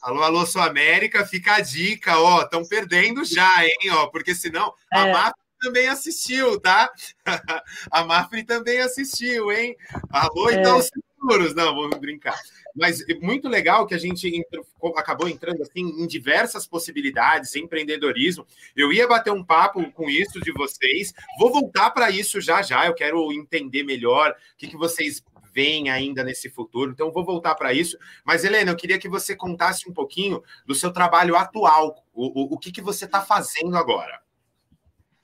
Alô, 0.03 0.23
alô, 0.23 0.47
Sua 0.47 0.67
América, 0.67 1.27
fica 1.27 1.55
a 1.55 1.61
dica, 1.61 2.17
ó, 2.21 2.43
estão 2.43 2.65
perdendo 2.65 3.25
já, 3.25 3.65
hein, 3.65 3.91
ó, 3.91 4.07
porque 4.07 4.37
senão 4.37 4.73
é. 4.93 5.01
a 5.01 5.07
Mafra 5.13 5.46
também 5.67 5.89
assistiu, 5.89 6.61
tá? 6.61 6.89
a 7.91 8.05
Mafre 8.05 8.45
também 8.45 8.79
assistiu, 8.79 9.51
hein? 9.51 9.77
Alô, 10.11 10.49
é. 10.49 10.55
então, 10.55 10.81
seguros, 10.81 11.55
não, 11.55 11.75
vamos 11.75 11.99
brincar. 11.99 12.39
Mas 12.75 13.03
muito 13.21 13.49
legal 13.49 13.85
que 13.85 13.95
a 13.95 13.99
gente 13.99 14.29
entrou, 14.29 14.65
acabou 14.97 15.29
entrando 15.29 15.61
assim 15.63 15.81
em 15.81 16.07
diversas 16.07 16.67
possibilidades, 16.67 17.57
empreendedorismo. 17.57 18.47
Eu 18.77 18.93
ia 18.93 19.09
bater 19.09 19.33
um 19.33 19.43
papo 19.43 19.91
com 19.91 20.09
isso 20.09 20.39
de 20.41 20.53
vocês. 20.53 21.13
Vou 21.39 21.51
voltar 21.51 21.91
para 21.91 22.11
isso 22.11 22.41
já 22.41 22.63
já. 22.63 22.87
Eu 22.87 22.95
quero 22.95 23.33
entender 23.33 23.83
melhor 23.83 24.31
o 24.31 24.57
que, 24.57 24.69
que 24.69 24.77
vocês 24.77 25.25
veem 25.53 25.91
ainda 25.91 26.23
nesse 26.23 26.49
futuro. 26.49 26.93
Então, 26.93 27.11
vou 27.11 27.25
voltar 27.25 27.55
para 27.57 27.73
isso. 27.73 27.99
Mas, 28.25 28.45
Helena, 28.45 28.71
eu 28.71 28.77
queria 28.77 28.99
que 28.99 29.09
você 29.09 29.35
contasse 29.35 29.89
um 29.89 29.93
pouquinho 29.93 30.43
do 30.67 30.75
seu 30.75 30.93
trabalho 30.93 31.35
atual. 31.35 32.05
O, 32.13 32.43
o, 32.43 32.55
o 32.55 32.59
que, 32.59 32.71
que 32.71 32.83
você 32.83 33.07
está 33.07 33.23
fazendo 33.23 33.75
agora? 33.77 34.26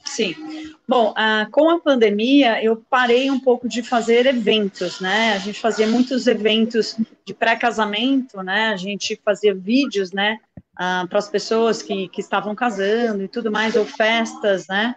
Sim. 0.04 0.34
Bom, 0.86 1.14
ah, 1.16 1.46
com 1.50 1.70
a 1.70 1.80
pandemia, 1.80 2.62
eu 2.62 2.84
parei 2.90 3.30
um 3.30 3.40
pouco 3.40 3.68
de 3.68 3.82
fazer 3.82 4.26
eventos, 4.26 5.00
né? 5.00 5.32
A 5.34 5.38
gente 5.38 5.60
fazia 5.60 5.86
muitos 5.86 6.26
eventos 6.26 6.96
de 7.24 7.32
pré-casamento, 7.32 8.42
né? 8.42 8.68
A 8.68 8.76
gente 8.76 9.20
fazia 9.24 9.54
vídeos, 9.54 10.12
né? 10.12 10.38
Ah, 10.76 11.06
para 11.08 11.18
as 11.18 11.28
pessoas 11.28 11.82
que, 11.82 12.08
que 12.08 12.20
estavam 12.20 12.54
casando 12.54 13.22
e 13.22 13.28
tudo 13.28 13.50
mais, 13.50 13.76
ou 13.76 13.86
festas, 13.86 14.66
né? 14.68 14.94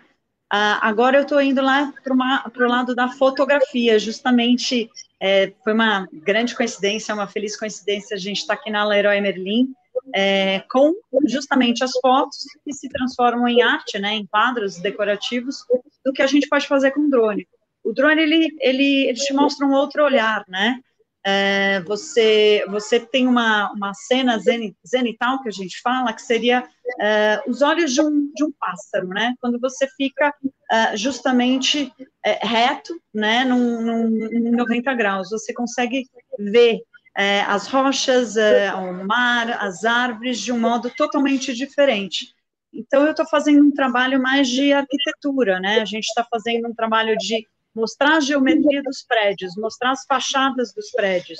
Ah, 0.52 0.80
agora 0.88 1.18
eu 1.18 1.24
estou 1.24 1.42
indo 1.42 1.62
lá 1.62 1.94
para 2.02 2.66
o 2.66 2.70
lado 2.70 2.96
da 2.96 3.10
fotografia, 3.10 3.98
justamente 4.00 4.90
é, 5.20 5.54
foi 5.64 5.74
uma 5.74 6.08
grande 6.12 6.56
coincidência, 6.56 7.14
uma 7.14 7.28
feliz 7.28 7.58
coincidência 7.58 8.16
a 8.16 8.20
gente 8.20 8.38
estar 8.38 8.56
tá 8.56 8.62
aqui 8.62 8.70
na 8.70 8.86
Leroy 8.86 9.20
Merlin, 9.22 9.74
é, 10.14 10.64
com 10.72 10.94
justamente 11.28 11.84
as 11.84 11.92
fotos 12.02 12.46
que 12.64 12.74
se 12.74 12.90
transformam 12.90 13.48
em 13.48 13.62
arte, 13.62 14.00
né, 14.00 14.14
em 14.14 14.26
quadros 14.26 14.78
decorativos, 14.78 15.58
do 16.04 16.14
que 16.14 16.22
a 16.22 16.28
gente 16.28 16.48
pode 16.48 16.68
fazer 16.68 16.92
com 16.92 17.02
o 17.02 17.10
drone. 17.10 17.48
O 17.84 17.94
drone, 17.94 18.22
ele, 18.22 18.48
ele, 18.60 19.08
ele 19.08 19.18
te 19.18 19.34
mostra 19.34 19.66
um 19.66 19.74
outro 19.74 20.04
olhar, 20.04 20.44
né, 20.48 20.80
é, 21.28 21.82
você, 21.82 22.64
você 22.70 23.00
tem 23.00 23.28
uma, 23.28 23.72
uma 23.72 23.96
cena 23.96 24.40
zenital 24.88 25.42
que 25.42 25.50
a 25.50 25.52
gente 25.52 25.82
fala, 25.82 26.14
que 26.14 26.22
seria 26.22 26.64
é, 27.02 27.42
os 27.48 27.64
olhos 27.64 27.92
de 27.96 28.00
um, 28.00 28.32
de 28.32 28.44
um 28.44 28.52
pássaro, 28.52 29.08
né? 29.08 29.34
Quando 29.42 29.60
você 29.60 29.88
fica 29.98 30.32
é, 30.72 30.96
justamente 30.96 31.92
é, 32.24 32.46
reto, 32.46 32.94
né, 33.12 33.44
num, 33.44 33.82
num, 33.82 34.52
90 34.52 34.94
graus, 34.94 35.30
você 35.32 35.52
consegue 35.52 36.06
ver 36.38 36.80
é, 37.16 37.42
as 37.42 37.68
rochas, 37.68 38.36
é, 38.36 38.74
o 38.74 39.06
mar, 39.06 39.50
as 39.62 39.86
árvores 39.86 40.40
de 40.40 40.52
um 40.52 40.60
modo 40.60 40.90
totalmente 40.90 41.54
diferente. 41.54 42.34
Então, 42.74 43.06
eu 43.06 43.12
estou 43.12 43.26
fazendo 43.28 43.66
um 43.66 43.72
trabalho 43.72 44.22
mais 44.22 44.50
de 44.50 44.74
arquitetura, 44.74 45.60
né? 45.62 45.80
A 45.80 45.86
gente 45.86 46.04
está 46.04 46.26
fazendo 46.30 46.68
um 46.68 46.74
trabalho 46.74 47.16
de 47.18 47.48
mostrar 47.74 48.18
a 48.18 48.20
geometria 48.20 48.84
dos 48.84 49.04
prédios, 49.08 49.56
mostrar 49.56 49.92
as 49.92 50.06
fachadas 50.06 50.74
dos 50.74 50.92
prédios, 50.92 51.40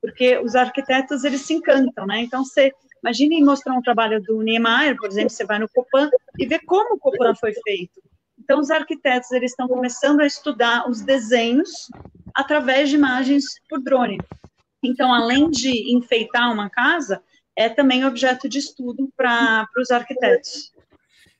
porque 0.00 0.38
os 0.38 0.54
arquitetos, 0.54 1.24
eles 1.24 1.40
se 1.40 1.54
encantam, 1.54 2.06
né? 2.06 2.20
Então, 2.20 2.44
você 2.44 2.70
imagine 3.02 3.42
mostrar 3.42 3.74
um 3.74 3.82
trabalho 3.82 4.22
do 4.22 4.42
Niemeyer, 4.42 4.96
por 4.96 5.08
exemplo, 5.08 5.30
você 5.30 5.44
vai 5.46 5.58
no 5.58 5.68
Copan 5.68 6.10
e 6.38 6.46
vê 6.46 6.58
como 6.58 6.96
o 6.96 6.98
Copan 6.98 7.34
foi 7.34 7.54
feito. 7.66 8.02
Então, 8.38 8.60
os 8.60 8.70
arquitetos, 8.70 9.30
eles 9.32 9.52
estão 9.52 9.66
começando 9.66 10.20
a 10.20 10.26
estudar 10.26 10.88
os 10.88 11.00
desenhos 11.00 11.88
através 12.34 12.90
de 12.90 12.96
imagens 12.96 13.44
por 13.70 13.80
drone. 13.80 14.18
Então, 14.86 15.12
além 15.12 15.50
de 15.50 15.94
enfeitar 15.94 16.52
uma 16.52 16.68
casa, 16.70 17.22
é 17.56 17.68
também 17.68 18.04
objeto 18.04 18.48
de 18.48 18.58
estudo 18.58 19.10
para 19.16 19.66
os 19.76 19.90
arquitetos. 19.90 20.72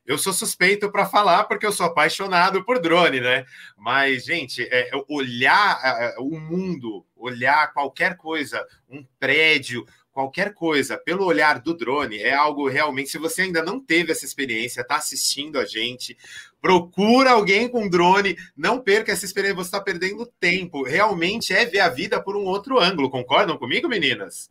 Eu 0.06 0.18
sou 0.18 0.34
suspeito 0.34 0.92
para 0.92 1.06
falar 1.06 1.44
porque 1.44 1.64
eu 1.64 1.72
sou 1.72 1.86
apaixonado 1.86 2.62
por 2.62 2.78
drone, 2.78 3.20
né? 3.20 3.46
Mas, 3.76 4.24
gente, 4.24 4.62
é, 4.70 4.90
olhar 5.08 5.80
é, 5.82 6.16
o 6.18 6.38
mundo, 6.38 7.06
olhar 7.16 7.72
qualquer 7.72 8.16
coisa, 8.16 8.66
um 8.88 9.02
prédio, 9.18 9.86
qualquer 10.12 10.52
coisa 10.52 10.98
pelo 10.98 11.24
olhar 11.24 11.58
do 11.58 11.74
drone 11.74 12.18
é 12.18 12.34
algo 12.34 12.68
realmente. 12.68 13.08
Se 13.08 13.18
você 13.18 13.42
ainda 13.42 13.62
não 13.62 13.80
teve 13.80 14.12
essa 14.12 14.26
experiência, 14.26 14.82
está 14.82 14.96
assistindo 14.96 15.58
a 15.58 15.64
gente, 15.64 16.16
procura 16.64 17.32
alguém 17.32 17.68
com 17.68 17.86
drone, 17.86 18.38
não 18.56 18.80
perca 18.80 19.12
essa 19.12 19.26
experiência, 19.26 19.56
você 19.56 19.68
está 19.68 19.82
perdendo 19.82 20.24
tempo. 20.40 20.82
Realmente 20.82 21.52
é 21.52 21.66
ver 21.66 21.80
a 21.80 21.90
vida 21.90 22.18
por 22.22 22.38
um 22.38 22.46
outro 22.46 22.80
ângulo. 22.80 23.10
Concordam 23.10 23.58
comigo, 23.58 23.86
meninas? 23.86 24.48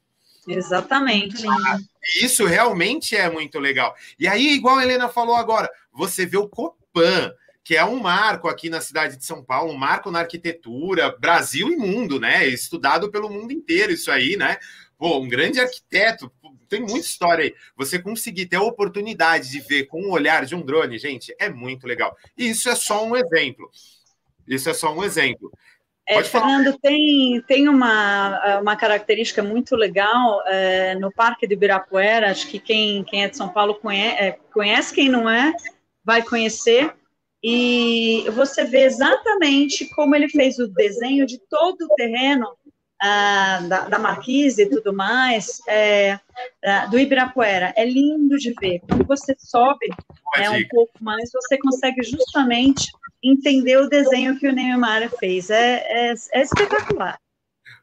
Exatamente. 0.48 1.44
Ah, 1.48 1.80
isso 2.22 2.46
realmente 2.46 3.16
é 3.16 3.28
muito 3.32 3.58
legal. 3.58 3.96
E 4.20 4.28
aí, 4.28 4.54
igual 4.54 4.78
a 4.78 4.84
Helena 4.84 5.10
falou 5.10 5.36
agora, 5.36 5.68
você 5.92 6.24
vê 6.24 6.38
o 6.38 6.48
Copan 6.48 7.34
que 7.64 7.78
é 7.78 7.86
um 7.86 8.00
marco 8.00 8.50
aqui 8.50 8.70
na 8.70 8.82
cidade 8.82 9.16
de 9.16 9.26
São 9.26 9.42
Paulo, 9.42 9.72
um 9.72 9.78
marco 9.78 10.12
na 10.12 10.20
arquitetura, 10.20 11.16
Brasil 11.18 11.72
e 11.72 11.78
mundo, 11.78 12.20
né? 12.20 12.46
Estudado 12.46 13.10
pelo 13.10 13.30
mundo 13.30 13.54
inteiro 13.54 13.94
isso 13.94 14.12
aí, 14.12 14.36
né? 14.36 14.58
Pô, 14.98 15.18
um 15.18 15.30
grande 15.30 15.62
arquiteto, 15.62 16.30
tem 16.74 16.82
muita 16.82 17.06
história 17.06 17.46
aí. 17.46 17.56
Você 17.78 18.00
conseguir 18.00 18.48
ter 18.48 18.56
a 18.56 18.64
oportunidade 18.64 19.50
de 19.50 19.60
ver 19.60 19.86
com 19.86 20.02
o 20.02 20.12
olhar 20.12 20.46
de 20.46 20.56
um 20.56 20.62
drone, 20.62 20.98
gente, 20.98 21.36
é 21.40 21.50
muito 21.50 21.86
legal. 21.86 22.18
E 22.36 22.50
isso 22.50 22.68
é 22.70 22.76
só 22.76 23.06
um 23.06 23.16
exemplo. 23.16 23.70
Isso 24.48 24.70
é 24.70 24.74
só 24.74 24.94
um 24.94 25.04
exemplo. 25.04 25.52
É, 26.08 26.22
Fernando, 26.24 26.78
tem, 26.80 27.42
tem 27.48 27.70
uma, 27.70 28.60
uma 28.60 28.76
característica 28.76 29.42
muito 29.42 29.76
legal 29.76 30.44
é, 30.48 30.96
no 30.96 31.10
Parque 31.14 31.48
de 31.48 31.54
Ibirapuera, 31.54 32.30
acho 32.30 32.48
que 32.48 32.60
quem, 32.60 33.06
quem 33.06 33.24
é 33.24 33.30
de 33.30 33.38
São 33.38 33.48
Paulo 33.48 33.76
conhece, 33.76 34.22
é, 34.22 34.38
conhece, 34.52 34.94
quem 34.94 35.08
não 35.08 35.30
é, 35.30 35.54
vai 36.04 36.22
conhecer, 36.22 36.94
e 37.42 38.26
você 38.32 38.66
vê 38.66 38.84
exatamente 38.84 39.86
como 39.94 40.14
ele 40.14 40.28
fez 40.28 40.60
o 40.60 40.68
desenho 40.68 41.26
de 41.26 41.38
todo 41.38 41.84
o 41.84 41.96
terreno 41.96 42.48
ah, 43.06 43.60
da, 43.68 43.90
da, 43.90 44.00
Marquise 44.00 44.62
e 44.62 44.70
tudo 44.70 44.94
mais, 44.94 45.62
é, 45.68 46.18
ah, 46.64 46.86
do 46.86 46.98
Ibirapuera. 46.98 47.74
É 47.76 47.84
lindo 47.84 48.38
de 48.38 48.54
ver. 48.62 48.80
Quando 48.88 49.06
você 49.06 49.36
sobe 49.38 49.90
é, 50.38 50.50
um 50.50 50.66
pouco 50.70 50.94
mais, 51.02 51.30
você 51.34 51.58
consegue 51.58 52.02
justamente 52.02 52.90
entender 53.22 53.78
o 53.78 53.90
desenho 53.90 54.40
que 54.40 54.48
o 54.48 54.54
Neymar 54.54 55.10
fez. 55.20 55.50
É, 55.50 55.84
é, 55.86 56.14
é 56.34 56.42
espetacular. 56.42 57.20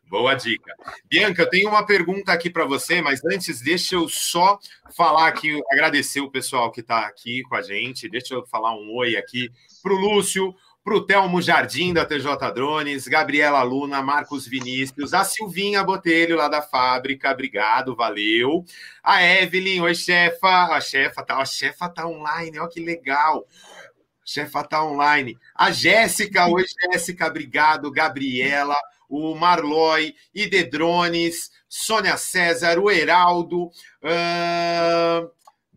Boa 0.09 0.35
dica. 0.35 0.75
Bianca, 1.05 1.43
eu 1.43 1.51
tenho 1.51 1.69
uma 1.69 1.85
pergunta 1.85 2.33
aqui 2.33 2.49
para 2.49 2.65
você, 2.65 3.03
mas 3.03 3.21
antes 3.25 3.61
deixa 3.61 3.97
eu 3.97 4.09
só 4.09 4.59
falar 4.97 5.29
aqui, 5.29 5.63
agradecer 5.71 6.21
o 6.21 6.31
pessoal 6.31 6.73
que 6.73 6.81
está 6.81 7.07
aqui 7.07 7.43
com 7.43 7.55
a 7.55 7.63
gente. 7.63 8.09
Deixa 8.09 8.35
eu 8.35 8.45
falar 8.47 8.75
um 8.75 8.91
oi 8.97 9.17
aqui 9.17 9.51
para 9.83 9.93
o 9.93 9.97
Lúcio, 9.97 10.55
para 10.91 11.25
o 11.25 11.41
Jardim 11.41 11.95
da 11.95 12.05
TJ 12.05 12.51
Drones, 12.53 13.07
Gabriela 13.07 13.63
Luna, 13.63 14.03
Marcos 14.03 14.45
Vinícius, 14.45 15.15
a 15.15 15.23
Silvinha 15.23 15.85
Botelho 15.85 16.37
lá 16.37 16.49
da 16.49 16.61
fábrica, 16.61 17.31
obrigado, 17.31 17.95
valeu. 17.95 18.65
A 19.01 19.23
Evelyn, 19.23 19.83
oi 19.83 19.95
chefa, 19.95 20.75
a 20.75 20.81
chefa 20.81 21.23
tá, 21.23 21.37
a 21.37 21.45
chefa 21.45 21.89
tá 21.89 22.09
online, 22.09 22.59
ó 22.59 22.67
que 22.67 22.81
legal. 22.81 23.47
Chefa 24.25 24.65
tá 24.65 24.83
online. 24.83 25.39
A 25.55 25.71
Jéssica, 25.71 26.49
oi 26.49 26.65
Jéssica, 26.93 27.29
obrigado. 27.29 27.89
Gabriela, 27.93 28.77
o 29.09 29.37
Marloy, 29.37 30.13
Idedrones, 30.35 31.53
Sônia 31.69 32.17
César, 32.17 32.81
o 32.81 32.91
Heraldo. 32.91 33.67
Uh, 34.03 35.31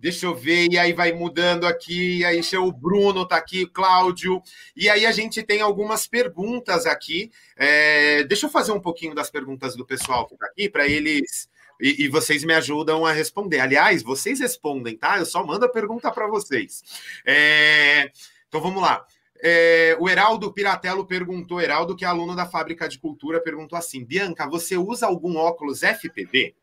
deixa 0.04 0.26
eu 0.26 0.36
ver, 0.36 0.68
e 0.70 0.78
aí 0.78 0.92
vai 0.92 1.14
mudando 1.14 1.66
aqui, 1.66 2.26
aí 2.26 2.42
o 2.58 2.74
Bruno 2.74 3.26
tá 3.26 3.38
aqui, 3.38 3.66
Cláudio, 3.66 4.44
e 4.76 4.90
aí 4.90 5.06
a 5.06 5.14
gente 5.14 5.42
tem 5.42 5.62
algumas 5.62 6.06
perguntas 6.06 6.86
aqui. 6.86 7.32
É, 7.56 8.26
deixa 8.26 8.48
eu 8.48 8.50
fazer 8.50 8.74
um 8.74 8.82
pouquinho 8.82 9.16
das 9.16 9.30
perguntas 9.32 9.78
do 9.78 9.86
pessoal 9.86 10.28
que 10.28 10.36
tá 10.36 10.46
aqui, 10.46 10.70
para 10.70 10.86
eles. 10.86 11.48
E, 11.80 12.04
e, 12.04 12.10
vocês 12.10 12.44
me 12.44 12.54
ajudam 12.54 13.06
a 13.06 13.14
responder. 13.14 13.62
Aliás, 13.62 14.04
vocês 14.04 14.42
respondem, 14.42 14.98
tá? 14.98 15.20
Eu 15.20 15.26
só 15.26 15.42
mando 15.42 15.64
a 15.64 15.72
pergunta 15.72 16.12
para 16.12 16.28
vocês. 16.28 16.84
É, 17.26 18.12
então 18.50 18.60
vamos 18.60 18.82
lá. 18.82 19.06
É, 19.42 19.96
o 20.02 20.10
Heraldo 20.10 20.52
Piratello 20.52 21.06
perguntou, 21.06 21.62
Heraldo, 21.62 21.96
que 21.96 22.04
é 22.04 22.08
aluno 22.10 22.36
da 22.36 22.46
Fábrica 22.46 22.90
de 22.90 23.00
Cultura, 23.00 23.42
perguntou 23.42 23.80
assim: 23.80 24.04
Bianca, 24.04 24.50
você 24.50 24.76
usa 24.76 25.06
algum 25.06 25.38
óculos 25.38 25.82
FPV? 25.82 26.56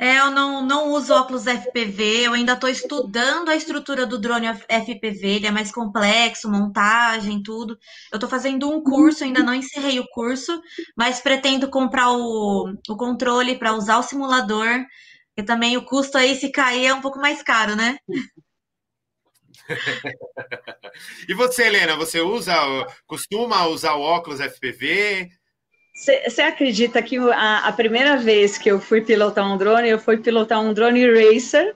É, 0.00 0.18
eu 0.18 0.30
não, 0.30 0.64
não 0.64 0.92
uso 0.92 1.12
óculos 1.12 1.44
FPV, 1.46 2.26
eu 2.26 2.32
ainda 2.32 2.52
estou 2.52 2.70
estudando 2.70 3.48
a 3.48 3.56
estrutura 3.56 4.06
do 4.06 4.16
drone 4.16 4.46
FPV, 4.68 5.26
ele 5.26 5.46
é 5.48 5.50
mais 5.50 5.72
complexo, 5.72 6.48
montagem, 6.48 7.42
tudo. 7.42 7.76
Eu 8.12 8.16
estou 8.16 8.30
fazendo 8.30 8.70
um 8.70 8.80
curso, 8.80 9.24
ainda 9.24 9.42
não 9.42 9.52
encerrei 9.52 9.98
o 9.98 10.06
curso, 10.10 10.62
mas 10.96 11.20
pretendo 11.20 11.68
comprar 11.68 12.12
o, 12.12 12.72
o 12.88 12.96
controle 12.96 13.58
para 13.58 13.74
usar 13.74 13.98
o 13.98 14.02
simulador, 14.04 14.86
e 15.36 15.42
também 15.42 15.76
o 15.76 15.84
custo 15.84 16.16
aí, 16.16 16.36
se 16.36 16.50
cair, 16.52 16.86
é 16.86 16.94
um 16.94 17.00
pouco 17.00 17.18
mais 17.18 17.42
caro, 17.42 17.74
né? 17.74 17.98
e 21.28 21.34
você, 21.34 21.66
Helena, 21.66 21.96
você 21.96 22.20
usa, 22.20 22.54
costuma 23.06 23.66
usar 23.66 23.94
o 23.94 24.00
óculos 24.00 24.40
FPV? 24.40 25.28
Você 25.98 26.42
acredita 26.42 27.02
que 27.02 27.18
a, 27.18 27.66
a, 27.66 27.72
primeira 27.72 28.16
vez 28.16 28.56
que 28.56 28.70
eu 28.70 28.80
fui 28.80 29.00
pilotar 29.00 29.44
um 29.44 29.58
drone, 29.58 29.88
eu 29.88 29.98
fui 29.98 30.16
pilotar 30.16 30.60
um 30.60 30.72
drone 30.72 31.04
racer, 31.10 31.74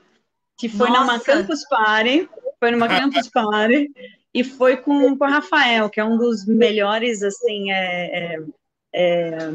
que 0.56 0.68
foi 0.68 0.88
Nossa. 0.88 1.00
numa 1.00 1.20
Campus 1.20 1.66
Party, 1.68 2.28
foi 2.60 2.70
numa 2.70 2.86
Campus 2.88 3.28
Party, 3.28 3.90
e 4.32 4.44
foi 4.44 4.76
com, 4.76 5.18
com 5.18 5.24
o 5.24 5.28
Rafael, 5.28 5.90
que 5.90 5.98
é 5.98 6.04
um 6.04 6.16
dos 6.16 6.46
melhores, 6.46 7.20
assim, 7.24 7.72
é, 7.72 8.36
é, 8.36 8.42
é, 8.94 9.50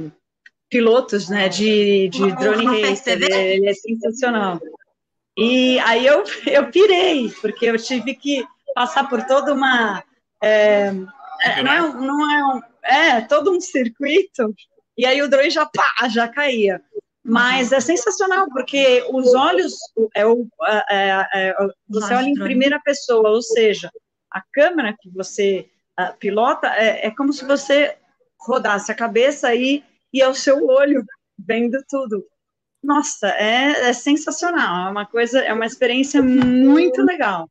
pilotos, 0.69 1.29
né, 1.29 1.47
de, 1.47 2.09
de 2.09 2.29
drone 2.35 2.81
racer, 2.81 3.21
ele, 3.21 3.33
ele 3.33 3.69
é 3.69 3.73
sensacional. 3.73 4.59
E 5.37 5.79
aí 5.79 6.05
eu, 6.05 6.25
eu 6.45 6.69
pirei, 6.69 7.31
porque 7.41 7.67
eu 7.67 7.77
tive 7.77 8.15
que 8.15 8.45
passar 8.75 9.07
por 9.07 9.23
toda 9.25 9.53
uma. 9.53 10.03
É, 10.43 10.91
é 11.41 11.63
não, 11.63 11.71
é, 11.71 11.79
não 11.79 12.31
é, 12.31 12.45
um, 12.45 12.61
é 12.83 13.21
todo 13.21 13.51
um 13.51 13.59
circuito, 13.59 14.53
e 14.97 15.05
aí 15.05 15.21
o 15.21 15.29
drone 15.29 15.49
já 15.49 15.65
pá, 15.65 16.07
já 16.09 16.27
caía. 16.27 16.81
Mas 17.23 17.73
é 17.73 17.81
sensacional, 17.81 18.47
porque 18.49 19.05
os 19.11 19.33
olhos, 19.33 19.73
é 20.15 20.25
o, 20.25 20.47
é, 20.89 21.27
é, 21.33 21.55
você 21.89 22.13
olha 22.13 22.29
em 22.29 22.33
primeira 22.33 22.79
pessoa, 22.79 23.31
ou 23.31 23.41
seja, 23.41 23.91
a 24.31 24.41
câmera 24.53 24.95
que 24.97 25.09
você 25.09 25.69
uh, 25.99 26.15
pilota 26.17 26.67
é, 26.67 27.07
é 27.07 27.11
como 27.11 27.33
se 27.33 27.43
você 27.43 27.97
rodasse 28.39 28.93
a 28.93 28.95
cabeça 28.95 29.53
e, 29.53 29.83
e 30.13 30.21
é 30.21 30.27
o 30.27 30.33
seu 30.33 30.65
olho 30.67 31.03
vendo 31.37 31.77
tudo. 31.89 32.25
Nossa, 32.81 33.27
é, 33.27 33.89
é 33.89 33.93
sensacional, 33.93 34.87
é 34.87 34.91
uma 34.91 35.05
coisa, 35.05 35.39
é 35.41 35.51
uma 35.51 35.65
experiência 35.65 36.21
muito 36.21 37.01
legal. 37.03 37.49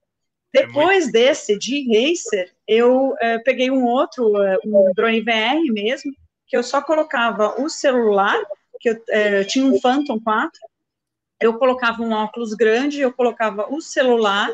Depois 0.60 0.96
é 0.96 1.00
muito... 1.00 1.12
desse 1.12 1.58
de 1.58 1.86
racer, 1.88 2.52
eu 2.66 3.14
é, 3.20 3.38
peguei 3.38 3.70
um 3.70 3.84
outro, 3.84 4.36
é, 4.42 4.58
um 4.64 4.92
drone 4.94 5.20
VR 5.20 5.72
mesmo, 5.72 6.12
que 6.46 6.56
eu 6.56 6.62
só 6.62 6.80
colocava 6.80 7.60
o 7.60 7.68
celular, 7.68 8.38
que 8.80 8.90
eu, 8.90 9.02
é, 9.10 9.40
eu 9.40 9.46
tinha 9.46 9.66
um 9.66 9.80
Phantom 9.80 10.20
4, 10.20 10.60
eu 11.40 11.58
colocava 11.58 12.02
um 12.02 12.12
óculos 12.12 12.54
grande, 12.54 13.00
eu 13.00 13.12
colocava 13.12 13.66
o 13.72 13.80
celular, 13.80 14.50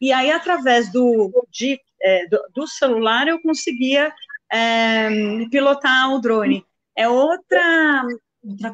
e 0.00 0.12
aí 0.12 0.30
através 0.30 0.90
do, 0.90 1.30
de, 1.50 1.80
é, 2.00 2.26
do, 2.26 2.42
do, 2.54 2.66
celular 2.66 3.28
eu 3.28 3.40
conseguia 3.40 4.12
é, 4.50 5.08
pilotar 5.50 6.12
o 6.12 6.20
drone. 6.20 6.64
É 6.96 7.08
outra 7.08 8.04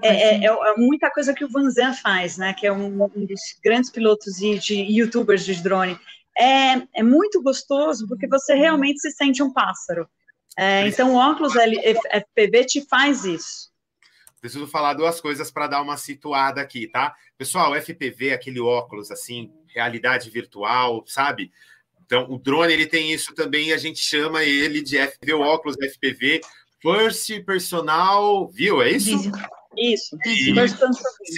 é, 0.02 0.36
é, 0.36 0.44
é, 0.46 0.76
muita 0.76 1.10
coisa 1.10 1.34
que 1.34 1.44
o 1.44 1.48
Vanzan 1.48 1.92
faz, 1.92 2.38
né? 2.38 2.54
Que 2.54 2.66
é 2.66 2.72
um, 2.72 3.04
um 3.04 3.26
dos 3.26 3.40
grandes 3.62 3.90
pilotos 3.90 4.36
de, 4.36 4.58
de 4.58 4.74
youtubers 4.74 5.44
de 5.44 5.62
drone. 5.62 5.98
É, 6.38 7.00
é, 7.00 7.02
muito 7.02 7.42
gostoso 7.42 8.06
porque 8.06 8.28
você 8.28 8.54
realmente 8.54 9.00
se 9.00 9.10
sente 9.10 9.42
um 9.42 9.52
pássaro. 9.52 10.08
É, 10.56 10.86
então, 10.86 11.14
o 11.14 11.16
óculos 11.16 11.52
FPV 11.54 12.64
te 12.64 12.80
faz 12.86 13.24
isso. 13.24 13.70
Preciso 14.40 14.66
falar 14.68 14.94
duas 14.94 15.20
coisas 15.20 15.50
para 15.50 15.66
dar 15.66 15.82
uma 15.82 15.96
situada 15.96 16.60
aqui, 16.60 16.86
tá? 16.86 17.14
Pessoal, 17.36 17.74
FPV, 17.74 18.32
aquele 18.32 18.60
óculos 18.60 19.10
assim, 19.10 19.52
realidade 19.66 20.30
virtual, 20.30 21.04
sabe? 21.06 21.50
Então, 22.04 22.26
o 22.30 22.38
drone 22.38 22.72
ele 22.72 22.86
tem 22.86 23.12
isso 23.12 23.34
também, 23.34 23.72
a 23.72 23.76
gente 23.76 23.98
chama 23.98 24.44
ele 24.44 24.80
de 24.80 24.96
FPV, 24.96 25.34
o 25.34 25.40
óculos 25.40 25.76
FPV, 25.76 26.40
First 26.80 27.44
Personal 27.44 28.48
View, 28.48 28.80
é 28.80 28.90
isso? 28.90 29.10
Isso. 29.78 30.18
Isso, 30.26 30.76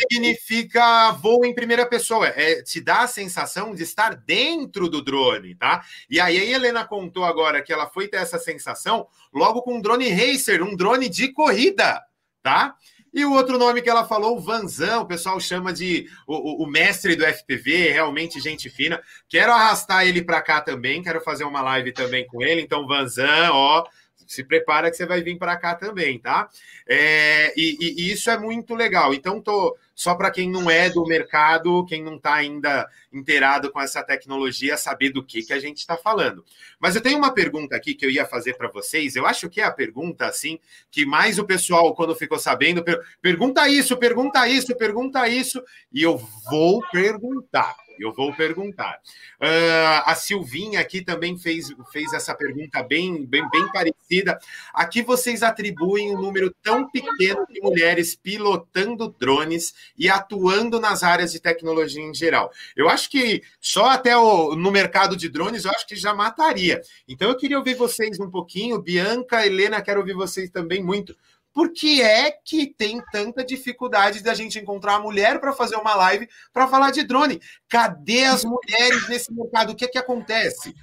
significa 0.08 1.12
voo 1.12 1.44
em 1.44 1.54
primeira 1.54 1.86
pessoa, 1.86 2.26
é, 2.28 2.62
te 2.62 2.80
dá 2.80 3.00
a 3.02 3.06
sensação 3.06 3.74
de 3.74 3.82
estar 3.82 4.14
dentro 4.14 4.88
do 4.88 5.02
drone, 5.02 5.54
tá? 5.54 5.84
E 6.08 6.18
aí 6.18 6.38
a 6.38 6.44
Helena 6.44 6.84
contou 6.86 7.24
agora 7.24 7.62
que 7.62 7.72
ela 7.72 7.86
foi 7.86 8.08
ter 8.08 8.16
essa 8.16 8.38
sensação 8.38 9.06
logo 9.32 9.62
com 9.62 9.74
um 9.74 9.80
drone 9.80 10.08
racer, 10.08 10.62
um 10.62 10.74
drone 10.74 11.08
de 11.08 11.32
corrida, 11.32 12.02
tá? 12.42 12.74
E 13.12 13.24
o 13.24 13.32
outro 13.32 13.58
nome 13.58 13.82
que 13.82 13.90
ela 13.90 14.04
falou, 14.04 14.36
o 14.36 14.40
Vanzão, 14.40 15.02
o 15.02 15.06
pessoal 15.06 15.38
chama 15.40 15.72
de 15.72 16.08
o, 16.26 16.62
o, 16.62 16.66
mestre 16.66 17.16
do 17.16 17.24
FPV, 17.24 17.90
realmente 17.90 18.40
gente 18.40 18.70
fina. 18.70 19.02
Quero 19.28 19.52
arrastar 19.52 20.06
ele 20.06 20.22
para 20.22 20.40
cá 20.40 20.60
também, 20.60 21.02
quero 21.02 21.20
fazer 21.20 21.42
uma 21.42 21.60
live 21.60 21.92
também 21.92 22.24
com 22.24 22.40
ele. 22.40 22.60
Então, 22.60 22.86
Vanzão, 22.86 23.52
ó, 23.52 23.84
se 24.30 24.44
prepara 24.44 24.88
que 24.88 24.96
você 24.96 25.04
vai 25.04 25.20
vir 25.22 25.36
para 25.36 25.56
cá 25.56 25.74
também, 25.74 26.16
tá? 26.16 26.48
É, 26.88 27.52
e, 27.56 27.76
e, 27.80 28.12
isso 28.12 28.30
é 28.30 28.38
muito 28.38 28.76
legal. 28.76 29.12
Então, 29.12 29.40
tô 29.40 29.76
só 29.92 30.14
para 30.14 30.30
quem 30.30 30.48
não 30.48 30.70
é 30.70 30.88
do 30.88 31.04
mercado, 31.04 31.84
quem 31.84 32.00
não 32.00 32.14
está 32.14 32.34
ainda 32.34 32.88
inteirado 33.12 33.72
com 33.72 33.80
essa 33.80 34.04
tecnologia, 34.04 34.76
saber 34.76 35.10
do 35.10 35.24
que, 35.24 35.42
que 35.42 35.52
a 35.52 35.58
gente 35.58 35.78
está 35.78 35.96
falando. 35.96 36.44
Mas 36.78 36.94
eu 36.94 37.02
tenho 37.02 37.18
uma 37.18 37.34
pergunta 37.34 37.74
aqui 37.74 37.92
que 37.92 38.06
eu 38.06 38.10
ia 38.10 38.24
fazer 38.24 38.54
para 38.54 38.70
vocês. 38.70 39.16
Eu 39.16 39.26
acho 39.26 39.50
que 39.50 39.60
é 39.60 39.64
a 39.64 39.72
pergunta 39.72 40.26
assim 40.26 40.60
que 40.92 41.04
mais 41.04 41.36
o 41.40 41.44
pessoal, 41.44 41.92
quando 41.92 42.14
ficou 42.14 42.38
sabendo, 42.38 42.84
per 42.84 43.00
pergunta 43.20 43.68
isso, 43.68 43.96
pergunta 43.96 44.46
isso, 44.46 44.76
pergunta 44.76 45.28
isso, 45.28 45.60
e 45.92 46.04
eu 46.04 46.16
vou 46.48 46.80
perguntar. 46.92 47.74
Eu 48.00 48.14
vou 48.14 48.34
perguntar. 48.34 48.98
Uh, 49.40 50.02
a 50.06 50.14
Silvinha 50.14 50.80
aqui 50.80 51.02
também 51.02 51.36
fez, 51.36 51.68
fez 51.92 52.12
essa 52.14 52.34
pergunta 52.34 52.82
bem, 52.82 53.26
bem, 53.26 53.46
bem 53.50 53.70
parecida. 53.70 54.38
A 54.72 54.86
que 54.86 55.02
vocês 55.02 55.42
atribuem 55.42 56.16
um 56.16 56.20
número 56.20 56.54
tão 56.62 56.88
pequeno 56.90 57.46
de 57.46 57.60
mulheres 57.60 58.14
pilotando 58.14 59.14
drones 59.18 59.74
e 59.98 60.08
atuando 60.08 60.80
nas 60.80 61.02
áreas 61.02 61.30
de 61.30 61.40
tecnologia 61.40 62.02
em 62.02 62.14
geral? 62.14 62.50
Eu 62.74 62.88
acho 62.88 63.10
que 63.10 63.42
só 63.60 63.90
até 63.90 64.16
o, 64.16 64.56
no 64.56 64.70
mercado 64.70 65.16
de 65.16 65.28
drones 65.28 65.66
eu 65.66 65.70
acho 65.70 65.86
que 65.86 65.96
já 65.96 66.14
mataria. 66.14 66.80
Então 67.06 67.28
eu 67.28 67.36
queria 67.36 67.58
ouvir 67.58 67.74
vocês 67.74 68.18
um 68.18 68.30
pouquinho. 68.30 68.80
Bianca, 68.80 69.46
Helena, 69.46 69.82
quero 69.82 70.00
ouvir 70.00 70.14
vocês 70.14 70.48
também 70.48 70.82
muito 70.82 71.14
por 71.52 71.72
que 71.72 72.00
é 72.00 72.30
que 72.30 72.66
tem 72.66 73.02
tanta 73.12 73.44
dificuldade 73.44 74.22
da 74.22 74.34
gente 74.34 74.58
encontrar 74.58 74.96
a 74.96 75.00
mulher 75.00 75.40
para 75.40 75.52
fazer 75.52 75.76
uma 75.76 75.94
live 75.94 76.28
para 76.52 76.68
falar 76.68 76.90
de 76.90 77.02
drone? 77.02 77.40
Cadê 77.68 78.24
as 78.24 78.44
mulheres 78.44 79.08
nesse 79.08 79.32
mercado? 79.32 79.72
O 79.72 79.74
que 79.74 79.84
é 79.84 79.88
que 79.88 79.98
acontece? 79.98 80.74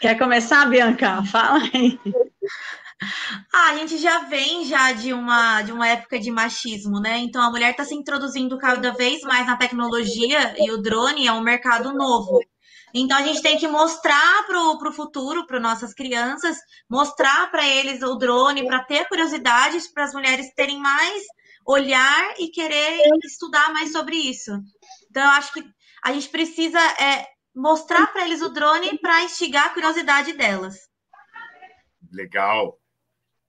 Quer 0.00 0.16
começar, 0.16 0.66
Bianca? 0.66 1.24
Fala 1.24 1.58
aí. 1.74 1.98
Ah, 3.52 3.70
a 3.70 3.76
gente 3.76 3.96
já 3.96 4.20
vem 4.24 4.64
já 4.64 4.92
de 4.92 5.12
uma, 5.12 5.62
de 5.62 5.70
uma 5.70 5.86
época 5.86 6.18
de 6.18 6.30
machismo, 6.30 7.00
né? 7.00 7.18
Então 7.18 7.40
a 7.40 7.50
mulher 7.50 7.70
está 7.70 7.84
se 7.84 7.94
introduzindo 7.94 8.58
cada 8.58 8.92
vez 8.92 9.22
mais 9.22 9.46
na 9.46 9.56
tecnologia 9.56 10.54
e 10.58 10.70
o 10.72 10.78
drone 10.78 11.26
é 11.26 11.32
um 11.32 11.40
mercado 11.40 11.92
novo. 11.92 12.40
Então 12.94 13.16
a 13.16 13.22
gente 13.22 13.42
tem 13.42 13.58
que 13.58 13.68
mostrar 13.68 14.46
para 14.46 14.60
o 14.60 14.92
futuro, 14.92 15.46
para 15.46 15.60
nossas 15.60 15.92
crianças, 15.92 16.56
mostrar 16.88 17.50
para 17.50 17.66
eles 17.66 18.02
o 18.02 18.14
drone, 18.16 18.66
para 18.66 18.84
ter 18.84 19.06
curiosidades, 19.08 19.88
para 19.88 20.04
as 20.04 20.12
mulheres 20.12 20.52
terem 20.54 20.78
mais 20.78 21.22
olhar 21.66 22.34
e 22.38 22.48
querer 22.48 22.98
estudar 23.24 23.72
mais 23.72 23.92
sobre 23.92 24.16
isso. 24.16 24.52
Então 25.10 25.22
eu 25.22 25.30
acho 25.30 25.52
que 25.52 25.64
a 26.02 26.12
gente 26.12 26.28
precisa 26.30 26.80
é, 26.80 27.26
mostrar 27.54 28.06
para 28.12 28.24
eles 28.24 28.40
o 28.40 28.48
drone 28.48 28.98
para 28.98 29.22
instigar 29.22 29.66
a 29.66 29.74
curiosidade 29.74 30.32
delas. 30.32 30.88
Legal. 32.10 32.78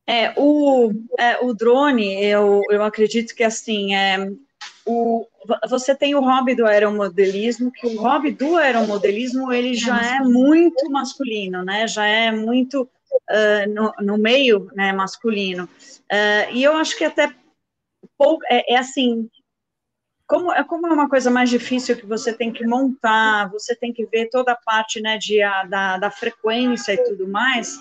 É, 0.06 0.34
o, 0.36 0.91
é, 1.17 1.38
o 1.45 1.54
drone, 1.54 2.21
eu, 2.23 2.63
eu 2.71 2.84
acredito 2.84 3.36
que 3.36 3.43
assim, 3.43 3.95
é, 3.95 4.17
o, 4.89 5.28
você 5.69 5.93
tem 5.93 6.15
o 6.15 6.19
hobby 6.19 6.56
do 6.56 6.65
aeromodelismo, 6.65 7.71
que 7.71 7.86
o 7.86 8.02
hobby 8.02 8.32
do 8.32 8.58
aeromodelismo 8.58 9.54
ele 9.54 9.75
já 9.75 10.15
é 10.15 10.19
muito 10.19 10.89
masculino, 10.89 11.63
né? 11.63 11.88
Já 11.88 12.06
é 12.06 12.32
muito 12.32 12.82
uh, 12.84 13.69
no, 13.71 13.93
no, 13.99 14.17
meio 14.17 14.67
né, 14.73 14.91
masculino. 14.91 15.65
Uh, 15.65 16.52
e 16.54 16.63
eu 16.63 16.75
acho 16.75 16.97
que 16.97 17.04
até 17.04 17.32
pouco, 18.17 18.43
é, 18.49 18.73
é, 18.73 18.78
assim, 18.78 19.30
como 20.28 20.52
é 20.52 20.63
como 20.63 20.88
é 20.88 20.91
uma 20.91 21.08
coisa 21.08 21.30
mais 21.30 21.52
difícil 21.52 21.95
que 21.95 22.06
você 22.08 22.34
tem 22.34 22.52
que 22.52 22.65
montar, 22.65 23.49
você 23.52 23.75
tem 23.75 23.93
que 23.93 24.06
ver 24.08 24.30
toda 24.30 24.54
a 24.54 24.58
parte 24.58 24.99
né, 24.99 25.19
de, 25.19 25.39
a, 25.43 25.65
da, 25.65 25.97
da 25.97 26.10
frequência 26.10 26.93
e 26.93 27.04
tudo 27.04 27.28
mais. 27.28 27.78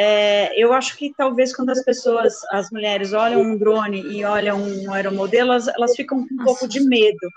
É, 0.00 0.56
eu 0.56 0.72
acho 0.72 0.96
que 0.96 1.12
talvez 1.16 1.54
quando 1.54 1.70
as 1.70 1.84
pessoas, 1.84 2.40
as 2.52 2.70
mulheres, 2.70 3.12
olham 3.12 3.42
um 3.42 3.58
drone 3.58 4.00
e 4.00 4.24
olham 4.24 4.62
um 4.62 4.92
aeromodelo, 4.92 5.50
elas, 5.50 5.66
elas 5.66 5.96
ficam 5.96 6.24
com 6.24 6.34
um 6.34 6.44
pouco 6.44 6.68
de 6.68 6.78
medo. 6.78 7.28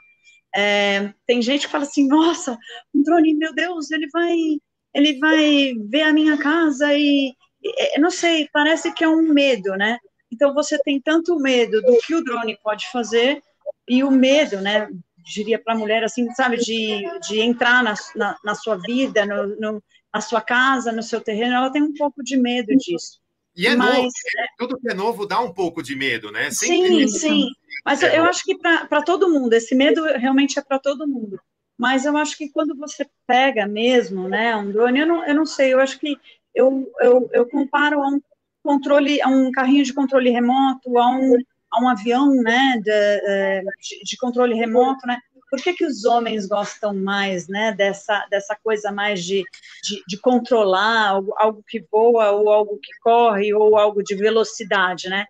É, 0.56 1.12
tem 1.26 1.42
gente 1.42 1.66
que 1.66 1.72
fala 1.72 1.86
assim, 1.86 2.08
nossa, 2.08 2.56
um 2.94 3.02
drone, 3.02 3.34
meu 3.34 3.52
Deus, 3.56 3.90
ele 3.90 4.08
vai, 4.14 4.36
ele 4.94 5.18
vai 5.18 5.74
ver 5.90 6.04
a 6.04 6.14
minha 6.14 6.38
casa 6.38 6.94
e, 6.94 7.34
e 7.64 8.00
não 8.00 8.12
sei, 8.12 8.48
parece 8.54 8.94
que 8.94 9.04
é 9.04 9.10
um 9.10 9.34
medo, 9.34 9.72
né? 9.72 9.98
Então 10.32 10.54
você 10.54 10.78
tem 10.84 11.02
tanto 11.02 11.40
medo 11.40 11.82
do 11.82 11.98
que 12.06 12.14
o 12.14 12.24
drone 12.24 12.60
pode 12.64 12.88
fazer 12.92 13.42
e 13.90 14.04
o 14.04 14.12
medo, 14.12 14.62
né? 14.62 14.88
Diria 15.34 15.58
para 15.58 15.74
a 15.74 15.78
mulher 15.78 16.04
assim, 16.04 16.32
sabe, 16.36 16.58
de, 16.58 17.02
de 17.28 17.40
entrar 17.40 17.84
na, 17.84 17.96
na, 18.16 18.38
na 18.44 18.54
sua 18.54 18.76
vida, 18.76 19.26
no, 19.26 19.48
no, 19.60 19.84
a 20.12 20.22
sua 20.22 20.42
casa, 20.42 20.92
no 20.92 21.04
seu 21.04 21.22
terreno, 21.22 21.56
ela 21.56 21.72
tem 21.72 21.82
um 21.82 21.94
pouco 21.94 22.24
de 22.24 22.38
medo 22.38 22.76
disso. 22.76 23.20
E 23.56 23.68
é 23.68 23.76
Mas, 23.76 23.98
novo, 23.98 24.06
né? 24.06 24.48
tudo 24.58 24.80
que 24.80 24.90
é 24.90 24.94
novo 24.94 25.26
dá 25.26 25.40
um 25.40 25.54
pouco 25.54 25.84
de 25.84 25.96
medo, 25.96 26.32
né? 26.32 26.52
Sempre 26.52 27.08
sim, 27.08 27.20
sim. 27.20 27.48
Mas 27.86 28.02
é 28.04 28.18
eu 28.18 28.24
acho 28.24 28.44
que 28.44 28.58
para 28.58 29.02
todo 29.02 29.30
mundo, 29.30 29.54
esse 29.54 29.76
medo 29.76 30.04
realmente 30.04 30.58
é 30.58 30.62
para 30.62 30.80
todo 30.80 31.08
mundo. 31.08 31.40
Mas 31.78 32.06
eu 32.06 32.16
acho 32.16 32.38
que 32.38 32.50
quando 32.50 32.76
você 32.76 33.10
pega 33.26 33.66
mesmo, 33.66 34.30
né, 34.30 34.56
um 34.56 34.72
drone, 34.72 35.00
eu 35.00 35.08
não, 35.08 35.26
eu 35.26 35.34
não 35.34 35.46
sei, 35.46 35.74
eu 35.74 35.80
acho 35.80 36.00
que 36.00 36.16
eu, 36.54 36.92
eu, 37.00 37.30
eu 37.34 37.46
comparo 37.48 38.02
a 38.02 38.08
um 38.08 38.22
controle, 38.62 39.22
a 39.22 39.28
um 39.28 39.52
carrinho 39.52 39.84
de 39.84 39.94
controle 39.94 40.30
remoto, 40.30 40.98
a 40.98 41.10
um, 41.10 41.38
a 41.72 41.84
um 41.84 41.90
avião, 41.90 42.36
né, 42.36 42.80
de, 42.84 43.62
de, 43.82 44.04
de 44.04 44.18
controle 44.18 44.54
remoto, 44.54 45.08
né, 45.08 45.18
por 45.52 45.62
que, 45.62 45.74
que 45.74 45.86
os 45.86 46.06
homens 46.06 46.48
gostam 46.48 46.96
mais, 46.96 47.50
né, 47.50 47.74
dessa, 47.74 48.26
dessa 48.32 48.58
coisa 48.64 48.90
mais 48.90 49.22
de, 49.22 49.44
de, 49.84 50.02
de, 50.08 50.18
controlar 50.18 51.10
algo, 51.10 51.34
algo 51.38 51.64
que 51.68 51.86
voa, 51.92 52.32
ou 52.32 52.50
algo 52.50 52.80
que 52.82 52.92
corre, 53.02 53.54
ou 53.54 53.78
algo 53.78 54.02
de 54.02 54.16
velocidade, 54.16 55.10
né? 55.10 55.26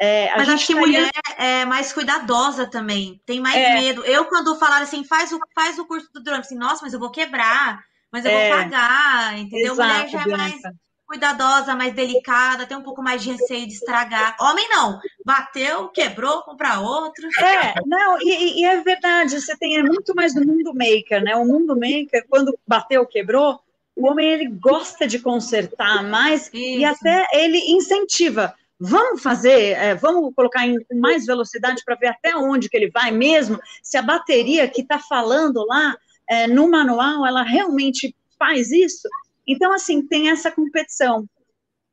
É, 0.00 0.34
Mas 0.34 0.48
acho 0.48 0.66
que 0.66 0.74
mulher 0.74 1.10
é 1.38 1.64
mais 1.66 1.92
cuidadosa 1.92 2.66
também, 2.66 3.20
tem 3.26 3.38
mais 3.38 3.56
é. 3.56 3.74
medo. 3.74 4.02
Eu, 4.04 4.24
quando 4.24 4.58
falaram 4.58 4.84
assim, 4.84 5.04
faz 5.04 5.30
o, 5.32 5.38
faz 5.54 5.78
o 5.78 5.86
curso 5.86 6.08
do 6.12 6.22
drone, 6.22 6.40
assim, 6.40 6.56
nossa, 6.56 6.82
mas 6.82 6.94
eu 6.94 7.00
vou 7.00 7.10
quebrar, 7.10 7.84
mas 8.10 8.24
eu 8.24 8.30
é. 8.30 8.48
vou 8.48 8.58
pagar, 8.58 9.38
entendeu? 9.38 9.74
Exato, 9.74 9.90
mulher 9.90 10.08
já 10.08 10.22
é 10.22 10.36
mais 10.36 10.62
cuidadosa, 11.06 11.74
mais 11.74 11.94
delicada, 11.94 12.66
tem 12.66 12.76
um 12.76 12.82
pouco 12.82 13.02
mais 13.02 13.22
de 13.22 13.30
receio 13.30 13.66
de 13.66 13.74
estragar. 13.74 14.36
Homem 14.40 14.68
não, 14.68 15.00
bateu, 15.24 15.88
quebrou, 15.88 16.42
comprar 16.42 16.80
outro. 16.80 17.28
É, 17.38 17.74
não, 17.86 18.18
e, 18.20 18.60
e, 18.60 18.64
é 18.64 18.80
verdade, 18.82 19.40
você 19.40 19.56
tem 19.56 19.78
é 19.78 19.82
muito 19.82 20.14
mais 20.14 20.34
do 20.34 20.44
mundo 20.44 20.74
maker, 20.74 21.22
né? 21.22 21.36
O 21.36 21.44
mundo 21.44 21.74
maker, 21.74 22.26
quando 22.28 22.58
bateu, 22.66 23.06
quebrou, 23.06 23.60
o 23.94 24.06
homem 24.06 24.28
ele 24.28 24.48
gosta 24.48 25.06
de 25.06 25.18
consertar 25.18 26.02
mais 26.04 26.48
Isso. 26.48 26.56
e 26.56 26.84
até 26.84 27.26
ele 27.32 27.58
incentiva. 27.70 28.54
Vamos 28.78 29.22
fazer, 29.22 29.70
é, 29.72 29.94
vamos 29.94 30.34
colocar 30.34 30.66
em 30.66 30.78
mais 30.92 31.24
velocidade 31.24 31.82
para 31.82 31.94
ver 31.94 32.08
até 32.08 32.36
onde 32.36 32.68
que 32.68 32.76
ele 32.76 32.90
vai 32.90 33.10
mesmo, 33.10 33.58
se 33.82 33.96
a 33.96 34.02
bateria 34.02 34.68
que 34.68 34.82
está 34.82 34.98
falando 34.98 35.64
lá 35.64 35.96
é, 36.28 36.46
no 36.46 36.70
manual, 36.70 37.24
ela 37.24 37.42
realmente 37.42 38.14
faz 38.38 38.70
isso. 38.70 39.08
Então, 39.46 39.72
assim, 39.72 40.06
tem 40.06 40.30
essa 40.30 40.50
competição. 40.50 41.24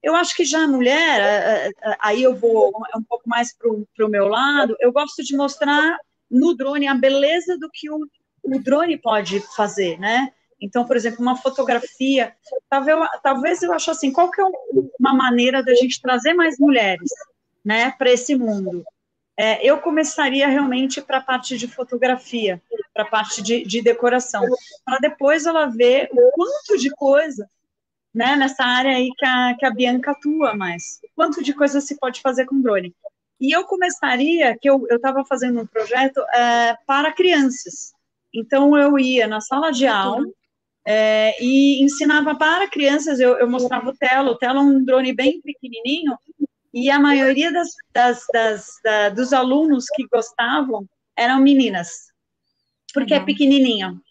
Eu 0.01 0.15
acho 0.15 0.35
que 0.35 0.43
já 0.43 0.63
a 0.63 0.67
mulher, 0.67 1.71
aí 1.99 2.21
eu 2.23 2.35
vou 2.35 2.73
um 2.95 3.03
pouco 3.03 3.27
mais 3.27 3.55
para 3.55 4.05
o 4.05 4.09
meu 4.09 4.27
lado, 4.27 4.75
eu 4.79 4.91
gosto 4.91 5.23
de 5.23 5.35
mostrar 5.35 5.97
no 6.29 6.53
drone 6.53 6.87
a 6.87 6.93
beleza 6.93 7.57
do 7.57 7.69
que 7.71 7.89
o, 7.89 8.05
o 8.43 8.59
drone 8.59 8.97
pode 8.97 9.39
fazer, 9.55 9.97
né? 9.99 10.33
Então, 10.59 10.85
por 10.85 10.95
exemplo, 10.95 11.21
uma 11.21 11.35
fotografia, 11.35 12.33
talvez, 12.69 12.97
talvez 13.21 13.61
eu 13.63 13.73
acho 13.73 13.91
assim, 13.91 14.11
qual 14.11 14.31
que 14.31 14.41
é 14.41 14.45
uma 14.99 15.13
maneira 15.13 15.63
da 15.63 15.75
gente 15.75 16.01
trazer 16.01 16.33
mais 16.33 16.57
mulheres, 16.57 17.09
né, 17.63 17.91
para 17.91 18.11
esse 18.11 18.35
mundo? 18.35 18.83
É, 19.37 19.65
eu 19.65 19.79
começaria 19.79 20.47
realmente 20.47 21.01
para 21.01 21.17
a 21.17 21.23
parte 21.23 21.57
de 21.57 21.67
fotografia, 21.67 22.61
para 22.93 23.03
a 23.03 23.07
parte 23.07 23.41
de, 23.41 23.63
de 23.63 23.81
decoração, 23.81 24.43
para 24.85 24.99
depois 24.99 25.45
ela 25.45 25.65
ver 25.65 26.09
o 26.11 26.31
quanto 26.31 26.79
de 26.79 26.91
coisa, 26.91 27.49
né, 28.13 28.35
nessa 28.35 28.63
área 28.63 28.95
aí 28.95 29.09
que 29.17 29.25
a, 29.25 29.55
que 29.57 29.65
a 29.65 29.71
Bianca 29.71 30.11
atua 30.11 30.53
mais, 30.53 30.99
o 31.03 31.07
quanto 31.15 31.43
de 31.43 31.51
coisa 31.51 31.81
se 31.81 31.97
pode 31.97 32.21
fazer 32.21 32.45
com 32.45 32.61
drone. 32.61 32.93
E 33.41 33.51
eu 33.51 33.63
começaria, 33.65 34.55
que 34.57 34.69
eu 34.69 34.85
estava 34.91 35.25
fazendo 35.25 35.61
um 35.61 35.65
projeto 35.65 36.21
é, 36.31 36.77
para 36.85 37.11
crianças, 37.11 37.91
então 38.31 38.77
eu 38.77 38.99
ia 38.99 39.27
na 39.27 39.41
sala 39.41 39.71
de 39.71 39.87
aula, 39.87 40.23
é, 40.85 41.33
e 41.43 41.83
ensinava 41.83 42.35
para 42.35 42.69
crianças, 42.69 43.19
eu, 43.19 43.37
eu 43.37 43.49
mostrava 43.49 43.89
o 43.89 43.95
Telo, 43.95 44.31
o 44.31 44.37
Telo 44.37 44.59
é 44.59 44.61
um 44.61 44.83
drone 44.83 45.11
bem 45.11 45.41
pequenininho, 45.41 46.15
e 46.73 46.89
a 46.89 46.99
maioria 46.99 47.51
das, 47.51 47.69
das, 47.93 48.25
das 48.33 48.67
da, 48.83 49.09
dos 49.09 49.31
alunos 49.31 49.85
que 49.93 50.07
gostavam 50.07 50.87
eram 51.15 51.39
meninas, 51.39 52.07
porque 52.93 53.13
é 53.13 53.19
pequenininho. 53.19 54.01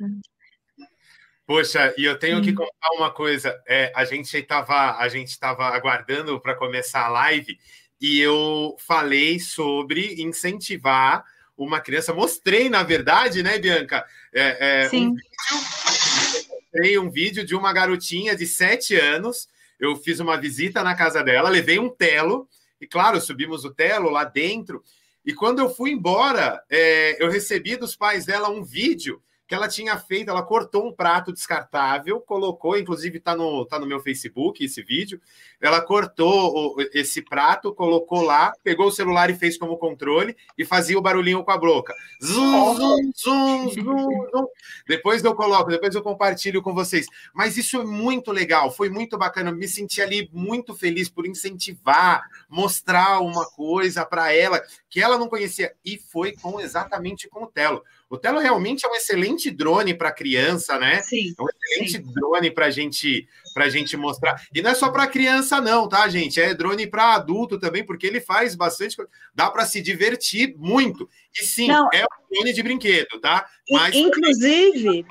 Poxa, 1.45 1.93
e 1.99 2.05
eu 2.05 2.19
tenho 2.19 2.41
que 2.41 2.53
contar 2.53 2.91
uma 2.95 3.11
coisa. 3.11 3.61
É, 3.67 3.93
a 3.95 4.05
gente 4.05 4.37
estava 4.37 4.97
a 4.97 5.09
gente 5.09 5.29
estava 5.29 5.65
aguardando 5.67 6.41
para 6.41 6.55
começar 6.55 7.05
a 7.05 7.09
live 7.09 7.59
e 8.01 8.21
eu 8.21 8.77
falei 8.79 9.41
sobre 9.41 10.23
incentivar 10.23 11.25
uma 11.57 11.81
criança. 11.81 12.15
Mostrei, 12.15 12.71
na 12.71 12.83
verdade, 12.83 13.43
né, 13.43 13.59
Bianca? 13.59 14.07
É, 14.33 14.85
é, 14.85 14.89
Sim. 14.89 15.09
Um 15.09 15.15
vídeo, 15.15 16.49
mostrei 16.51 16.99
um 16.99 17.11
vídeo 17.11 17.45
de 17.45 17.55
uma 17.55 17.73
garotinha 17.73 18.37
de 18.37 18.47
sete 18.47 18.95
anos 18.95 19.49
eu 19.83 19.97
fiz 19.97 20.21
uma 20.21 20.37
visita 20.37 20.85
na 20.85 20.95
casa 20.95 21.25
dela, 21.25 21.49
levei 21.49 21.77
um 21.77 21.91
telo, 21.91 22.49
e 22.81 22.87
claro, 22.87 23.21
subimos 23.21 23.65
o 23.65 23.75
telo 23.75 24.11
lá 24.11 24.23
dentro. 24.23 24.81
E 25.27 25.35
quando 25.35 25.59
eu 25.59 25.69
fui 25.69 25.91
embora, 25.91 26.63
é, 26.71 27.21
eu 27.23 27.29
recebi 27.29 27.77
dos 27.77 27.97
pais 27.97 28.25
dela 28.25 28.49
um 28.49 28.63
vídeo 28.63 29.21
que 29.53 29.57
ela 29.57 29.69
tinha 29.69 29.99
feito, 29.99 30.31
ela 30.31 30.43
cortou 30.43 30.89
um 30.89 30.93
prato 30.95 31.31
descartável, 31.31 32.19
colocou, 32.23 32.79
inclusive 32.79 33.19
está 33.19 33.37
no, 33.37 33.67
tá 33.67 33.79
no 33.79 33.85
meu 33.85 34.01
Facebook 34.01 34.65
esse 34.65 34.83
vídeo. 34.83 35.21
Ela 35.61 35.83
cortou 35.83 36.75
o, 36.75 36.77
esse 36.95 37.21
prato, 37.21 37.75
colocou 37.75 38.23
lá, 38.23 38.55
pegou 38.65 38.87
o 38.87 38.91
celular 38.91 39.29
e 39.29 39.35
fez 39.35 39.59
como 39.59 39.77
controle 39.77 40.35
e 40.57 40.65
fazia 40.65 40.99
o 40.99 41.03
barulhinho 41.03 41.45
com 41.45 41.51
a 41.51 41.59
boca. 41.59 41.95
Zum, 42.25 42.77
zum, 42.77 43.13
zum, 43.15 43.69
zum, 43.69 44.31
zum. 44.33 44.47
Depois 44.89 45.23
eu 45.23 45.35
coloco, 45.35 45.69
depois 45.69 45.95
eu 45.95 46.03
compartilho 46.03 46.63
com 46.63 46.73
vocês. 46.73 47.05
Mas 47.35 47.59
isso 47.59 47.79
é 47.79 47.85
muito 47.85 48.33
legal, 48.33 48.71
foi 48.71 48.89
muito 48.89 49.19
bacana. 49.19 49.53
Me 49.53 49.69
senti 49.69 50.01
ali 50.01 50.31
muito 50.33 50.75
feliz 50.75 51.11
por 51.11 51.27
incentivar, 51.27 52.23
mostrar 52.49 53.21
uma 53.21 53.45
coisa 53.51 54.03
para 54.07 54.33
ela 54.33 54.63
que 54.93 55.01
ela 55.01 55.17
não 55.17 55.27
conhecia. 55.27 55.73
E 55.83 55.97
foi 55.97 56.33
com 56.33 56.61
exatamente 56.61 57.27
com 57.27 57.45
o 57.45 57.47
Telo. 57.47 57.83
O 58.11 58.19
Telo 58.19 58.39
realmente 58.39 58.85
é 58.85 58.89
um 58.91 58.95
excelente 58.95 59.51
drone 59.51 59.95
para 59.95 60.13
criança, 60.13 60.79
né? 60.79 61.01
Sim. 61.01 61.33
É 61.39 61.43
um 61.43 61.47
excelente 61.49 61.93
sim. 61.93 62.13
drone 62.13 62.51
para 62.51 62.69
gente, 62.69 63.27
a 63.57 63.69
gente 63.71 63.97
mostrar. 63.97 64.43
E 64.55 64.61
não 64.61 64.71
é 64.71 64.75
só 64.75 64.91
para 64.91 65.07
criança, 65.07 65.63
não, 65.63 65.89
tá, 65.89 66.07
gente? 66.11 66.39
É 66.39 66.53
drone 66.53 66.87
para 66.87 67.15
adulto 67.15 67.59
também, 67.59 67.83
porque 67.83 68.07
ele 68.07 68.21
faz 68.21 68.55
bastante. 68.55 68.99
Dá 69.35 69.51
para 69.51 69.65
se 69.65 69.81
divertir 69.81 70.55
muito. 70.59 71.09
E 71.35 71.43
sim, 71.43 71.69
não, 71.69 71.89
é 71.91 72.05
um 72.05 72.35
drone 72.35 72.53
de 72.53 72.63
brinquedo, 72.63 73.19
tá? 73.19 73.47
Mas 73.71 73.95
inclusive. 73.95 75.07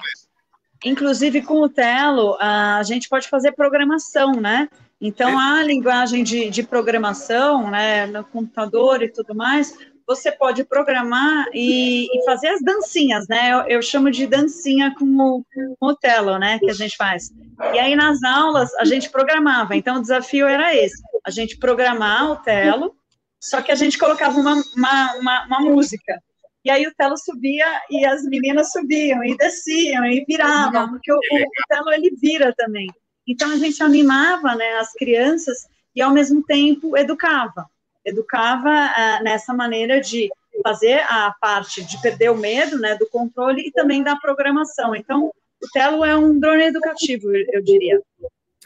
Inclusive, 0.86 1.42
com 1.42 1.60
o 1.60 1.70
Telo, 1.70 2.38
a 2.40 2.84
gente 2.84 3.10
pode 3.10 3.28
fazer 3.28 3.54
programação, 3.54 4.34
né? 4.34 4.70
Então, 5.02 5.30
é. 5.32 5.62
a 5.62 5.64
linguagem 5.64 6.24
de, 6.24 6.50
de 6.52 6.62
programação, 6.62 7.72
né, 7.72 8.06
no 8.06 8.24
computador 8.24 9.02
e 9.02 9.10
tudo 9.10 9.34
mais, 9.34 9.76
você 10.06 10.32
pode 10.32 10.64
programar 10.64 11.48
e, 11.54 12.06
e 12.06 12.26
fazer 12.26 12.50
as 12.50 12.62
dancinhas, 12.62 13.28
né? 13.28 13.54
Eu, 13.54 13.78
eu, 13.78 13.82
chamo 13.82 14.12
de 14.12 14.28
dancinha 14.28 14.94
com 14.98 15.06
o, 15.06 15.46
com 15.80 15.86
o 15.88 15.96
Telo, 15.96 16.38
né? 16.38 16.60
Que 16.60 16.70
a 16.70 16.74
gente 16.74 16.98
faz. 16.98 17.32
E 17.74 17.80
aí 17.80 17.96
nas 17.96 18.22
aulas 18.24 18.74
a 18.76 18.86
gente 18.86 19.10
programava. 19.10 19.76
Então 19.76 19.98
o 19.98 20.02
desafio 20.02 20.48
era 20.48 20.76
esse: 20.76 21.02
a 21.26 21.32
gente 21.32 21.58
programar 21.58 22.32
o 22.32 22.36
Telo, 22.36 22.96
só 23.40 23.62
que 23.62 23.72
a 23.72 23.76
gente 23.76 23.98
colocava 23.98 24.38
uma, 24.38 24.62
uma, 24.76 25.14
uma, 25.16 25.46
uma 25.46 25.60
música. 25.62 26.22
E 26.64 26.70
aí 26.70 26.86
o 26.86 26.94
Telo 26.94 27.18
subia 27.18 27.66
e 27.90 28.06
as 28.06 28.24
meninas 28.24 28.72
subiam 28.72 29.24
e 29.24 29.36
desciam 29.38 30.06
e 30.06 30.24
viravam, 30.28 30.90
porque 30.90 31.12
o, 31.12 31.16
o, 31.16 31.38
o 31.38 31.68
Telo 31.70 31.92
ele 31.92 32.16
vira 32.22 32.54
também. 32.56 32.88
Então 33.28 33.52
a 33.52 33.58
gente 33.58 33.82
animava 33.84 34.56
né, 34.56 34.78
as 34.80 34.94
crianças 34.94 35.68
e 35.96 36.02
ao 36.02 36.12
mesmo 36.12 36.44
tempo 36.44 36.98
educava. 36.98 37.66
Educava 38.04 38.70
ah, 38.70 39.20
nessa 39.24 39.54
maneira 39.54 40.02
de 40.02 40.30
fazer 40.64 41.00
a 41.08 41.34
parte 41.40 41.84
de 41.84 42.02
perder 42.02 42.30
o 42.30 42.38
medo, 42.38 42.78
né, 42.80 42.96
do 42.96 43.08
controle 43.08 43.62
e 43.68 43.72
também 43.72 44.04
da 44.04 44.16
programação. 44.16 44.96
Então, 44.96 45.32
o 45.62 45.68
Telo 45.72 46.04
é 46.04 46.16
um 46.18 46.40
drone 46.40 46.64
educativo, 46.64 47.30
eu 47.34 47.62
diria. 47.62 48.02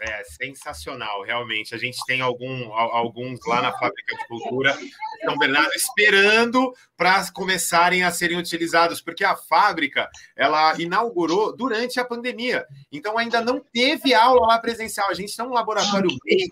É 0.01 0.23
sensacional, 0.25 1.23
realmente. 1.23 1.73
A 1.73 1.77
gente 1.77 1.97
tem 2.05 2.19
algum, 2.19 2.73
alguns 2.73 3.39
lá 3.47 3.61
na 3.61 3.71
Fábrica 3.71 4.15
de 4.17 4.27
Cultura 4.27 4.77
São 5.23 5.37
Bernardo 5.37 5.71
esperando 5.73 6.73
para 6.97 7.31
começarem 7.31 8.03
a 8.03 8.11
serem 8.11 8.37
utilizados, 8.37 8.99
porque 8.99 9.23
a 9.23 9.37
fábrica 9.37 10.09
ela 10.35 10.79
inaugurou 10.81 11.55
durante 11.55 11.97
a 11.97 12.05
pandemia, 12.05 12.65
então 12.91 13.17
ainda 13.17 13.39
não 13.41 13.59
teve 13.59 14.13
aula 14.13 14.47
lá 14.47 14.59
presencial. 14.59 15.09
A 15.09 15.13
gente 15.13 15.35
tem 15.35 15.45
um 15.45 15.53
laboratório 15.53 16.09
bem 16.25 16.49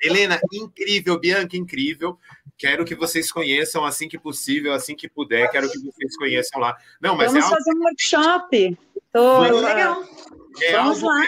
Helena, 0.00 0.40
incrível, 0.52 1.18
Bianca, 1.18 1.56
incrível. 1.56 2.18
Quero 2.56 2.84
que 2.84 2.94
vocês 2.94 3.30
conheçam 3.32 3.84
assim 3.84 4.08
que 4.08 4.18
possível, 4.18 4.72
assim 4.72 4.94
que 4.94 5.08
puder. 5.08 5.50
Quero 5.50 5.70
que 5.70 5.78
vocês 5.78 6.16
conheçam 6.16 6.60
lá. 6.60 6.76
Não, 7.00 7.16
mas 7.16 7.32
Vamos 7.32 7.44
é 7.44 7.48
algo... 7.48 7.56
fazer 7.56 7.76
um 7.76 7.82
workshop. 7.82 8.78
Tô... 9.12 9.40
Legal. 9.60 10.04
É 10.62 10.72
Vamos 10.72 11.02
lá 11.02 11.26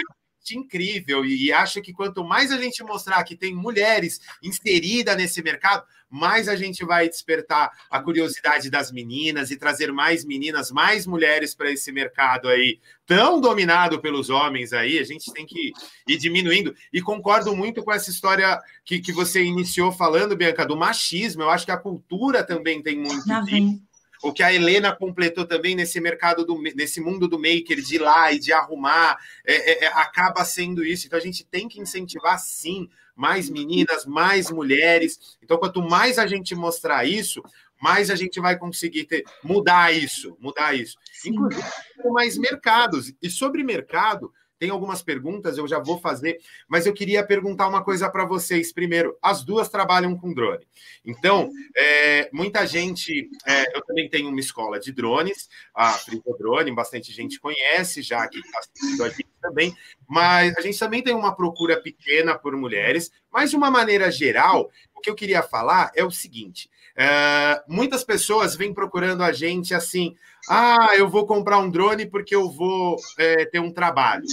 incrível 0.53 1.25
e 1.25 1.53
acho 1.53 1.81
que 1.83 1.93
quanto 1.93 2.25
mais 2.25 2.51
a 2.51 2.59
gente 2.59 2.83
mostrar 2.83 3.23
que 3.25 3.37
tem 3.37 3.55
mulheres 3.55 4.21
inseridas 4.43 5.17
nesse 5.17 5.43
mercado, 5.43 5.85
mais 6.09 6.49
a 6.49 6.57
gente 6.57 6.85
vai 6.85 7.09
despertar 7.09 7.71
a 7.89 8.01
curiosidade 8.01 8.69
das 8.69 8.91
meninas 8.91 9.51
e 9.51 9.57
trazer 9.57 9.93
mais 9.93 10.25
meninas, 10.25 10.71
mais 10.71 11.07
mulheres 11.07 11.55
para 11.55 11.71
esse 11.71 11.93
mercado 11.93 12.49
aí 12.49 12.81
tão 13.07 13.41
dominado 13.41 14.01
pelos 14.01 14.29
homens 14.29 14.73
aí. 14.73 14.99
A 14.99 15.05
gente 15.05 15.33
tem 15.33 15.47
que 15.47 15.73
ir 16.09 16.19
diminuindo. 16.19 16.75
E 16.93 17.01
concordo 17.01 17.55
muito 17.55 17.85
com 17.85 17.93
essa 17.93 18.11
história 18.11 18.61
que, 18.85 18.99
que 18.99 19.13
você 19.13 19.43
iniciou 19.43 19.93
falando, 19.93 20.37
Bianca, 20.37 20.67
do 20.67 20.77
machismo. 20.77 21.43
Eu 21.43 21.51
acho 21.51 21.65
que 21.65 21.73
a 21.73 21.79
cultura 21.79 22.43
também 22.43 22.83
tem 22.83 22.99
muito 22.99 23.25
disso 23.45 23.90
o 24.23 24.33
que 24.33 24.43
a 24.43 24.53
Helena 24.53 24.95
completou 24.95 25.47
também 25.47 25.75
nesse 25.75 26.01
mercado, 26.01 26.45
do, 26.45 26.61
nesse 26.61 27.01
mundo 27.01 27.27
do 27.27 27.39
maker, 27.39 27.81
de 27.81 27.97
ir 27.97 27.99
lá 27.99 28.33
e 28.33 28.39
de 28.39 28.53
arrumar, 28.53 29.19
é, 29.45 29.55
é, 29.55 29.85
é, 29.85 29.87
acaba 29.89 30.45
sendo 30.45 30.85
isso. 30.85 31.07
Então 31.07 31.19
a 31.19 31.23
gente 31.23 31.45
tem 31.45 31.69
que 31.69 31.81
incentivar, 31.81 32.39
sim, 32.39 32.89
mais 33.17 33.49
meninas, 33.49 34.05
mais 34.05 34.51
mulheres. 34.51 35.37
Então, 35.43 35.59
quanto 35.59 35.83
mais 35.83 36.19
a 36.19 36.27
gente 36.27 36.55
mostrar 36.55 37.05
isso, 37.05 37.43
mais 37.81 38.11
a 38.11 38.15
gente 38.15 38.39
vai 38.41 38.59
conseguir 38.59 39.05
ter, 39.05 39.25
mudar 39.43 39.95
isso, 39.95 40.37
mudar 40.39 40.75
isso. 40.75 40.97
Sim. 41.13 41.31
Inclusive, 41.31 41.63
mais 42.11 42.37
mercados. 42.37 43.13
E 43.23 43.31
sobre 43.31 43.63
mercado, 43.63 44.33
tem 44.61 44.69
algumas 44.69 45.03
perguntas, 45.03 45.57
eu 45.57 45.67
já 45.67 45.79
vou 45.79 45.99
fazer, 45.99 46.39
mas 46.69 46.85
eu 46.85 46.93
queria 46.93 47.27
perguntar 47.27 47.67
uma 47.67 47.83
coisa 47.83 48.11
para 48.11 48.27
vocês. 48.27 48.71
Primeiro, 48.71 49.17
as 49.23 49.43
duas 49.43 49.71
trabalham 49.71 50.15
com 50.15 50.35
drone. 50.35 50.69
Então, 51.03 51.51
é, 51.75 52.29
muita 52.31 52.67
gente. 52.67 53.31
É, 53.47 53.75
eu 53.75 53.83
também 53.83 54.09
tenho 54.11 54.29
uma 54.29 54.39
escola 54.39 54.79
de 54.79 54.93
drones, 54.93 55.49
a 55.75 55.93
Frigo 55.93 56.37
Drone, 56.39 56.75
bastante 56.75 57.11
gente 57.11 57.41
conhece 57.41 58.03
já 58.03 58.29
que 58.29 58.39
está 58.39 58.59
assistindo 58.59 59.03
a 59.03 59.09
gente 59.09 59.31
também, 59.41 59.75
mas 60.07 60.55
a 60.59 60.61
gente 60.61 60.79
também 60.79 61.03
tem 61.03 61.15
uma 61.15 61.35
procura 61.35 61.81
pequena 61.81 62.39
por 62.39 62.55
mulheres, 62.55 63.11
mas 63.33 63.49
de 63.49 63.57
uma 63.57 63.71
maneira 63.71 64.11
geral, 64.11 64.71
o 64.95 65.01
que 65.01 65.09
eu 65.09 65.15
queria 65.15 65.43
falar 65.43 65.91
é 65.95 66.05
o 66.05 66.11
seguinte: 66.11 66.69
é, 67.03 67.63
muitas 67.67 68.05
pessoas 68.05 68.55
vêm 68.55 68.75
procurando 68.75 69.23
a 69.23 69.33
gente 69.33 69.75
assim. 69.75 70.15
Ah, 70.51 70.91
eu 70.99 71.09
vou 71.09 71.27
comprar 71.27 71.57
um 71.57 71.71
drone 71.71 72.05
porque 72.05 72.37
eu 72.37 72.51
vou 72.51 72.97
é, 73.17 73.47
ter 73.47 73.59
um 73.59 73.73
trabalho, 73.73 74.27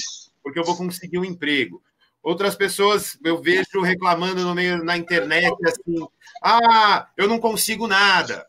porque 0.43 0.59
eu 0.59 0.65
vou 0.65 0.75
conseguir 0.75 1.17
um 1.17 1.23
emprego. 1.23 1.81
Outras 2.21 2.55
pessoas 2.55 3.17
eu 3.23 3.41
vejo 3.41 3.79
reclamando 3.81 4.43
no 4.43 4.53
meio 4.53 4.83
na 4.83 4.97
internet 4.97 5.55
assim: 5.65 6.05
ah, 6.43 7.07
eu 7.15 7.25
não 7.25 7.39
consigo 7.39 7.87
nada. 7.87 8.45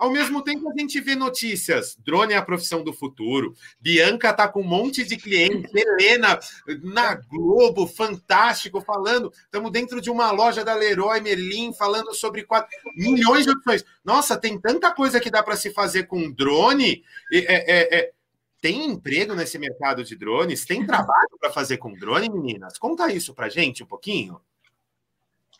Ao 0.00 0.10
mesmo 0.10 0.42
tempo, 0.42 0.66
a 0.70 0.72
gente 0.72 0.98
vê 0.98 1.14
notícias. 1.14 1.94
Drone 2.02 2.32
é 2.32 2.36
a 2.38 2.42
profissão 2.42 2.82
do 2.82 2.90
futuro. 2.90 3.54
Bianca 3.78 4.32
tá 4.32 4.48
com 4.48 4.62
um 4.62 4.66
monte 4.66 5.04
de 5.04 5.14
clientes. 5.18 5.70
Helena 5.74 6.40
na 6.82 7.16
Globo, 7.16 7.86
fantástico, 7.86 8.80
falando. 8.80 9.30
Estamos 9.44 9.70
dentro 9.70 10.00
de 10.00 10.08
uma 10.08 10.30
loja 10.30 10.64
da 10.64 10.72
Leroy 10.72 11.20
Merlin, 11.20 11.74
falando 11.74 12.14
sobre 12.14 12.44
quatro 12.44 12.70
milhões 12.96 13.44
de 13.44 13.50
opções. 13.50 13.84
Nossa, 14.02 14.38
tem 14.38 14.58
tanta 14.58 14.90
coisa 14.90 15.20
que 15.20 15.30
dá 15.30 15.42
para 15.42 15.54
se 15.54 15.70
fazer 15.70 16.04
com 16.04 16.32
drone. 16.32 17.04
É, 17.30 17.38
é, 17.38 17.98
é, 17.98 18.12
tem 18.58 18.86
emprego 18.86 19.34
nesse 19.34 19.58
mercado 19.58 20.02
de 20.02 20.16
drones? 20.16 20.64
Tem 20.64 20.86
trabalho 20.86 21.36
para 21.38 21.52
fazer 21.52 21.76
com 21.76 21.92
drone, 21.92 22.30
meninas? 22.30 22.78
Conta 22.78 23.12
isso 23.12 23.34
para 23.34 23.50
gente 23.50 23.82
um 23.82 23.86
pouquinho. 23.86 24.40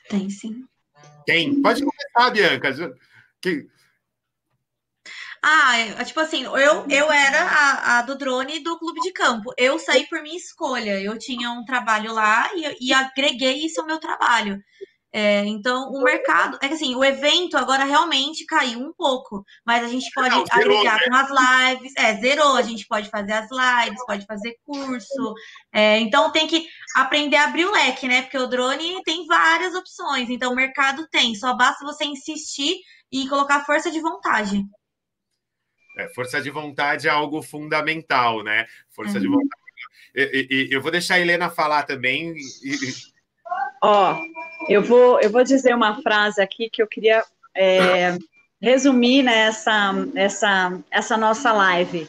Tem 0.08 0.30
sim. 0.30 0.64
Tem. 1.26 1.60
Pode 1.60 1.84
começar, 1.84 2.30
Bianca. 2.30 2.96
Que... 3.38 3.68
Ah, 5.42 5.78
é, 5.78 6.04
tipo 6.04 6.20
assim, 6.20 6.44
eu, 6.44 6.86
eu 6.88 7.10
era 7.10 7.42
a, 7.42 7.98
a, 7.98 8.02
do 8.02 8.16
drone 8.16 8.60
do 8.60 8.78
clube 8.78 9.00
de 9.00 9.12
campo. 9.12 9.52
Eu 9.56 9.78
saí 9.78 10.06
por 10.06 10.20
minha 10.22 10.36
escolha. 10.36 11.00
Eu 11.00 11.18
tinha 11.18 11.50
um 11.50 11.64
trabalho 11.64 12.12
lá 12.12 12.50
e, 12.54 12.88
e 12.88 12.92
agreguei 12.92 13.64
isso 13.64 13.80
ao 13.80 13.86
meu 13.86 13.98
trabalho. 13.98 14.62
É, 15.12 15.44
então, 15.46 15.90
o 15.90 16.02
mercado. 16.02 16.58
É 16.62 16.68
que 16.68 16.74
assim, 16.74 16.94
o 16.94 17.02
evento 17.02 17.56
agora 17.56 17.84
realmente 17.84 18.44
caiu 18.44 18.78
um 18.78 18.92
pouco, 18.92 19.44
mas 19.66 19.82
a 19.82 19.88
gente 19.88 20.08
pode 20.14 20.30
Não, 20.30 20.44
né? 20.44 21.06
com 21.08 21.14
as 21.14 21.30
lives. 21.30 21.92
É, 21.96 22.14
zerou. 22.16 22.56
A 22.56 22.62
gente 22.62 22.86
pode 22.86 23.08
fazer 23.08 23.32
as 23.32 23.48
lives, 23.50 24.04
pode 24.06 24.26
fazer 24.26 24.56
curso. 24.64 25.34
É, 25.72 25.98
então, 26.00 26.30
tem 26.30 26.46
que 26.46 26.66
aprender 26.94 27.36
a 27.36 27.44
abrir 27.44 27.64
o 27.64 27.72
leque, 27.72 28.06
né? 28.06 28.22
Porque 28.22 28.38
o 28.38 28.46
drone 28.46 29.02
tem 29.04 29.26
várias 29.26 29.74
opções. 29.74 30.28
Então, 30.30 30.52
o 30.52 30.56
mercado 30.56 31.08
tem. 31.10 31.34
Só 31.34 31.56
basta 31.56 31.84
você 31.84 32.04
insistir 32.04 32.76
e 33.10 33.28
colocar 33.28 33.64
força 33.64 33.90
de 33.90 34.00
vontade. 34.00 34.64
É, 35.96 36.08
força 36.08 36.40
de 36.40 36.50
vontade 36.50 37.08
é 37.08 37.10
algo 37.10 37.42
fundamental, 37.42 38.42
né? 38.42 38.66
Força 38.90 39.14
uhum. 39.14 39.20
de 39.20 39.28
vontade. 39.28 39.60
E, 40.14 40.46
e, 40.50 40.74
eu 40.74 40.80
vou 40.80 40.90
deixar 40.90 41.14
a 41.14 41.20
Helena 41.20 41.50
falar 41.50 41.84
também. 41.84 42.34
Ó, 43.82 44.16
eu 44.68 44.82
vou, 44.82 45.20
eu 45.20 45.30
vou 45.30 45.42
dizer 45.44 45.74
uma 45.74 46.00
frase 46.02 46.40
aqui 46.40 46.68
que 46.68 46.82
eu 46.82 46.86
queria 46.86 47.24
é, 47.56 48.18
resumir 48.60 49.22
nessa 49.22 49.92
essa, 50.14 50.80
essa 50.90 51.16
nossa 51.16 51.52
live. 51.52 52.08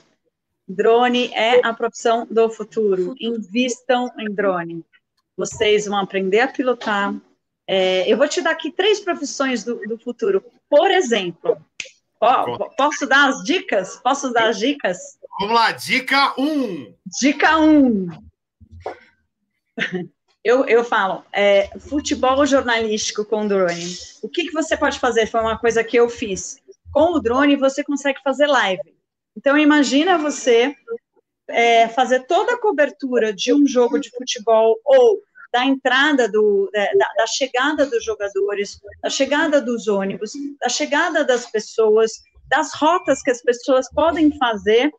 Drone 0.67 1.31
é 1.33 1.65
a 1.65 1.73
profissão 1.73 2.27
do 2.29 2.49
futuro. 2.49 3.15
Invistam 3.19 4.11
em 4.17 4.33
drone. 4.33 4.85
Vocês 5.35 5.85
vão 5.85 5.97
aprender 5.97 6.39
a 6.39 6.47
pilotar. 6.47 7.13
É, 7.67 8.11
eu 8.11 8.17
vou 8.17 8.27
te 8.27 8.41
dar 8.41 8.51
aqui 8.51 8.71
três 8.71 8.99
profissões 8.99 9.63
do, 9.63 9.75
do 9.87 9.97
futuro. 9.97 10.43
Por 10.69 10.91
exemplo, 10.91 11.57
Posso 12.77 13.07
dar 13.07 13.29
as 13.29 13.43
dicas? 13.43 13.97
Posso 13.97 14.31
dar 14.31 14.49
as 14.49 14.59
dicas? 14.59 14.97
Vamos 15.39 15.55
lá, 15.55 15.71
dica 15.71 16.33
1. 16.37 16.43
Um. 16.43 16.93
Dica 17.19 17.57
1. 17.57 17.85
Um. 17.87 18.09
Eu, 20.43 20.65
eu 20.65 20.83
falo, 20.83 21.23
é, 21.31 21.67
futebol 21.79 22.45
jornalístico 22.45 23.23
com 23.23 23.47
drone. 23.47 23.95
O 24.23 24.29
que, 24.29 24.45
que 24.45 24.51
você 24.51 24.75
pode 24.75 24.99
fazer? 24.99 25.27
Foi 25.27 25.39
uma 25.39 25.57
coisa 25.57 25.83
que 25.83 25.97
eu 25.97 26.09
fiz. 26.09 26.59
Com 26.91 27.13
o 27.13 27.19
drone, 27.19 27.55
você 27.55 27.83
consegue 27.83 28.19
fazer 28.23 28.47
live. 28.47 28.95
Então, 29.37 29.57
imagina 29.57 30.17
você 30.17 30.75
é, 31.47 31.87
fazer 31.89 32.21
toda 32.25 32.53
a 32.53 32.59
cobertura 32.59 33.31
de 33.31 33.53
um 33.53 33.67
jogo 33.67 33.99
de 33.99 34.09
futebol 34.09 34.79
ou 34.83 35.21
da 35.51 35.65
entrada 35.65 36.29
do, 36.29 36.69
da, 36.73 36.85
da, 37.17 37.27
chegada 37.27 37.85
dos 37.85 38.03
jogadores, 38.03 38.79
da 39.01 39.09
chegada 39.09 39.61
dos 39.61 39.87
ônibus, 39.87 40.31
da 40.59 40.69
chegada 40.69 41.25
das 41.25 41.49
pessoas, 41.49 42.11
das 42.49 42.73
rotas 42.73 43.21
que 43.21 43.31
as 43.31 43.41
pessoas 43.41 43.91
podem 43.93 44.37
fazer, 44.37 44.91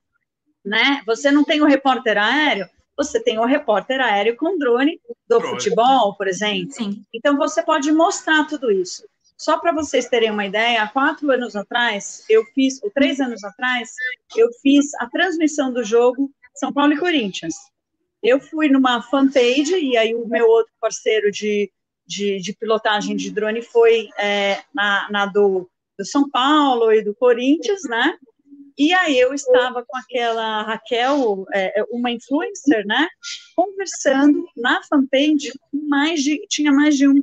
né? 0.65 1.03
Você 1.07 1.31
não 1.31 1.45
tem 1.45 1.63
o 1.63 1.67
repórter 1.67 2.19
aéreo, 2.19 2.69
você 2.97 3.21
tem 3.21 3.39
o 3.39 3.47
repórter 3.47 4.01
aéreo 4.01 4.37
com 4.37 4.59
drone 4.59 5.01
do 5.29 5.41
futebol, 5.41 6.15
por 6.17 6.29
exemplo. 6.29 6.73
Sim. 6.73 7.03
Então 7.13 7.37
você 7.37 7.63
pode 7.63 7.91
mostrar 7.91 8.47
tudo 8.47 8.71
isso. 8.71 9.05
Só 9.37 9.59
para 9.59 9.73
vocês 9.73 10.07
terem 10.07 10.31
uma 10.31 10.47
ideia, 10.47 10.83
há 10.83 10.89
quatro 10.89 11.31
anos 11.33 11.57
atrás, 11.57 12.25
eu 12.29 12.45
fiz, 12.55 12.81
ou 12.83 12.91
três 12.91 13.19
anos 13.19 13.43
atrás, 13.43 13.91
eu 14.37 14.49
fiz 14.63 14.95
a 15.01 15.09
transmissão 15.09 15.73
do 15.73 15.83
jogo 15.83 16.31
São 16.55 16.73
Paulo 16.73 16.93
e 16.93 16.99
Corinthians. 16.99 17.55
Eu 18.23 18.41
fui 18.41 18.69
numa 18.69 19.03
fanpage 19.03 19.75
e 19.77 19.97
aí 19.97 20.15
o 20.15 20.27
meu 20.27 20.47
outro 20.47 20.73
parceiro 20.81 21.31
de, 21.31 21.71
de, 22.07 22.39
de 22.39 22.53
pilotagem 22.55 23.17
de 23.17 23.31
drone 23.31 23.63
foi 23.63 24.09
é, 24.19 24.63
na, 24.75 25.09
na, 25.11 25.27
do 25.27 25.69
do 25.99 26.05
São 26.05 26.29
Paulo 26.29 26.93
e 26.93 27.03
do 27.03 27.15
Corinthians, 27.15 27.83
né? 27.85 28.17
E 28.79 28.93
aí 28.93 29.19
eu 29.19 29.35
estava 29.35 29.85
com 29.87 29.97
aquela 29.97 30.63
Raquel, 30.63 31.45
é, 31.53 31.81
é, 31.81 31.85
uma 31.91 32.11
influencer, 32.11 32.87
né? 32.87 33.07
Conversando 33.55 34.45
na 34.57 34.83
fanpage 34.85 35.53
com 35.71 35.89
mais 35.89 36.23
de, 36.23 36.45
tinha 36.49 36.73
mais 36.73 36.97
de 36.97 37.07
um, 37.07 37.23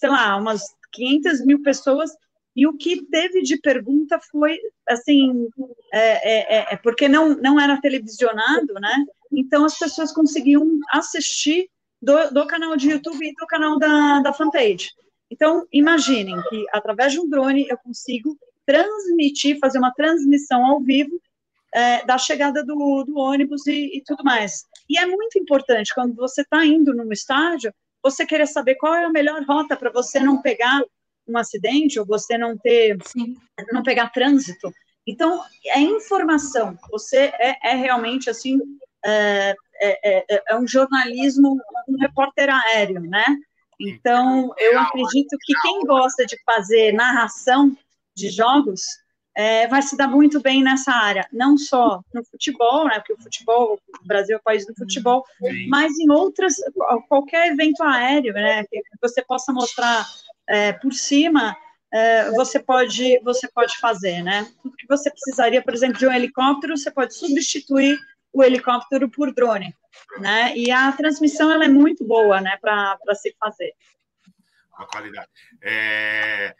sei 0.00 0.08
lá, 0.08 0.36
umas 0.36 0.62
500 0.92 1.46
mil 1.46 1.62
pessoas 1.62 2.10
e 2.56 2.66
o 2.66 2.76
que 2.76 3.04
teve 3.06 3.42
de 3.42 3.56
pergunta 3.58 4.18
foi, 4.30 4.58
assim, 4.88 5.48
é, 5.92 5.98
é, 5.98 6.56
é, 6.56 6.74
é, 6.74 6.76
porque 6.76 7.08
não, 7.08 7.34
não 7.36 7.58
era 7.58 7.80
televisionado, 7.80 8.74
né? 8.74 9.04
Então 9.36 9.64
as 9.64 9.78
pessoas 9.78 10.12
conseguiam 10.12 10.78
assistir 10.90 11.68
do, 12.00 12.30
do 12.30 12.46
canal 12.46 12.76
de 12.76 12.90
YouTube 12.90 13.26
e 13.26 13.34
do 13.34 13.46
canal 13.46 13.78
da, 13.78 14.20
da 14.20 14.32
fanpage. 14.32 14.90
Então, 15.30 15.66
imaginem 15.72 16.40
que 16.48 16.64
através 16.72 17.12
de 17.12 17.20
um 17.20 17.28
drone 17.28 17.66
eu 17.68 17.78
consigo 17.78 18.36
transmitir, 18.66 19.58
fazer 19.58 19.78
uma 19.78 19.92
transmissão 19.92 20.64
ao 20.64 20.80
vivo 20.80 21.20
é, 21.74 22.04
da 22.04 22.16
chegada 22.16 22.64
do, 22.64 23.04
do 23.04 23.18
ônibus 23.18 23.66
e, 23.66 23.96
e, 23.96 24.02
tudo 24.06 24.22
mais. 24.22 24.64
E 24.88 24.98
é 24.98 25.06
muito 25.06 25.38
importante, 25.38 25.94
quando 25.94 26.14
você 26.14 26.42
está 26.42 26.64
indo 26.64 26.94
num 26.94 27.10
estádio, 27.10 27.74
você 28.02 28.24
querer 28.24 28.46
saber 28.46 28.76
qual 28.76 28.94
é 28.94 29.04
a 29.04 29.10
melhor 29.10 29.42
rota 29.44 29.76
para 29.76 29.90
você 29.90 30.20
não 30.20 30.40
pegar 30.40 30.82
um 31.26 31.36
acidente 31.36 31.98
ou 31.98 32.06
você 32.06 32.38
não 32.38 32.56
ter, 32.56 32.96
Sim. 33.04 33.36
não 33.72 33.82
pegar 33.82 34.10
trânsito. 34.10 34.72
Então, 35.06 35.42
é 35.66 35.80
informação. 35.80 36.78
Você 36.90 37.32
é, 37.38 37.56
é 37.62 37.74
realmente 37.74 38.30
assim, 38.30 38.58
é, 39.04 39.54
é, 39.80 40.24
é, 40.34 40.42
é 40.48 40.56
um 40.56 40.66
jornalismo, 40.66 41.60
um 41.88 41.98
repórter 41.98 42.48
aéreo, 42.48 43.00
né? 43.00 43.24
Então, 43.80 44.54
eu 44.56 44.78
acredito 44.78 45.36
que 45.44 45.52
quem 45.62 45.80
gosta 45.80 46.24
de 46.24 46.36
fazer 46.44 46.92
narração 46.92 47.76
de 48.14 48.30
jogos 48.30 48.82
é, 49.36 49.66
vai 49.66 49.82
se 49.82 49.96
dar 49.96 50.06
muito 50.06 50.40
bem 50.40 50.62
nessa 50.62 50.92
área, 50.92 51.26
não 51.32 51.58
só 51.58 52.00
no 52.14 52.24
futebol, 52.24 52.86
né, 52.86 53.00
porque 53.00 53.14
o 53.14 53.20
futebol, 53.20 53.80
o 54.00 54.06
Brasil 54.06 54.36
é 54.36 54.38
o 54.38 54.42
país 54.42 54.64
do 54.64 54.74
futebol, 54.76 55.24
Sim. 55.38 55.66
mas 55.66 55.92
em 55.98 56.08
outras, 56.08 56.54
qualquer 57.08 57.48
evento 57.48 57.82
aéreo, 57.82 58.32
né, 58.32 58.64
que 58.64 58.80
você 59.02 59.22
possa 59.22 59.52
mostrar 59.52 60.06
é, 60.48 60.72
por 60.72 60.92
cima, 60.92 61.56
é, 61.92 62.30
você 62.32 62.58
pode 62.58 63.20
você 63.20 63.48
pode 63.48 63.78
fazer, 63.78 64.20
né? 64.20 64.48
Tudo 64.60 64.76
que 64.76 64.86
você 64.88 65.08
precisaria, 65.10 65.62
por 65.62 65.72
exemplo, 65.72 65.96
de 65.96 66.06
um 66.06 66.12
helicóptero, 66.12 66.76
você 66.76 66.90
pode 66.90 67.14
substituir 67.14 67.96
o 68.34 68.42
helicóptero 68.42 69.08
por 69.08 69.32
drone, 69.32 69.74
né? 70.18 70.52
E 70.56 70.70
a 70.72 70.90
transmissão 70.90 71.50
ela 71.50 71.64
é 71.64 71.68
muito 71.68 72.04
boa, 72.04 72.40
né, 72.40 72.58
para 72.60 72.98
se 73.14 73.34
fazer. 73.38 73.72
A 74.76 74.84
qualidade. 74.84 75.28
É, 75.62 76.54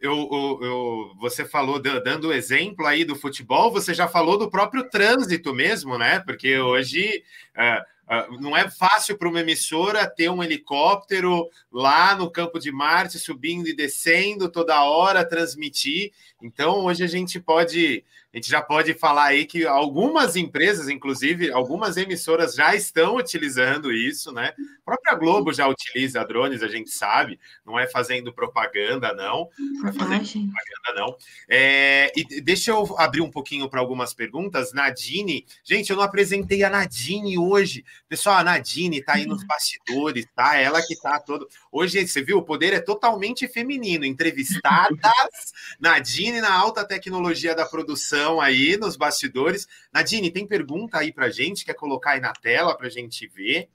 eu, 0.00 0.12
eu, 0.12 0.60
eu, 0.62 1.12
você 1.20 1.44
falou, 1.44 1.80
dando 1.80 2.32
exemplo 2.32 2.86
aí 2.86 3.04
do 3.04 3.16
futebol, 3.16 3.72
você 3.72 3.92
já 3.92 4.06
falou 4.06 4.38
do 4.38 4.48
próprio 4.48 4.88
trânsito 4.88 5.52
mesmo, 5.52 5.98
né? 5.98 6.20
Porque 6.20 6.58
hoje. 6.58 7.24
É, 7.54 7.82
Uh, 8.06 8.40
não 8.40 8.56
é 8.56 8.70
fácil 8.70 9.18
para 9.18 9.28
uma 9.28 9.40
emissora 9.40 10.08
ter 10.08 10.30
um 10.30 10.40
helicóptero 10.40 11.50
lá 11.72 12.14
no 12.14 12.30
campo 12.30 12.56
de 12.56 12.70
Marte, 12.70 13.18
subindo 13.18 13.66
e 13.66 13.74
descendo 13.74 14.48
toda 14.48 14.84
hora, 14.84 15.28
transmitir. 15.28 16.12
Então, 16.40 16.84
hoje 16.84 17.02
a 17.02 17.08
gente 17.08 17.40
pode 17.40 18.04
a 18.36 18.38
gente 18.38 18.50
já 18.50 18.60
pode 18.60 18.92
falar 18.92 19.28
aí 19.28 19.46
que 19.46 19.64
algumas 19.64 20.36
empresas, 20.36 20.90
inclusive 20.90 21.50
algumas 21.50 21.96
emissoras, 21.96 22.54
já 22.54 22.74
estão 22.74 23.16
utilizando 23.16 23.90
isso, 23.90 24.30
né? 24.30 24.52
A 24.58 24.84
própria 24.84 25.14
Globo 25.14 25.54
já 25.54 25.66
utiliza 25.66 26.22
drones, 26.22 26.62
a 26.62 26.68
gente 26.68 26.90
sabe, 26.90 27.40
não 27.64 27.78
é 27.78 27.86
fazendo 27.86 28.30
propaganda, 28.34 29.14
não. 29.14 29.48
Não 29.58 29.88
é 29.88 29.92
fazendo 29.94 30.52
propaganda, 30.52 31.00
não. 31.00 31.16
É, 31.48 32.12
e 32.14 32.42
deixa 32.42 32.72
eu 32.72 32.94
abrir 32.98 33.22
um 33.22 33.30
pouquinho 33.30 33.70
para 33.70 33.80
algumas 33.80 34.12
perguntas. 34.12 34.70
Nadine, 34.74 35.46
gente, 35.64 35.88
eu 35.88 35.96
não 35.96 36.04
apresentei 36.04 36.62
a 36.62 36.68
Nadine 36.68 37.38
hoje. 37.38 37.86
Pessoal, 38.06 38.36
a 38.36 38.44
Nadine 38.44 38.98
está 38.98 39.14
aí 39.14 39.24
nos 39.24 39.44
bastidores, 39.44 40.26
tá? 40.36 40.56
Ela 40.56 40.82
que 40.82 40.92
está 40.92 41.18
todo. 41.18 41.48
Hoje, 41.78 42.08
você 42.08 42.22
viu, 42.22 42.38
o 42.38 42.42
poder 42.42 42.72
é 42.72 42.80
totalmente 42.80 43.46
feminino. 43.46 44.06
Entrevistadas, 44.06 45.52
Nadine 45.78 46.40
na 46.40 46.50
alta 46.50 46.86
tecnologia 46.86 47.54
da 47.54 47.66
produção 47.66 48.40
aí 48.40 48.78
nos 48.78 48.96
bastidores. 48.96 49.68
Nadine, 49.92 50.30
tem 50.30 50.46
pergunta 50.46 50.96
aí 50.96 51.12
para 51.12 51.28
gente? 51.28 51.66
Quer 51.66 51.74
colocar 51.74 52.12
aí 52.12 52.20
na 52.20 52.32
tela 52.32 52.74
para 52.74 52.88
gente 52.88 53.26
ver? 53.26 53.68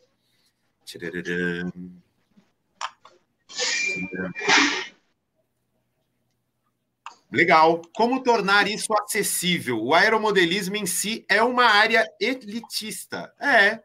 Legal. 7.31 7.83
Como 7.93 8.23
tornar 8.23 8.67
isso 8.67 8.91
acessível? 8.95 9.79
O 9.79 9.93
aeromodelismo 9.93 10.75
em 10.75 10.87
si 10.87 11.23
é 11.29 11.43
uma 11.43 11.65
área 11.65 12.03
elitista. 12.19 13.31
É. 13.39 13.79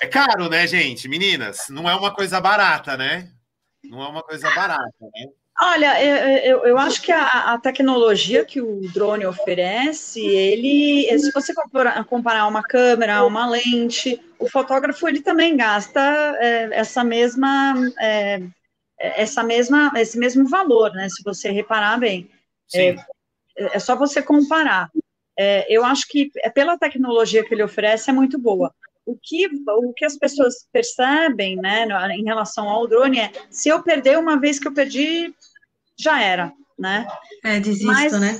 É 0.00 0.06
caro, 0.06 0.48
né, 0.48 0.66
gente? 0.66 1.06
Meninas, 1.06 1.66
não 1.68 1.90
é 1.90 1.94
uma 1.94 2.14
coisa 2.14 2.40
barata, 2.40 2.96
né? 2.96 3.30
Não 3.84 4.02
é 4.02 4.08
uma 4.08 4.22
coisa 4.22 4.50
barata, 4.54 4.94
né? 5.00 5.26
Olha, 5.62 6.02
eu, 6.42 6.64
eu 6.64 6.78
acho 6.78 7.02
que 7.02 7.12
a, 7.12 7.52
a, 7.52 7.58
tecnologia 7.58 8.46
que 8.46 8.62
o 8.62 8.80
drone 8.94 9.26
oferece, 9.26 10.24
ele, 10.24 11.06
se 11.18 11.30
você 11.32 11.52
comparar, 12.08 12.48
uma 12.48 12.62
câmera, 12.62 13.26
uma 13.26 13.46
lente, 13.46 14.18
o 14.38 14.48
fotógrafo 14.48 15.06
ele 15.06 15.20
também 15.20 15.54
gasta 15.58 16.00
é, 16.40 16.70
essa 16.72 17.04
mesma, 17.04 17.74
é, 18.00 18.40
essa 18.98 19.42
mesma, 19.42 19.92
esse 19.96 20.18
mesmo 20.18 20.48
valor, 20.48 20.94
né? 20.94 21.10
Se 21.10 21.22
você 21.22 21.50
reparar 21.50 21.98
bem, 21.98 22.30
é, 22.74 22.96
é, 23.56 23.78
só 23.78 23.94
você 23.94 24.22
comparar. 24.22 24.90
É, 25.38 25.66
eu 25.68 25.84
acho 25.84 26.08
que 26.08 26.30
é 26.38 26.48
pela 26.48 26.78
tecnologia 26.78 27.44
que 27.44 27.52
ele 27.52 27.62
oferece 27.62 28.08
é 28.08 28.12
muito 28.14 28.38
boa. 28.38 28.74
O 29.10 29.18
que, 29.20 29.48
o 29.68 29.92
que 29.92 30.04
as 30.04 30.16
pessoas 30.16 30.66
percebem, 30.72 31.56
né, 31.56 31.84
em 32.12 32.24
relação 32.24 32.68
ao 32.68 32.86
drone 32.86 33.18
é, 33.18 33.32
se 33.50 33.68
eu 33.68 33.82
perder 33.82 34.18
uma 34.18 34.38
vez 34.38 34.60
que 34.60 34.68
eu 34.68 34.72
perdi, 34.72 35.34
já 35.98 36.22
era, 36.22 36.52
né? 36.78 37.08
É, 37.44 37.58
desisto, 37.58 37.86
Mas, 37.86 38.12
né? 38.20 38.38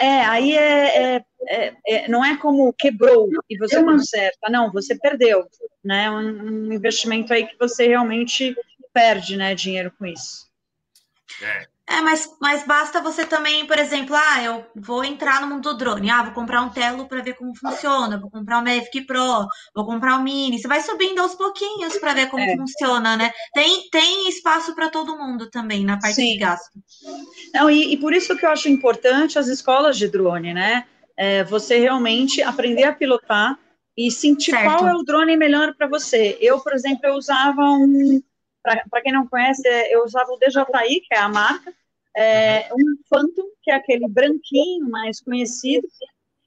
É, 0.00 0.24
aí 0.24 0.56
é, 0.56 1.16
é, 1.16 1.24
é, 1.48 1.76
é, 1.86 2.08
não 2.08 2.24
é 2.24 2.38
como 2.38 2.72
quebrou 2.72 3.28
e 3.50 3.58
você 3.58 3.82
conserta, 3.84 4.50
não, 4.50 4.72
você 4.72 4.98
perdeu, 4.98 5.46
né? 5.84 6.10
Um, 6.10 6.68
um 6.68 6.72
investimento 6.72 7.32
aí 7.32 7.46
que 7.46 7.58
você 7.58 7.86
realmente 7.86 8.56
perde, 8.94 9.36
né, 9.36 9.54
dinheiro 9.54 9.92
com 9.98 10.06
isso. 10.06 10.48
É. 11.42 11.66
É, 11.90 12.02
mas, 12.02 12.30
mas 12.38 12.66
basta 12.66 13.00
você 13.00 13.24
também, 13.24 13.66
por 13.66 13.78
exemplo, 13.78 14.14
ah, 14.14 14.42
eu 14.42 14.66
vou 14.76 15.02
entrar 15.02 15.40
no 15.40 15.46
mundo 15.46 15.72
do 15.72 15.78
drone, 15.78 16.10
ah, 16.10 16.22
vou 16.22 16.34
comprar 16.34 16.60
um 16.60 16.68
Telo 16.68 17.08
para 17.08 17.22
ver 17.22 17.32
como 17.32 17.56
funciona, 17.56 18.20
vou 18.20 18.30
comprar 18.30 18.58
um 18.58 18.64
Mavic 18.64 19.06
Pro, 19.06 19.46
vou 19.74 19.86
comprar 19.86 20.18
um 20.18 20.22
Mini. 20.22 20.58
Você 20.58 20.68
vai 20.68 20.82
subindo 20.82 21.20
aos 21.20 21.34
pouquinhos 21.34 21.96
para 21.96 22.12
ver 22.12 22.28
como 22.28 22.42
é. 22.42 22.54
funciona, 22.54 23.16
né? 23.16 23.32
Tem, 23.54 23.88
tem 23.90 24.28
espaço 24.28 24.74
para 24.74 24.90
todo 24.90 25.16
mundo 25.16 25.48
também 25.48 25.82
na 25.82 25.98
parte 25.98 26.16
Sim. 26.16 26.32
de 26.32 26.38
gasto. 26.38 26.78
Não, 27.54 27.70
e, 27.70 27.94
e, 27.94 27.96
por 27.96 28.12
isso 28.12 28.36
que 28.36 28.44
eu 28.44 28.50
acho 28.50 28.68
importante 28.68 29.38
as 29.38 29.48
escolas 29.48 29.96
de 29.96 30.08
drone, 30.08 30.52
né? 30.52 30.84
É, 31.16 31.42
você 31.42 31.78
realmente 31.78 32.42
aprender 32.42 32.84
a 32.84 32.92
pilotar 32.92 33.58
e 33.96 34.10
sentir 34.10 34.50
certo. 34.50 34.64
qual 34.64 34.88
é 34.88 34.94
o 34.94 35.02
drone 35.02 35.36
melhor 35.38 35.74
para 35.74 35.88
você. 35.88 36.36
Eu, 36.38 36.60
por 36.60 36.74
exemplo, 36.74 37.00
eu 37.04 37.14
usava 37.14 37.62
um 37.62 38.22
para 38.90 39.02
quem 39.02 39.12
não 39.12 39.26
conhece, 39.26 39.66
eu 39.90 40.04
usava 40.04 40.30
o 40.30 40.38
DJI, 40.38 41.00
que 41.00 41.14
é 41.14 41.18
a 41.18 41.28
marca, 41.28 41.72
é, 42.16 42.68
um 42.72 42.96
Phantom, 43.08 43.48
que 43.62 43.70
é 43.70 43.74
aquele 43.74 44.08
branquinho 44.08 44.88
mais 44.88 45.20
conhecido, 45.20 45.86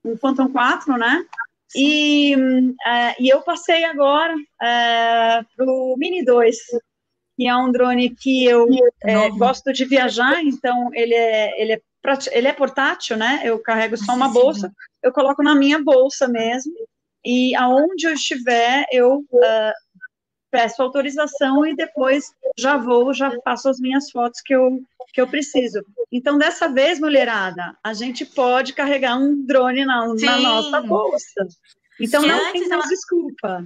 um 0.04 0.18
Phantom 0.18 0.50
4, 0.50 0.98
né? 0.98 1.26
E, 1.76 2.36
é, 2.86 3.16
e 3.22 3.30
eu 3.30 3.42
passei 3.42 3.86
agora 3.86 4.36
é, 4.62 5.42
para 5.56 5.66
o 5.66 5.96
Mini 5.98 6.26
2, 6.26 6.58
que 7.38 7.48
é 7.48 7.56
um 7.56 7.72
drone 7.72 8.10
que 8.10 8.46
eu 8.46 8.68
é, 9.04 9.30
gosto 9.30 9.72
de 9.72 9.86
viajar, 9.86 10.44
então 10.44 10.90
ele 10.94 11.14
é, 11.14 11.62
ele, 11.62 11.74
é, 11.74 11.82
ele 12.32 12.48
é 12.48 12.54
portátil, 12.54 13.16
né? 13.16 13.42
Eu 13.46 13.60
carrego 13.60 13.96
só 13.96 14.14
uma 14.14 14.28
bolsa, 14.28 14.72
eu 15.02 15.14
coloco 15.14 15.42
na 15.42 15.56
minha 15.56 15.82
bolsa 15.82 16.28
mesmo, 16.28 16.74
e 17.24 17.56
aonde 17.56 18.08
eu 18.08 18.14
estiver, 18.14 18.86
eu 18.92 19.20
uh, 19.32 19.74
peço 20.52 20.82
autorização 20.82 21.66
e 21.66 21.76
depois 21.76 22.34
já 22.58 22.78
vou, 22.78 23.14
já 23.14 23.32
faço 23.44 23.70
as 23.70 23.80
minhas 23.80 24.12
fotos 24.12 24.42
que 24.42 24.54
eu, 24.54 24.80
que 25.14 25.22
eu 25.22 25.28
preciso. 25.28 25.82
Então, 26.12 26.38
dessa 26.38 26.68
vez, 26.68 27.00
mulherada, 27.00 27.76
a 27.84 27.94
gente 27.94 28.26
pode 28.26 28.74
carregar 28.74 29.18
um 29.18 29.46
drone 29.46 29.86
na, 29.86 30.06
na 30.14 30.38
nossa 30.40 30.82
bolsa. 30.82 31.48
Então, 32.00 32.22
não 32.22 32.52
tem 32.52 32.68
mais 32.68 32.90
desculpa. 32.90 33.66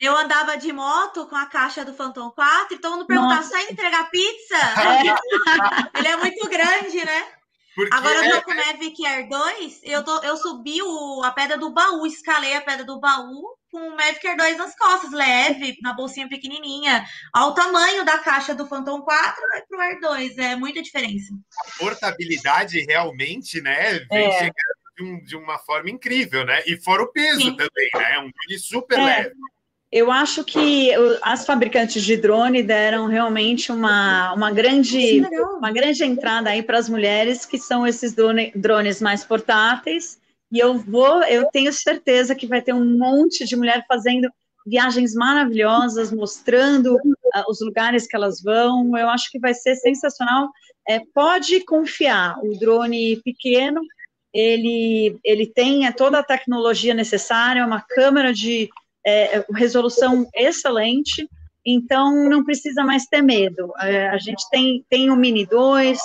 Eu 0.00 0.16
andava 0.16 0.56
de 0.56 0.72
moto 0.72 1.26
com 1.26 1.36
a 1.36 1.46
caixa 1.46 1.84
do 1.84 1.94
Phantom 1.94 2.30
4, 2.30 2.76
então 2.76 2.98
não 2.98 3.06
perguntava, 3.06 3.42
sai 3.44 3.70
entregar 3.70 4.10
pizza? 4.10 4.56
É. 4.56 5.98
Ele 5.98 6.08
é 6.08 6.16
muito 6.16 6.48
grande, 6.48 7.04
né? 7.04 7.24
Porque 7.74 7.94
Agora 7.94 8.16
eu 8.16 8.30
tô 8.32 8.36
é... 8.36 8.40
com 8.42 8.50
o 8.50 8.56
Mavic 8.56 9.06
Air 9.06 9.28
2, 9.28 9.80
eu, 9.84 10.04
tô, 10.04 10.18
eu 10.22 10.36
subi 10.36 10.82
o, 10.82 11.22
a 11.22 11.30
pedra 11.30 11.56
do 11.56 11.70
baú, 11.70 12.04
escalei 12.06 12.56
a 12.56 12.60
pedra 12.60 12.84
do 12.84 13.00
baú, 13.00 13.56
com 13.72 13.78
o 13.78 13.96
Mavic 13.96 14.24
Air 14.26 14.36
2 14.36 14.58
nas 14.58 14.76
costas, 14.76 15.10
leve, 15.10 15.78
na 15.82 15.94
bolsinha 15.94 16.28
pequenininha. 16.28 17.04
Ao 17.32 17.54
tamanho 17.54 18.04
da 18.04 18.18
caixa 18.18 18.54
do 18.54 18.66
Phantom 18.66 19.00
4 19.00 19.48
vai 19.48 19.62
pro 19.62 19.80
Air 19.80 20.00
2, 20.00 20.38
é 20.38 20.54
muita 20.54 20.82
diferença. 20.82 21.32
A 21.58 21.78
portabilidade 21.78 22.78
realmente, 22.80 23.62
né, 23.62 24.00
vem 24.10 24.26
é. 24.26 24.32
chegando 24.32 24.52
de, 24.94 25.02
um, 25.02 25.24
de, 25.24 25.36
uma 25.36 25.58
forma 25.58 25.88
incrível, 25.88 26.44
né? 26.44 26.62
E 26.66 26.76
fora 26.76 27.02
o 27.02 27.10
peso 27.10 27.40
Sim. 27.40 27.56
também, 27.56 27.88
né? 27.94 28.14
É 28.14 28.18
um 28.18 28.30
drone 28.30 28.58
super 28.58 28.98
é. 28.98 29.04
leve. 29.04 29.34
Eu 29.90 30.10
acho 30.10 30.42
que 30.44 30.90
as 31.20 31.44
fabricantes 31.44 32.02
de 32.02 32.16
drone 32.16 32.62
deram 32.62 33.06
realmente 33.06 33.70
uma, 33.70 34.32
uma, 34.32 34.50
grande, 34.50 35.22
uma 35.58 35.70
grande 35.70 36.02
entrada 36.02 36.48
aí 36.48 36.62
para 36.62 36.78
as 36.78 36.88
mulheres, 36.88 37.44
que 37.44 37.58
são 37.58 37.86
esses 37.86 38.14
drone, 38.14 38.52
drones 38.54 39.02
mais 39.02 39.22
portáteis. 39.22 40.18
E 40.52 40.58
eu 40.58 40.74
vou, 40.74 41.24
eu 41.24 41.46
tenho 41.50 41.72
certeza 41.72 42.34
que 42.34 42.46
vai 42.46 42.60
ter 42.60 42.74
um 42.74 42.98
monte 42.98 43.46
de 43.46 43.56
mulher 43.56 43.84
fazendo 43.88 44.28
viagens 44.66 45.14
maravilhosas, 45.14 46.12
mostrando 46.12 46.94
uh, 46.94 47.50
os 47.50 47.60
lugares 47.60 48.06
que 48.06 48.14
elas 48.14 48.42
vão. 48.42 48.96
Eu 48.96 49.08
acho 49.08 49.30
que 49.30 49.38
vai 49.38 49.54
ser 49.54 49.74
sensacional. 49.76 50.50
É, 50.86 51.00
pode 51.14 51.64
confiar, 51.64 52.38
o 52.42 52.58
drone 52.58 53.16
pequeno, 53.22 53.80
ele, 54.32 55.18
ele 55.24 55.46
tem 55.46 55.90
toda 55.92 56.18
a 56.18 56.24
tecnologia 56.24 56.92
necessária, 56.94 57.66
uma 57.66 57.80
câmera 57.80 58.32
de 58.32 58.68
é, 59.06 59.44
resolução 59.54 60.26
excelente, 60.34 61.28
então 61.64 62.28
não 62.28 62.44
precisa 62.44 62.84
mais 62.84 63.06
ter 63.06 63.22
medo. 63.22 63.72
É, 63.80 64.08
a 64.08 64.18
gente 64.18 64.42
tem, 64.50 64.84
tem 64.88 65.10
o 65.10 65.16
Mini 65.16 65.46
2, 65.46 65.98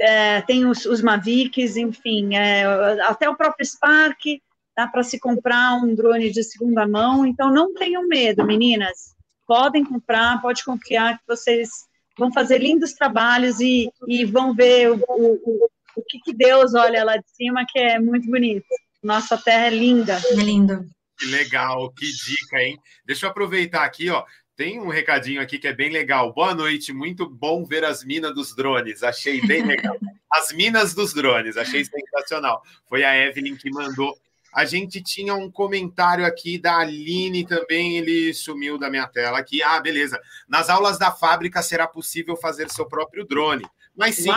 é, 0.00 0.40
tem 0.42 0.66
os, 0.66 0.84
os 0.84 1.02
Mavics, 1.02 1.76
enfim, 1.76 2.34
é, 2.34 2.64
até 3.02 3.28
o 3.28 3.36
próprio 3.36 3.64
Spark, 3.64 4.40
dá 4.76 4.86
para 4.86 5.02
se 5.02 5.18
comprar 5.18 5.74
um 5.74 5.94
drone 5.94 6.30
de 6.30 6.42
segunda 6.42 6.86
mão, 6.86 7.26
então 7.26 7.52
não 7.52 7.72
tenham 7.74 8.06
medo, 8.06 8.44
meninas. 8.44 9.14
Podem 9.46 9.84
comprar, 9.84 10.40
pode 10.42 10.64
confiar 10.64 11.18
que 11.18 11.24
vocês 11.26 11.70
vão 12.18 12.32
fazer 12.32 12.58
lindos 12.58 12.92
trabalhos 12.92 13.60
e, 13.60 13.90
e 14.06 14.24
vão 14.24 14.54
ver 14.54 14.90
o, 14.90 14.96
o, 15.08 15.68
o 15.96 16.02
que, 16.06 16.18
que 16.20 16.34
Deus 16.34 16.74
olha 16.74 17.04
lá 17.04 17.16
de 17.16 17.30
cima, 17.30 17.64
que 17.66 17.78
é 17.78 17.98
muito 17.98 18.28
bonito. 18.28 18.66
Nossa 19.02 19.38
terra 19.38 19.66
é 19.66 19.70
linda. 19.70 20.20
É 20.30 20.34
lindo. 20.34 20.84
Que 21.18 21.26
legal, 21.26 21.90
que 21.92 22.06
dica, 22.06 22.58
hein? 22.60 22.78
Deixa 23.06 23.24
eu 23.24 23.30
aproveitar 23.30 23.84
aqui, 23.84 24.10
ó. 24.10 24.24
Tem 24.56 24.80
um 24.80 24.88
recadinho 24.88 25.42
aqui 25.42 25.58
que 25.58 25.68
é 25.68 25.72
bem 25.74 25.90
legal. 25.90 26.32
Boa 26.32 26.54
noite, 26.54 26.90
muito 26.90 27.28
bom 27.28 27.62
ver 27.62 27.84
as 27.84 28.02
minas 28.02 28.34
dos 28.34 28.56
drones. 28.56 29.02
Achei 29.02 29.38
bem 29.46 29.62
legal. 29.62 29.94
As 30.32 30.50
minas 30.52 30.92
dos 30.92 31.14
drones, 31.14 31.56
achei 31.56 31.84
sensacional. 31.84 32.60
Foi 32.88 33.04
a 33.04 33.16
Evelyn 33.16 33.54
que 33.56 33.70
mandou. 33.70 34.18
A 34.52 34.64
gente 34.64 35.00
tinha 35.00 35.34
um 35.34 35.50
comentário 35.50 36.26
aqui 36.26 36.58
da 36.58 36.78
Aline 36.78 37.46
também, 37.46 37.96
ele 37.96 38.34
sumiu 38.34 38.76
da 38.76 38.90
minha 38.90 39.06
tela 39.06 39.38
aqui. 39.38 39.62
Ah, 39.62 39.78
beleza. 39.80 40.20
Nas 40.48 40.68
aulas 40.68 40.98
da 40.98 41.12
fábrica 41.12 41.62
será 41.62 41.86
possível 41.86 42.36
fazer 42.36 42.68
seu 42.70 42.86
próprio 42.86 43.24
drone, 43.24 43.64
mas 43.96 44.16
sim 44.16 44.30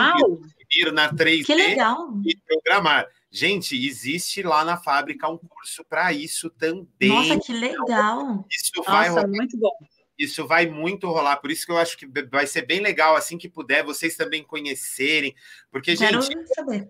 ir 0.70 0.92
na 0.92 1.12
3D 1.12 1.76
e 2.24 2.36
programar. 2.46 3.06
Gente, 3.32 3.76
existe 3.76 4.42
lá 4.42 4.64
na 4.64 4.76
fábrica 4.76 5.28
um 5.28 5.38
curso 5.38 5.84
para 5.84 6.12
isso 6.12 6.48
também. 6.50 7.08
Nossa, 7.08 7.40
que 7.40 7.52
legal! 7.52 8.44
Isso 8.48 8.72
Nossa, 8.76 8.90
vai 8.90 9.08
rolar. 9.08 9.28
muito 9.28 9.58
bom. 9.58 9.72
Isso 10.20 10.46
vai 10.46 10.66
muito 10.66 11.06
rolar, 11.06 11.38
por 11.38 11.50
isso 11.50 11.64
que 11.64 11.72
eu 11.72 11.78
acho 11.78 11.96
que 11.96 12.06
vai 12.30 12.46
ser 12.46 12.66
bem 12.66 12.80
legal 12.80 13.16
assim 13.16 13.38
que 13.38 13.48
puder 13.48 13.82
vocês 13.82 14.16
também 14.16 14.44
conhecerem, 14.44 15.34
porque 15.70 15.96
Quero 15.96 16.20
gente, 16.20 16.46
saber. 16.54 16.86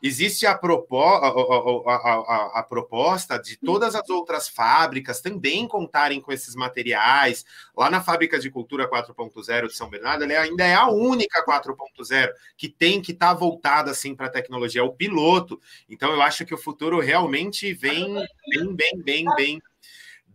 Existe 0.00 0.46
a, 0.46 0.56
propo 0.56 1.00
a, 1.00 1.26
a, 1.26 2.60
a, 2.60 2.62
proposta 2.62 3.36
de 3.36 3.56
todas 3.56 3.96
as 3.96 4.08
outras 4.08 4.48
fábricas 4.48 5.20
também 5.20 5.66
contarem 5.66 6.20
com 6.20 6.30
esses 6.30 6.54
materiais. 6.54 7.44
Lá 7.76 7.90
na 7.90 8.00
Fábrica 8.00 8.38
de 8.38 8.48
Cultura 8.48 8.88
4.0 8.88 9.66
de 9.66 9.74
São 9.74 9.90
Bernardo, 9.90 10.22
ela 10.22 10.44
ainda 10.44 10.64
é 10.64 10.74
a 10.74 10.88
única 10.88 11.44
4.0 11.44 12.30
que 12.56 12.68
tem 12.68 13.02
que 13.02 13.10
estar 13.10 13.28
tá 13.28 13.34
voltada 13.34 13.90
assim 13.90 14.14
para 14.14 14.26
a 14.26 14.30
tecnologia, 14.30 14.82
é 14.82 14.84
o 14.84 14.92
piloto. 14.92 15.60
Então 15.88 16.12
eu 16.12 16.22
acho 16.22 16.46
que 16.46 16.54
o 16.54 16.58
futuro 16.58 17.00
realmente 17.00 17.74
vem 17.74 18.14
bem, 18.54 18.76
bem, 18.76 19.02
bem, 19.02 19.24
bem 19.34 19.62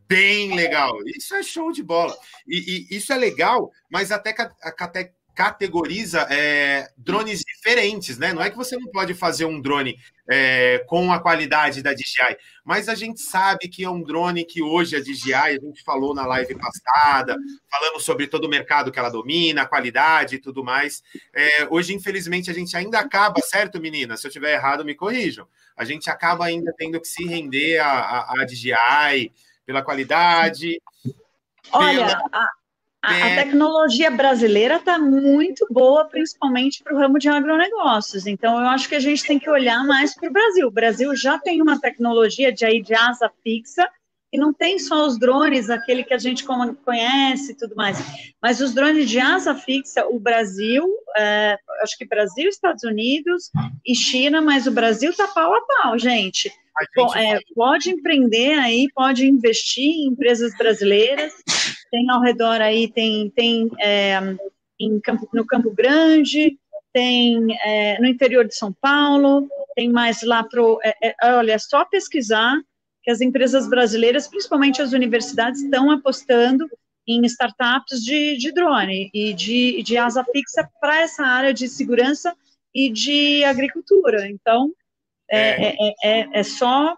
bem 0.08 0.56
legal. 0.56 0.94
Isso 1.06 1.36
é 1.36 1.44
show 1.44 1.72
de 1.72 1.84
bola. 1.84 2.16
E, 2.48 2.88
e 2.92 2.98
isso 2.98 3.12
é 3.14 3.18
legal, 3.18 3.72
mas 3.90 4.12
até, 4.12 4.36
até 4.62 5.14
categoriza 5.36 6.28
é, 6.30 6.88
drones 6.96 7.40
diferentes, 7.40 8.18
né? 8.18 8.34
Não 8.34 8.42
é 8.42 8.50
que 8.50 8.58
você 8.58 8.78
não 8.78 8.90
pode 8.92 9.14
fazer 9.14 9.46
um 9.46 9.60
drone 9.60 9.98
é, 10.30 10.84
com 10.88 11.12
a 11.12 11.20
qualidade 11.20 11.82
da 11.82 11.94
DJI, 11.94 12.38
mas 12.64 12.88
a 12.88 12.96
gente 12.96 13.20
sabe 13.22 13.68
que 13.68 13.84
é 13.84 13.90
um 13.90 14.04
drone 14.04 14.46
que 14.46 14.62
hoje 14.62 14.96
a 14.96 15.00
DJI, 15.00 15.34
a 15.34 15.52
gente 15.54 15.84
falou 15.84 16.14
na 16.14 16.26
live 16.26 16.56
passada, 16.56 17.36
falamos 17.70 18.06
sobre 18.06 18.28
todo 18.28 18.46
o 18.46 18.50
mercado 18.50 18.92
que 18.92 19.00
ela 19.00 19.10
domina, 19.10 19.64
a 19.64 19.68
qualidade 19.68 20.36
e 20.36 20.40
tudo 20.40 20.64
mais. 20.64 21.02
É, 21.34 21.68
hoje, 21.70 21.94
infelizmente, 21.94 22.52
a 22.52 22.54
gente 22.54 22.78
ainda 22.78 23.00
acaba, 23.00 23.42
certo, 23.42 23.82
menina? 23.82 24.16
Se 24.16 24.28
eu 24.28 24.32
tiver 24.32 24.54
errado, 24.54 24.86
me 24.86 24.94
corrijam. 24.94 25.48
A 25.76 25.84
gente 25.84 26.10
acaba 26.10 26.46
ainda 26.46 26.72
tendo 26.78 27.02
que 27.02 27.08
se 27.08 27.26
render 27.26 27.80
à 27.80 28.46
DJI 28.48 29.32
pela 29.66 29.82
qualidade. 29.82 30.82
Olha, 31.72 32.06
pela... 32.08 32.30
a 32.32 32.48
a, 33.04 33.18
a 33.18 33.36
tecnologia 33.36 34.10
brasileira 34.10 34.78
está 34.78 34.98
muito 34.98 35.68
boa, 35.70 36.06
principalmente 36.06 36.82
para 36.82 36.96
o 36.96 36.98
ramo 36.98 37.20
de 37.20 37.28
agronegócios. 37.28 38.26
Então, 38.26 38.58
eu 38.58 38.68
acho 38.70 38.88
que 38.88 38.96
a 38.96 39.00
gente 39.00 39.26
tem 39.26 39.38
que 39.38 39.50
olhar 39.50 39.84
mais 39.86 40.16
para 40.16 40.30
o 40.30 40.32
Brasil. 40.32 40.68
O 40.70 40.72
Brasil 40.72 41.14
já 41.14 41.38
tem 41.38 41.62
uma 41.62 41.78
tecnologia 41.78 42.50
de, 42.50 42.64
aí, 42.64 42.82
de 42.82 42.96
asa 42.96 43.30
fixa, 43.44 43.90
e 44.34 44.38
não 44.38 44.52
tem 44.52 44.80
só 44.80 45.06
os 45.06 45.20
drones, 45.20 45.70
aquele 45.70 46.04
que 46.04 46.14
a 46.14 46.18
gente 46.18 46.44
conhece 46.44 47.52
e 47.52 47.56
tudo 47.56 47.76
mais, 47.76 48.00
mas 48.42 48.60
os 48.60 48.74
drones 48.74 49.08
de 49.08 49.20
asa 49.20 49.54
fixa, 49.54 50.08
o 50.08 50.20
Brasil, 50.20 50.84
é, 51.16 51.56
acho 51.84 51.96
que 51.96 52.06
Brasil, 52.06 52.50
Estados 52.50 52.84
Unidos 52.84 53.52
e 53.86 53.96
China, 53.96 54.42
mas 54.42 54.66
o 54.66 54.72
Brasil 54.72 55.12
está 55.12 55.28
pau 55.28 55.54
a 55.54 55.62
pau, 55.62 56.00
gente. 56.00 56.52
Bom, 56.96 57.16
é, 57.16 57.40
pode 57.54 57.92
empreender 57.92 58.58
aí, 58.58 58.88
pode 58.96 59.28
investir 59.28 59.86
em 59.86 60.08
empresas 60.08 60.58
brasileiras, 60.58 61.32
tem 61.92 62.10
ao 62.10 62.20
redor 62.20 62.60
aí, 62.60 62.92
tem, 62.92 63.30
tem 63.30 63.70
é, 63.80 64.20
Campo, 65.04 65.30
no 65.32 65.46
Campo 65.46 65.70
Grande, 65.70 66.58
tem 66.92 67.46
é, 67.64 68.00
no 68.00 68.08
interior 68.08 68.46
de 68.46 68.56
São 68.56 68.74
Paulo, 68.74 69.48
tem 69.76 69.92
mais 69.92 70.24
lá 70.24 70.44
pro, 70.44 70.80
é, 70.84 70.96
é, 71.04 71.36
olha, 71.36 71.54
é 71.54 71.60
só 71.60 71.86
pesquisar 71.86 72.60
que 73.04 73.12
as 73.12 73.22
empresas 73.22 73.68
brasileiras, 73.68 74.28
principalmente 74.28 74.82
as 74.82 74.94
universidades, 74.94 75.62
estão 75.62 75.92
apostando 75.92 76.68
em 77.06 77.26
startups 77.26 78.02
de, 78.02 78.38
de 78.38 78.52
drone 78.52 79.10
e 79.14 79.34
de, 79.34 79.84
de 79.84 79.98
asa 79.98 80.24
fixa 80.24 80.68
para 80.80 81.02
essa 81.02 81.24
área 81.24 81.54
de 81.54 81.68
segurança 81.68 82.34
e 82.74 82.90
de 82.90 83.44
agricultura. 83.44 84.30
Então, 84.30 84.72
é, 85.30 85.68
é, 85.68 85.76
é, 85.80 85.94
é, 86.04 86.40
é 86.40 86.44
só 86.44 86.98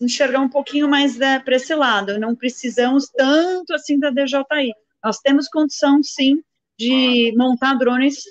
enxergar 0.00 0.40
um 0.40 0.48
pouquinho 0.48 0.88
mais 0.88 1.16
né, 1.16 1.38
para 1.38 1.56
esse 1.56 1.74
lado. 1.74 2.18
Não 2.18 2.34
precisamos 2.34 3.08
tanto 3.08 3.72
assim 3.74 3.98
da 3.98 4.10
DJI. 4.10 4.74
Nós 5.02 5.18
temos 5.20 5.48
condição, 5.48 6.02
sim, 6.02 6.42
de 6.76 7.32
montar 7.36 7.74
drones 7.74 8.24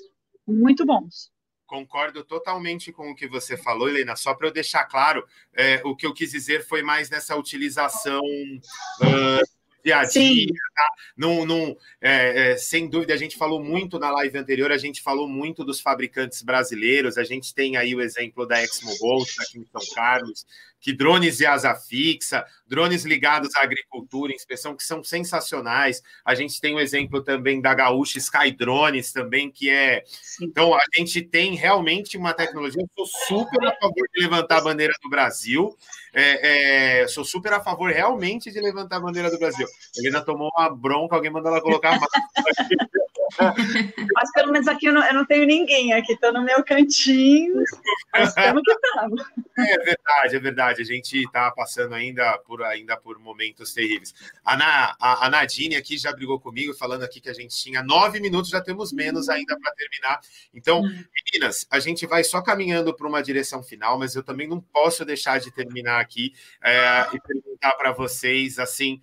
muito 0.45 0.85
bons. 0.85 1.31
Concordo 1.73 2.23
totalmente 2.23 2.91
com 2.91 3.09
o 3.09 3.15
que 3.15 3.27
você 3.27 3.57
falou, 3.57 3.89
Helena. 3.89 4.15
Só 4.15 4.35
para 4.35 4.47
eu 4.47 4.53
deixar 4.53 4.85
claro, 4.85 5.25
é, 5.55 5.81
o 5.83 5.95
que 5.95 6.05
eu 6.05 6.13
quis 6.13 6.29
dizer 6.29 6.63
foi 6.63 6.83
mais 6.83 7.09
nessa 7.09 7.35
utilização 7.35 8.21
uh, 8.21 9.43
dia 9.83 9.97
a 9.97 10.05
dia, 10.05 10.53
tá? 10.75 10.89
Num, 11.17 11.47
num, 11.47 11.75
é, 11.99 12.51
é, 12.51 12.57
sem 12.57 12.87
dúvida, 12.87 13.15
a 13.15 13.17
gente 13.17 13.35
falou 13.35 13.59
muito 13.59 13.97
na 13.97 14.11
live 14.11 14.37
anterior, 14.37 14.71
a 14.71 14.77
gente 14.77 15.01
falou 15.01 15.27
muito 15.27 15.65
dos 15.65 15.81
fabricantes 15.81 16.43
brasileiros, 16.43 17.17
a 17.17 17.23
gente 17.23 17.55
tem 17.55 17.75
aí 17.75 17.95
o 17.95 18.01
exemplo 18.01 18.45
da 18.45 18.61
ExmoBolt 18.63 19.29
aqui 19.39 19.57
em 19.57 19.65
São 19.65 19.95
Carlos, 19.95 20.45
que 20.83 20.91
drones 20.91 21.37
de 21.37 21.45
asa 21.45 21.73
fixa, 21.73 22.45
drones 22.67 23.05
ligados 23.05 23.55
à 23.55 23.63
agricultura, 23.63 24.33
inspeção, 24.33 24.75
que 24.75 24.83
são 24.83 25.01
sensacionais. 25.01 26.03
A 26.25 26.35
gente 26.35 26.59
tem 26.59 26.75
o 26.75 26.79
exemplo 26.79 27.23
também 27.23 27.61
da 27.61 27.73
Gaúcha 27.73 28.17
Sky 28.17 28.51
Drones 28.51 29.13
também, 29.13 29.49
que 29.49 29.69
é. 29.69 30.03
Então, 30.41 30.75
a 30.75 30.81
gente 30.93 31.21
tem 31.21 31.55
realmente 31.55 32.17
uma 32.17 32.33
tecnologia. 32.33 32.81
Eu 32.81 33.05
sou 33.05 33.05
super 33.27 33.65
a 33.65 33.71
favor 33.79 34.09
de 34.13 34.21
levantar 34.21 34.57
a 34.57 34.61
bandeira 34.61 34.93
do 35.01 35.09
Brasil. 35.09 35.73
É, 36.13 37.03
é, 37.03 37.07
sou 37.07 37.23
super 37.23 37.53
a 37.53 37.61
favor 37.61 37.89
realmente 37.89 38.51
de 38.51 38.59
levantar 38.59 38.97
a 38.97 38.99
bandeira 38.99 39.31
do 39.31 39.39
Brasil. 39.39 39.65
Helena 39.97 40.21
tomou 40.21 40.51
uma 40.53 40.69
bronca, 40.69 41.15
alguém 41.15 41.31
mandou 41.31 41.49
ela 41.49 41.61
colocar 41.61 41.95
a 41.95 41.99
Mas 44.13 44.31
pelo 44.31 44.51
menos 44.51 44.67
aqui 44.67 44.87
eu 44.87 44.93
não, 44.93 45.05
eu 45.05 45.13
não 45.13 45.25
tenho 45.25 45.45
ninguém, 45.45 45.93
aqui 45.93 46.13
estou 46.13 46.31
no 46.31 46.43
meu 46.43 46.63
cantinho, 46.63 47.63
mas 48.11 48.29
estamos 48.29 48.61
que 48.63 48.71
estamos. 48.71 49.21
É 49.57 49.77
verdade, 49.77 50.35
é 50.35 50.39
verdade. 50.39 50.81
A 50.81 50.85
gente 50.85 51.17
está 51.17 51.51
passando 51.51 51.93
ainda 51.93 52.37
por, 52.39 52.63
ainda 52.63 52.97
por 52.97 53.19
momentos 53.19 53.73
terríveis. 53.73 54.13
A, 54.43 54.57
Na, 54.57 54.95
a, 54.99 55.25
a, 55.25 55.29
Nadine 55.29 55.75
aqui 55.75 55.97
já 55.97 56.11
brigou 56.11 56.39
comigo, 56.39 56.73
falando 56.73 57.03
aqui 57.03 57.19
que 57.19 57.29
a 57.29 57.33
gente 57.33 57.55
tinha 57.55 57.83
nove 57.83 58.19
minutos, 58.19 58.49
já 58.49 58.61
temos 58.61 58.91
menos 58.91 59.29
ainda 59.29 59.57
para 59.59 59.73
terminar. 59.73 60.19
Então, 60.53 60.81
hum. 60.81 61.03
meninas, 61.31 61.67
a 61.69 61.79
gente 61.79 62.05
vai 62.05 62.23
só 62.23 62.41
caminhando 62.41 62.93
para 62.95 63.07
uma 63.07 63.21
direção 63.21 63.63
final, 63.63 63.97
mas 63.97 64.15
eu 64.15 64.23
também 64.23 64.47
não 64.47 64.59
posso 64.59 65.03
deixar 65.05 65.39
de 65.39 65.51
terminar 65.51 65.99
aqui 65.99 66.33
é, 66.63 67.07
e 67.13 67.19
perguntar 67.21 67.73
para 67.73 67.91
vocês 67.91 68.59
assim 68.59 69.01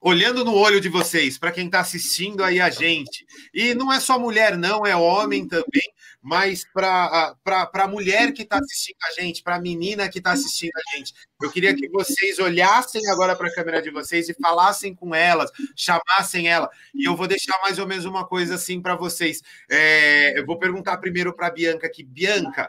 olhando 0.00 0.44
no 0.44 0.54
olho 0.54 0.80
de 0.80 0.88
vocês, 0.88 1.38
para 1.38 1.52
quem 1.52 1.66
está 1.66 1.80
assistindo 1.80 2.44
aí 2.44 2.60
a 2.60 2.70
gente. 2.70 3.26
E 3.52 3.74
não 3.74 3.92
é 3.92 4.00
só 4.00 4.18
mulher, 4.18 4.56
não, 4.56 4.86
é 4.86 4.94
homem 4.94 5.46
também, 5.46 5.90
mas 6.26 6.64
para 6.64 7.36
a 7.72 7.86
mulher 7.86 8.32
que 8.32 8.42
está 8.42 8.58
assistindo 8.58 8.96
a 9.04 9.20
gente, 9.20 9.44
para 9.44 9.54
a 9.54 9.60
menina 9.60 10.08
que 10.08 10.18
está 10.18 10.32
assistindo 10.32 10.72
a 10.74 10.96
gente. 10.96 11.14
Eu 11.40 11.52
queria 11.52 11.72
que 11.72 11.88
vocês 11.88 12.40
olhassem 12.40 13.08
agora 13.08 13.36
para 13.36 13.46
a 13.46 13.54
câmera 13.54 13.80
de 13.80 13.92
vocês 13.92 14.28
e 14.28 14.34
falassem 14.34 14.92
com 14.92 15.14
elas, 15.14 15.52
chamassem 15.76 16.48
ela. 16.48 16.68
E 16.92 17.04
eu 17.04 17.14
vou 17.14 17.28
deixar 17.28 17.56
mais 17.62 17.78
ou 17.78 17.86
menos 17.86 18.04
uma 18.06 18.26
coisa 18.26 18.56
assim 18.56 18.82
para 18.82 18.96
vocês. 18.96 19.40
É, 19.70 20.36
eu 20.36 20.44
vou 20.44 20.58
perguntar 20.58 20.96
primeiro 20.96 21.32
para 21.32 21.48
Bianca 21.48 21.86
aqui. 21.86 22.02
Bianca, 22.02 22.68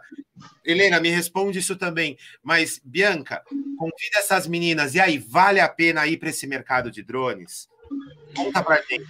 Helena, 0.63 0.99
me 0.99 1.09
responde 1.09 1.57
isso 1.57 1.75
também. 1.75 2.15
Mas, 2.43 2.79
Bianca, 2.83 3.41
convida 3.75 4.19
essas 4.19 4.45
meninas. 4.45 4.93
E 4.93 4.99
aí, 4.99 5.17
vale 5.17 5.59
a 5.59 5.67
pena 5.67 6.05
ir 6.05 6.17
para 6.17 6.29
esse 6.29 6.45
mercado 6.45 6.91
de 6.91 7.01
drones? 7.01 7.67
Conta 8.35 8.61
para 8.61 8.83
gente. 8.83 9.07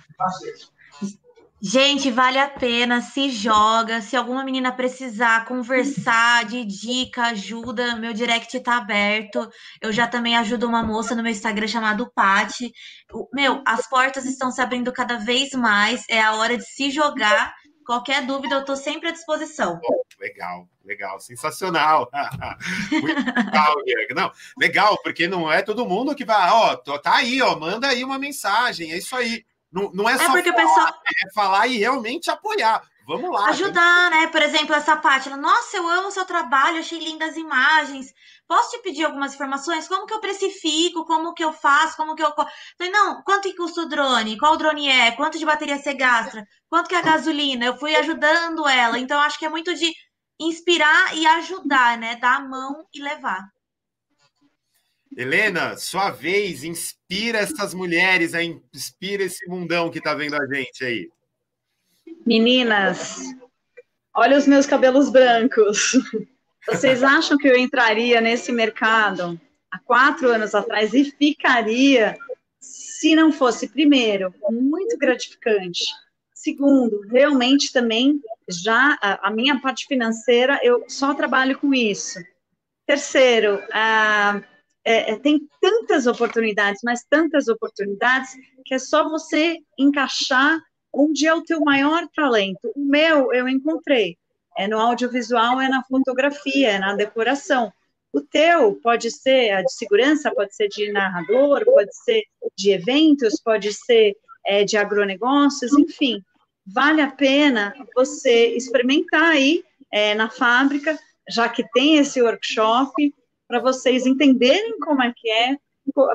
Gente, 1.60 2.12
vale 2.12 2.38
a 2.38 2.48
pena, 2.48 3.02
se 3.02 3.32
joga. 3.32 4.00
Se 4.02 4.16
alguma 4.16 4.44
menina 4.44 4.72
precisar 4.72 5.46
conversar 5.46 6.46
de 6.46 6.64
dica, 6.64 7.24
ajuda, 7.28 7.96
meu 7.96 8.14
direct 8.14 8.60
tá 8.60 8.78
aberto. 8.78 9.50
Eu 9.82 9.92
já 9.92 10.08
também 10.08 10.38
ajudo 10.38 10.68
uma 10.68 10.84
moça 10.84 11.16
no 11.16 11.24
meu 11.24 11.32
Instagram 11.32 11.68
chamado 11.68 12.12
Pati. 12.14 12.72
Meu, 13.34 13.64
as 13.66 13.90
portas 13.90 14.26
estão 14.26 14.52
se 14.52 14.62
abrindo 14.62 14.94
cada 14.94 15.18
vez 15.18 15.52
mais. 15.54 16.04
É 16.10 16.22
a 16.22 16.36
hora 16.36 16.58
de 16.58 16.64
se 16.64 16.92
jogar 16.92 17.56
Qualquer 17.88 18.26
dúvida, 18.26 18.56
eu 18.56 18.60
estou 18.60 18.76
sempre 18.76 19.08
à 19.08 19.12
disposição. 19.14 19.80
Legal, 20.20 20.68
legal, 20.84 21.22
sensacional. 21.22 22.12
Muito 22.92 23.16
legal, 23.16 23.76
Não, 24.14 24.32
legal, 24.58 24.98
porque 25.02 25.26
não 25.26 25.50
é 25.50 25.62
todo 25.62 25.86
mundo 25.86 26.14
que 26.14 26.26
vai, 26.26 26.52
ó, 26.52 26.76
tá 26.76 27.16
aí, 27.16 27.42
ó, 27.42 27.58
manda 27.58 27.88
aí 27.88 28.04
uma 28.04 28.20
mensagem, 28.20 28.92
é 28.92 28.98
isso 28.98 29.16
aí. 29.16 29.46
Não, 29.78 29.92
não 29.94 30.10
é, 30.10 30.14
é 30.14 30.18
só 30.18 30.32
porque 30.32 30.52
falar, 30.52 30.64
pessoal... 30.66 31.02
é 31.06 31.34
falar 31.34 31.68
e 31.68 31.78
realmente 31.78 32.30
apoiar. 32.32 32.82
Vamos 33.08 33.32
lá. 33.32 33.48
Ajudar, 33.50 34.12
né? 34.12 34.28
Por 34.28 34.42
exemplo, 34.42 34.76
essa 34.76 34.98
parte. 34.98 35.30
Nossa, 35.30 35.78
eu 35.78 35.88
amo 35.88 36.10
o 36.10 36.12
seu 36.12 36.26
trabalho, 36.26 36.80
achei 36.80 37.00
lindas 37.00 37.30
as 37.30 37.38
imagens. 37.38 38.14
Posso 38.46 38.72
te 38.72 38.80
pedir 38.80 39.06
algumas 39.06 39.34
informações? 39.34 39.88
Como 39.88 40.06
que 40.06 40.14
eu 40.14 40.20
precifico? 40.20 41.06
Como 41.06 41.34
que 41.34 41.44
eu 41.44 41.54
faço? 41.54 41.96
Como 41.96 42.16
que 42.16 42.24
eu. 42.24 42.34
Falei, 42.36 42.92
não, 42.92 43.22
quanto 43.24 43.44
que 43.44 43.56
custa 43.56 43.82
o 43.82 43.88
drone? 43.88 44.38
Qual 44.38 44.58
drone 44.58 44.90
é? 44.90 45.12
Quanto 45.12 45.40
de 45.40 45.46
bateria 45.46 45.78
você 45.78 45.94
gasta? 45.94 46.46
Quanto 46.70 46.90
que 46.90 46.96
é 46.96 46.98
a 46.98 47.02
gasolina? 47.02 47.66
Eu 47.66 47.78
fui 47.78 47.96
ajudando 47.96 48.68
ela. 48.68 49.00
Então, 49.00 49.22
acho 49.22 49.40
que 49.40 49.46
é 49.46 49.50
muito 49.50 49.74
de 49.74 49.94
inspirar 50.38 51.16
e 51.16 51.26
ajudar, 51.26 51.98
né? 51.98 52.18
Dar 52.18 52.38
a 52.38 52.42
mão 52.42 52.86
e 52.94 53.02
levar. 53.02 53.42
Helena, 55.18 55.76
sua 55.76 56.12
vez, 56.12 56.64
inspira 56.64 57.40
essas 57.40 57.74
mulheres, 57.74 58.34
inspira 58.36 59.24
esse 59.24 59.50
mundão 59.50 59.90
que 59.90 60.00
tá 60.00 60.14
vendo 60.14 60.36
a 60.36 60.46
gente 60.46 60.86
aí. 60.86 61.10
Meninas, 62.24 63.18
olha 64.14 64.38
os 64.38 64.46
meus 64.46 64.68
cabelos 64.68 65.10
brancos. 65.10 65.94
Vocês 66.68 67.02
acham 67.02 67.36
que 67.36 67.48
eu 67.48 67.58
entraria 67.58 68.22
nesse 68.22 68.52
mercado 68.52 69.42
há 69.72 69.80
quatro 69.80 70.30
anos 70.30 70.54
atrás 70.54 70.94
e 70.94 71.06
ficaria 71.06 72.16
se 72.60 73.16
não 73.16 73.32
fosse, 73.32 73.70
primeiro, 73.70 74.32
muito 74.52 75.00
gratificante, 75.00 75.84
segundo, 76.32 77.02
realmente 77.08 77.74
também 77.74 78.22
já 78.48 78.98
a, 79.02 79.30
a 79.30 79.32
minha 79.32 79.60
parte 79.60 79.88
financeira, 79.88 80.60
eu 80.62 80.84
só 80.88 81.16
trabalho 81.16 81.58
com 81.58 81.74
isso. 81.74 82.20
Terceiro, 82.86 83.60
a, 83.72 84.42
é, 84.88 85.12
é, 85.12 85.20
tem 85.20 85.42
tantas 85.62 86.08
oportunidades, 86.08 86.80
mas 86.82 87.04
tantas 87.10 87.50
oportunidades, 87.50 88.32
que 88.64 88.74
é 88.74 88.80
só 88.80 89.10
você 89.10 89.58
encaixar 89.78 90.58
onde 90.94 91.28
é 91.28 91.34
o 91.34 91.44
teu 91.44 91.60
maior 91.60 92.08
talento. 92.16 92.72
O 92.74 92.86
meu 92.86 93.34
eu 93.34 93.50
encontrei. 93.50 94.18
É 94.58 94.66
no 94.66 94.80
audiovisual, 94.80 95.60
é 95.60 95.68
na 95.68 95.84
fotografia, 95.84 96.70
é 96.70 96.80
na 96.80 96.96
decoração. 96.96 97.72
O 98.14 98.22
teu 98.22 98.80
pode 98.82 99.12
ser 99.12 99.52
a 99.52 99.62
de 99.62 99.74
segurança, 99.74 100.34
pode 100.34 100.56
ser 100.56 100.70
de 100.70 100.90
narrador, 100.90 101.66
pode 101.66 101.94
ser 101.94 102.24
de 102.58 102.72
eventos, 102.72 103.42
pode 103.42 103.74
ser 103.74 104.16
é, 104.46 104.64
de 104.64 104.78
agronegócios, 104.78 105.74
enfim. 105.74 106.24
Vale 106.66 107.02
a 107.02 107.12
pena 107.12 107.74
você 107.94 108.56
experimentar 108.56 109.32
aí 109.32 109.66
é, 109.92 110.16
na 110.16 110.30
fábrica, 110.30 110.98
já 111.30 111.50
que 111.50 111.70
tem 111.72 111.98
esse 111.98 112.22
workshop, 112.22 113.14
para 113.48 113.60
vocês 113.60 114.06
entenderem 114.06 114.78
como 114.80 115.02
é 115.02 115.14
que 115.16 115.30
é 115.30 115.58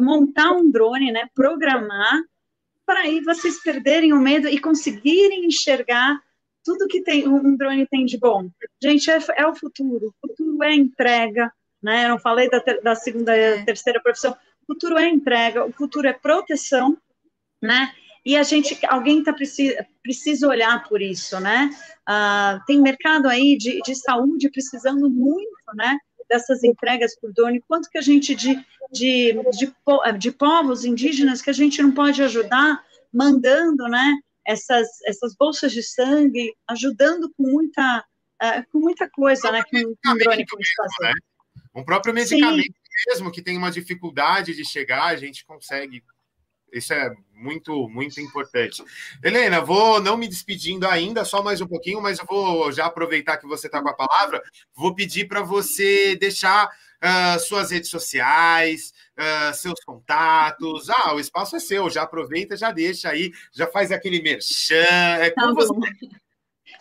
montar 0.01 0.53
um 0.53 0.70
drone, 0.70 1.11
né, 1.11 1.28
programar 1.35 2.20
para 2.85 3.01
aí 3.01 3.20
vocês 3.20 3.62
perderem 3.62 4.12
o 4.12 4.20
medo 4.20 4.49
e 4.49 4.59
conseguirem 4.59 5.47
enxergar 5.47 6.20
tudo 6.64 6.87
que 6.87 7.03
tem 7.03 7.26
um 7.26 7.57
drone 7.57 7.87
tem 7.87 8.05
de 8.05 8.18
bom. 8.18 8.49
Gente, 8.83 9.11
é, 9.11 9.18
é 9.37 9.47
o 9.47 9.55
futuro. 9.55 10.14
O 10.22 10.28
futuro 10.28 10.62
é 10.62 10.74
entrega, 10.74 11.53
né? 11.83 12.05
Eu 12.05 12.11
não 12.11 12.18
falei 12.18 12.49
da, 12.49 12.61
ter, 12.61 12.80
da 12.80 12.95
segunda 12.95 13.37
e 13.37 13.64
terceira 13.64 14.01
profissão. 14.01 14.33
O 14.62 14.74
futuro 14.74 14.99
é 14.99 15.09
entrega, 15.09 15.64
o 15.64 15.72
futuro 15.72 16.07
é 16.07 16.12
proteção, 16.12 16.97
né? 17.61 17.93
E 18.24 18.37
a 18.37 18.45
gente, 18.45 18.78
alguém 18.87 19.22
tá 19.24 19.33
precisa, 19.33 19.85
precisa 20.01 20.47
olhar 20.47 20.89
por 20.89 21.03
isso, 21.03 21.41
né? 21.41 21.70
Uh, 22.09 22.64
tem 22.66 22.80
mercado 22.80 23.26
aí 23.26 23.57
de, 23.57 23.80
de 23.80 23.95
saúde 23.97 24.49
precisando 24.51 25.11
muito, 25.11 25.74
né? 25.74 25.99
Dessas 26.33 26.64
entregas 26.64 27.14
por 27.20 27.30
drone. 27.30 27.62
Quanto 27.68 27.91
que 27.91 27.99
a 27.99 28.01
gente 28.01 28.35
de, 28.35 28.55
de, 28.91 29.35
de, 29.35 30.18
de 30.18 30.33
povos 30.33 30.83
indígenas 30.83 31.43
que 31.43 31.51
a 31.51 31.53
gente 31.53 31.83
não 31.83 31.93
pode 31.93 32.22
ajudar 32.22 32.83
mandando, 33.12 33.87
né, 33.89 34.14
essas, 34.47 34.89
essas 35.07 35.35
bolsas 35.37 35.72
de 35.72 35.83
sangue, 35.83 36.55
ajudando 36.66 37.30
com 37.37 37.43
muita, 37.43 38.03
uh, 38.43 38.64
com 38.72 38.78
muita 38.78 39.11
coisa, 39.11 39.53
né, 39.53 39.62
que 39.68 39.87
um, 39.87 39.91
um 39.91 40.16
drone 40.16 40.47
pode 40.47 40.64
fazer. 40.74 41.12
Né? 41.12 41.20
Um 41.74 41.85
próprio 41.85 42.14
medicamento 42.14 42.62
Sim. 42.62 43.11
mesmo, 43.11 43.30
que 43.30 43.43
tem 43.43 43.59
uma 43.59 43.70
dificuldade 43.70 44.55
de 44.55 44.64
chegar, 44.64 45.09
a 45.09 45.16
gente 45.16 45.45
consegue 45.45 46.03
isso 46.73 46.93
é 46.93 47.14
muito, 47.35 47.89
muito 47.89 48.20
importante. 48.20 48.83
Helena, 49.23 49.61
vou 49.61 50.01
não 50.01 50.16
me 50.16 50.29
despedindo 50.29 50.87
ainda, 50.87 51.25
só 51.25 51.43
mais 51.43 51.61
um 51.61 51.66
pouquinho, 51.66 52.01
mas 52.01 52.18
eu 52.18 52.25
vou 52.25 52.73
já 52.73 52.87
aproveitar 52.87 53.37
que 53.37 53.47
você 53.47 53.66
está 53.66 53.83
com 53.83 53.89
a 53.89 53.95
palavra, 53.95 54.41
vou 54.75 54.95
pedir 54.95 55.27
para 55.27 55.43
você 55.43 56.16
deixar 56.16 56.66
uh, 56.66 57.39
suas 57.41 57.70
redes 57.70 57.91
sociais, 57.91 58.93
uh, 59.18 59.55
seus 59.55 59.81
contatos. 59.85 60.89
Ah, 60.89 61.14
o 61.14 61.20
espaço 61.20 61.57
é 61.57 61.61
seu, 61.61 61.91
já 61.91 62.03
aproveita, 62.03 62.57
já 62.57 62.70
deixa 62.70 63.11
aí, 63.11 63.33
já 63.53 63.66
faz 63.66 63.91
aquele 63.91 64.23
merchan. 64.23 64.75
É 65.18 65.31
tá 65.31 65.53
você. 65.53 65.73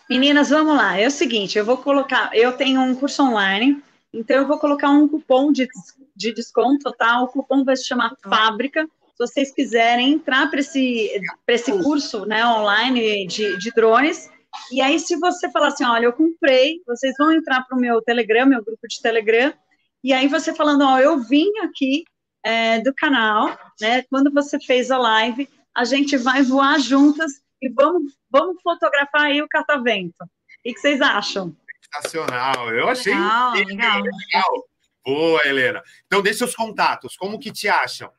Meninas, 0.08 0.50
vamos 0.50 0.76
lá. 0.76 0.96
É 0.96 1.06
o 1.06 1.10
seguinte, 1.10 1.58
eu 1.58 1.64
vou 1.64 1.76
colocar, 1.76 2.30
eu 2.34 2.52
tenho 2.52 2.80
um 2.80 2.94
curso 2.94 3.22
online, 3.22 3.82
então 4.12 4.36
eu 4.36 4.46
vou 4.46 4.58
colocar 4.58 4.90
um 4.90 5.08
cupom 5.08 5.50
de, 5.52 5.68
de 6.14 6.32
desconto, 6.32 6.92
tá? 6.92 7.20
O 7.20 7.28
cupom 7.28 7.64
vai 7.64 7.76
se 7.76 7.84
chamar 7.84 8.14
Fábrica 8.22 8.86
se 8.86 9.01
vocês 9.22 9.54
quiserem 9.54 10.12
entrar 10.12 10.50
para 10.50 10.58
esse, 10.58 11.10
esse 11.46 11.72
curso 11.82 12.26
né, 12.26 12.44
online 12.44 13.24
de, 13.28 13.56
de 13.56 13.70
drones, 13.70 14.28
e 14.72 14.82
aí 14.82 14.98
se 14.98 15.16
você 15.16 15.48
falar 15.50 15.68
assim, 15.68 15.84
olha, 15.84 16.06
eu 16.06 16.12
comprei, 16.12 16.82
vocês 16.84 17.14
vão 17.16 17.32
entrar 17.32 17.62
para 17.62 17.76
o 17.76 17.80
meu 17.80 18.02
Telegram, 18.02 18.46
meu 18.46 18.64
grupo 18.64 18.88
de 18.88 19.00
Telegram, 19.00 19.54
e 20.02 20.12
aí 20.12 20.26
você 20.26 20.52
falando, 20.52 20.84
ó, 20.84 20.98
eu 20.98 21.20
vim 21.20 21.48
aqui 21.62 22.04
é, 22.44 22.80
do 22.80 22.92
canal, 22.92 23.56
né, 23.80 24.02
quando 24.10 24.32
você 24.32 24.58
fez 24.58 24.90
a 24.90 24.98
live, 24.98 25.48
a 25.74 25.84
gente 25.84 26.16
vai 26.16 26.42
voar 26.42 26.80
juntas 26.80 27.40
e 27.62 27.68
vamos, 27.68 28.12
vamos 28.28 28.60
fotografar 28.60 29.26
aí 29.26 29.40
o 29.40 29.48
catavento. 29.48 30.24
O 30.24 30.62
que 30.62 30.78
vocês 30.78 31.00
acham? 31.00 31.56
Sensacional, 31.94 32.74
eu 32.74 32.88
achei 32.88 33.14
legal, 33.14 33.52
legal. 33.54 34.02
legal. 34.02 34.68
Boa, 35.04 35.46
Helena. 35.46 35.82
Então, 36.06 36.22
deixe 36.22 36.38
seus 36.38 36.54
contatos, 36.54 37.16
como 37.16 37.38
que 37.38 37.52
te 37.52 37.68
acham? 37.68 38.10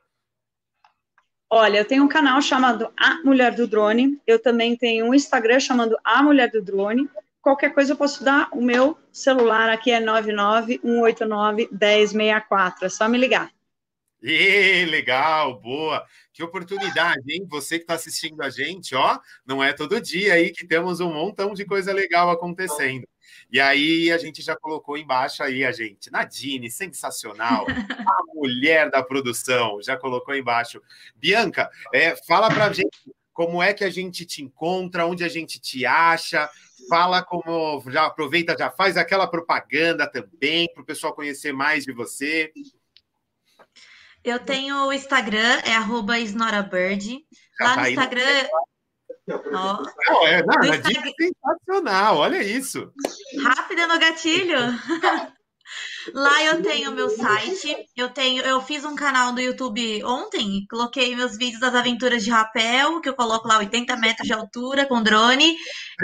Olha, 1.56 1.78
eu 1.78 1.86
tenho 1.86 2.04
um 2.04 2.08
canal 2.08 2.42
chamado 2.42 2.92
A 2.98 3.20
Mulher 3.24 3.54
do 3.54 3.68
Drone. 3.68 4.20
Eu 4.26 4.42
também 4.42 4.76
tenho 4.76 5.06
um 5.06 5.14
Instagram 5.14 5.60
chamado 5.60 5.96
A 6.04 6.24
Mulher 6.24 6.50
do 6.50 6.60
Drone. 6.60 7.08
Qualquer 7.44 7.76
coisa 7.76 7.94
eu 7.94 7.96
posso 7.96 8.24
dar. 8.24 8.48
O 8.52 8.60
meu 8.60 8.98
celular 9.12 9.70
aqui 9.70 9.92
é 9.92 10.02
991891064. 10.02 12.74
É 12.82 12.90
só 12.90 13.08
me 13.08 13.20
ligar. 13.20 13.52
E 14.24 14.86
legal, 14.86 15.60
boa. 15.60 16.06
Que 16.32 16.42
oportunidade, 16.42 17.22
hein? 17.30 17.46
Você 17.50 17.78
que 17.78 17.84
está 17.84 17.96
assistindo 17.96 18.42
a 18.42 18.50
gente, 18.50 18.96
ó, 18.96 19.20
não 19.46 19.62
é 19.62 19.74
todo 19.74 20.00
dia 20.00 20.36
aí 20.36 20.50
que 20.52 20.66
temos 20.66 21.02
um 21.02 21.14
montão 21.14 21.54
de 21.54 21.66
coisa 21.66 21.92
legal 21.92 22.30
acontecendo. 22.30 23.06
E 23.52 23.60
aí 23.60 24.10
a 24.12 24.18
gente 24.18 24.42
já 24.42 24.56
colocou 24.56 24.98
embaixo 24.98 25.44
aí 25.44 25.66
a 25.66 25.74
gente, 25.74 26.10
Nadine, 26.10 26.72
sensacional, 26.72 27.66
a 27.68 27.74
mulher 28.34 28.90
da 28.90 29.04
produção, 29.04 29.82
já 29.82 29.98
colocou 29.98 30.34
embaixo. 30.34 30.82
Bianca, 31.16 31.70
é, 31.94 32.16
fala 32.26 32.50
para 32.50 32.68
a 32.68 32.74
gente 32.74 32.98
como 33.34 33.62
é 33.62 33.74
que 33.74 33.84
a 33.84 33.90
gente 33.90 34.26
te 34.26 34.42
encontra, 34.42 35.06
onde 35.06 35.24
a 35.24 35.30
gente 35.30 35.60
te 35.60 35.86
acha, 35.86 36.50
fala 36.88 37.22
como, 37.22 37.84
já 37.92 38.06
aproveita, 38.06 38.56
já 38.58 38.70
faz 38.70 38.96
aquela 38.96 39.28
propaganda 39.28 40.08
também 40.10 40.72
para 40.74 40.82
o 40.82 40.86
pessoal 40.86 41.14
conhecer 41.14 41.52
mais 41.52 41.84
de 41.84 41.92
você. 41.92 42.52
Eu 44.24 44.40
tenho 44.40 44.88
o 44.88 44.94
Instagram, 44.94 45.62
é 45.66 45.74
arroba 45.74 46.18
SnoraBird. 46.20 47.20
Lá 47.60 47.76
tá 47.76 47.82
no 47.82 47.88
Instagram. 47.88 48.48
Ó, 49.54 49.84
não, 50.08 50.28
é, 50.28 50.44
não, 50.44 50.56
no 50.56 50.76
Instagram... 50.76 51.12
sensacional, 51.18 52.18
olha 52.18 52.42
isso. 52.42 52.92
Rápida 53.42 53.88
no 53.88 54.00
gatilho. 54.00 54.58
Lá 56.14 56.44
eu 56.44 56.62
tenho 56.62 56.92
meu 56.92 57.10
site, 57.10 57.76
eu 57.96 58.10
tenho, 58.10 58.44
eu 58.44 58.62
fiz 58.62 58.84
um 58.84 58.96
canal 58.96 59.32
no 59.32 59.40
YouTube 59.40 60.04
ontem, 60.04 60.66
coloquei 60.70 61.16
meus 61.16 61.38
vídeos 61.38 61.62
das 61.62 61.74
aventuras 61.74 62.24
de 62.24 62.30
rapel, 62.30 63.00
que 63.00 63.08
eu 63.08 63.16
coloco 63.16 63.48
lá 63.48 63.58
80 63.60 63.96
metros 63.96 64.28
de 64.28 64.34
altura 64.34 64.86
com 64.86 65.02
drone. 65.02 65.56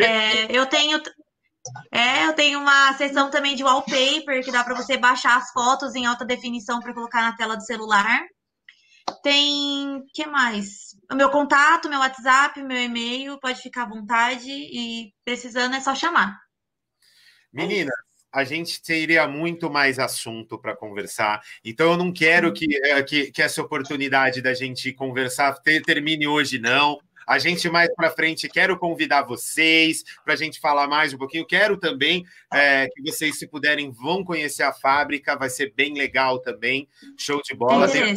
É, 0.02 0.58
eu 0.58 0.66
tenho 0.66 1.02
é, 1.92 2.26
eu 2.26 2.34
tenho 2.34 2.60
uma 2.60 2.94
seção 2.94 3.30
também 3.30 3.56
de 3.56 3.64
wallpaper 3.64 4.44
que 4.44 4.52
dá 4.52 4.64
para 4.64 4.76
você 4.76 4.98
baixar 4.98 5.38
as 5.38 5.52
fotos 5.52 5.96
em 5.96 6.06
alta 6.06 6.26
definição 6.26 6.80
para 6.80 6.94
colocar 6.94 7.22
na 7.22 7.36
tela 7.36 7.56
do 7.56 7.64
celular. 7.64 8.22
Tem, 9.24 10.04
que 10.14 10.26
mais? 10.26 10.96
O 11.12 11.16
meu 11.16 11.30
contato, 11.30 11.90
meu 11.90 12.00
WhatsApp, 12.00 12.62
meu 12.62 12.78
e-mail, 12.78 13.40
pode 13.40 13.62
ficar 13.62 13.84
à 13.84 13.90
vontade 13.90 14.50
e 14.50 15.12
precisando 15.26 15.76
é 15.76 15.82
só 15.82 15.96
chamar. 15.96 16.40
Meninas, 17.52 17.96
a 18.32 18.44
gente 18.44 18.82
teria 18.82 19.28
muito 19.28 19.70
mais 19.70 19.98
assunto 19.98 20.60
para 20.60 20.76
conversar. 20.76 21.42
Então, 21.66 21.92
eu 21.92 21.98
não 21.98 22.14
quero 22.14 22.54
que, 22.54 22.68
eh, 22.86 23.04
que, 23.04 23.32
que, 23.32 23.42
essa 23.42 23.62
oportunidade 23.62 24.42
da 24.42 24.54
gente 24.54 24.94
conversar 24.94 25.60
termine 25.84 26.28
hoje, 26.28 26.60
não. 26.60 27.00
A 27.30 27.38
gente 27.38 27.70
mais 27.70 27.94
para 27.94 28.10
frente 28.10 28.50
quero 28.50 28.76
convidar 28.76 29.22
vocês 29.22 30.04
para 30.26 30.34
a 30.34 30.36
gente 30.36 30.60
falar 30.60 30.88
mais 30.88 31.14
um 31.14 31.18
pouquinho. 31.20 31.46
Quero 31.46 31.78
também 31.78 32.26
é, 32.52 32.88
que 32.88 33.04
vocês, 33.04 33.38
se 33.38 33.46
puderem, 33.46 33.92
vão 33.92 34.24
conhecer 34.24 34.64
a 34.64 34.74
fábrica, 34.74 35.38
vai 35.38 35.48
ser 35.48 35.72
bem 35.76 35.94
legal 35.94 36.40
também. 36.40 36.88
Show 37.20 37.40
de 37.44 37.54
bola. 37.54 37.88
Tem 37.88 38.16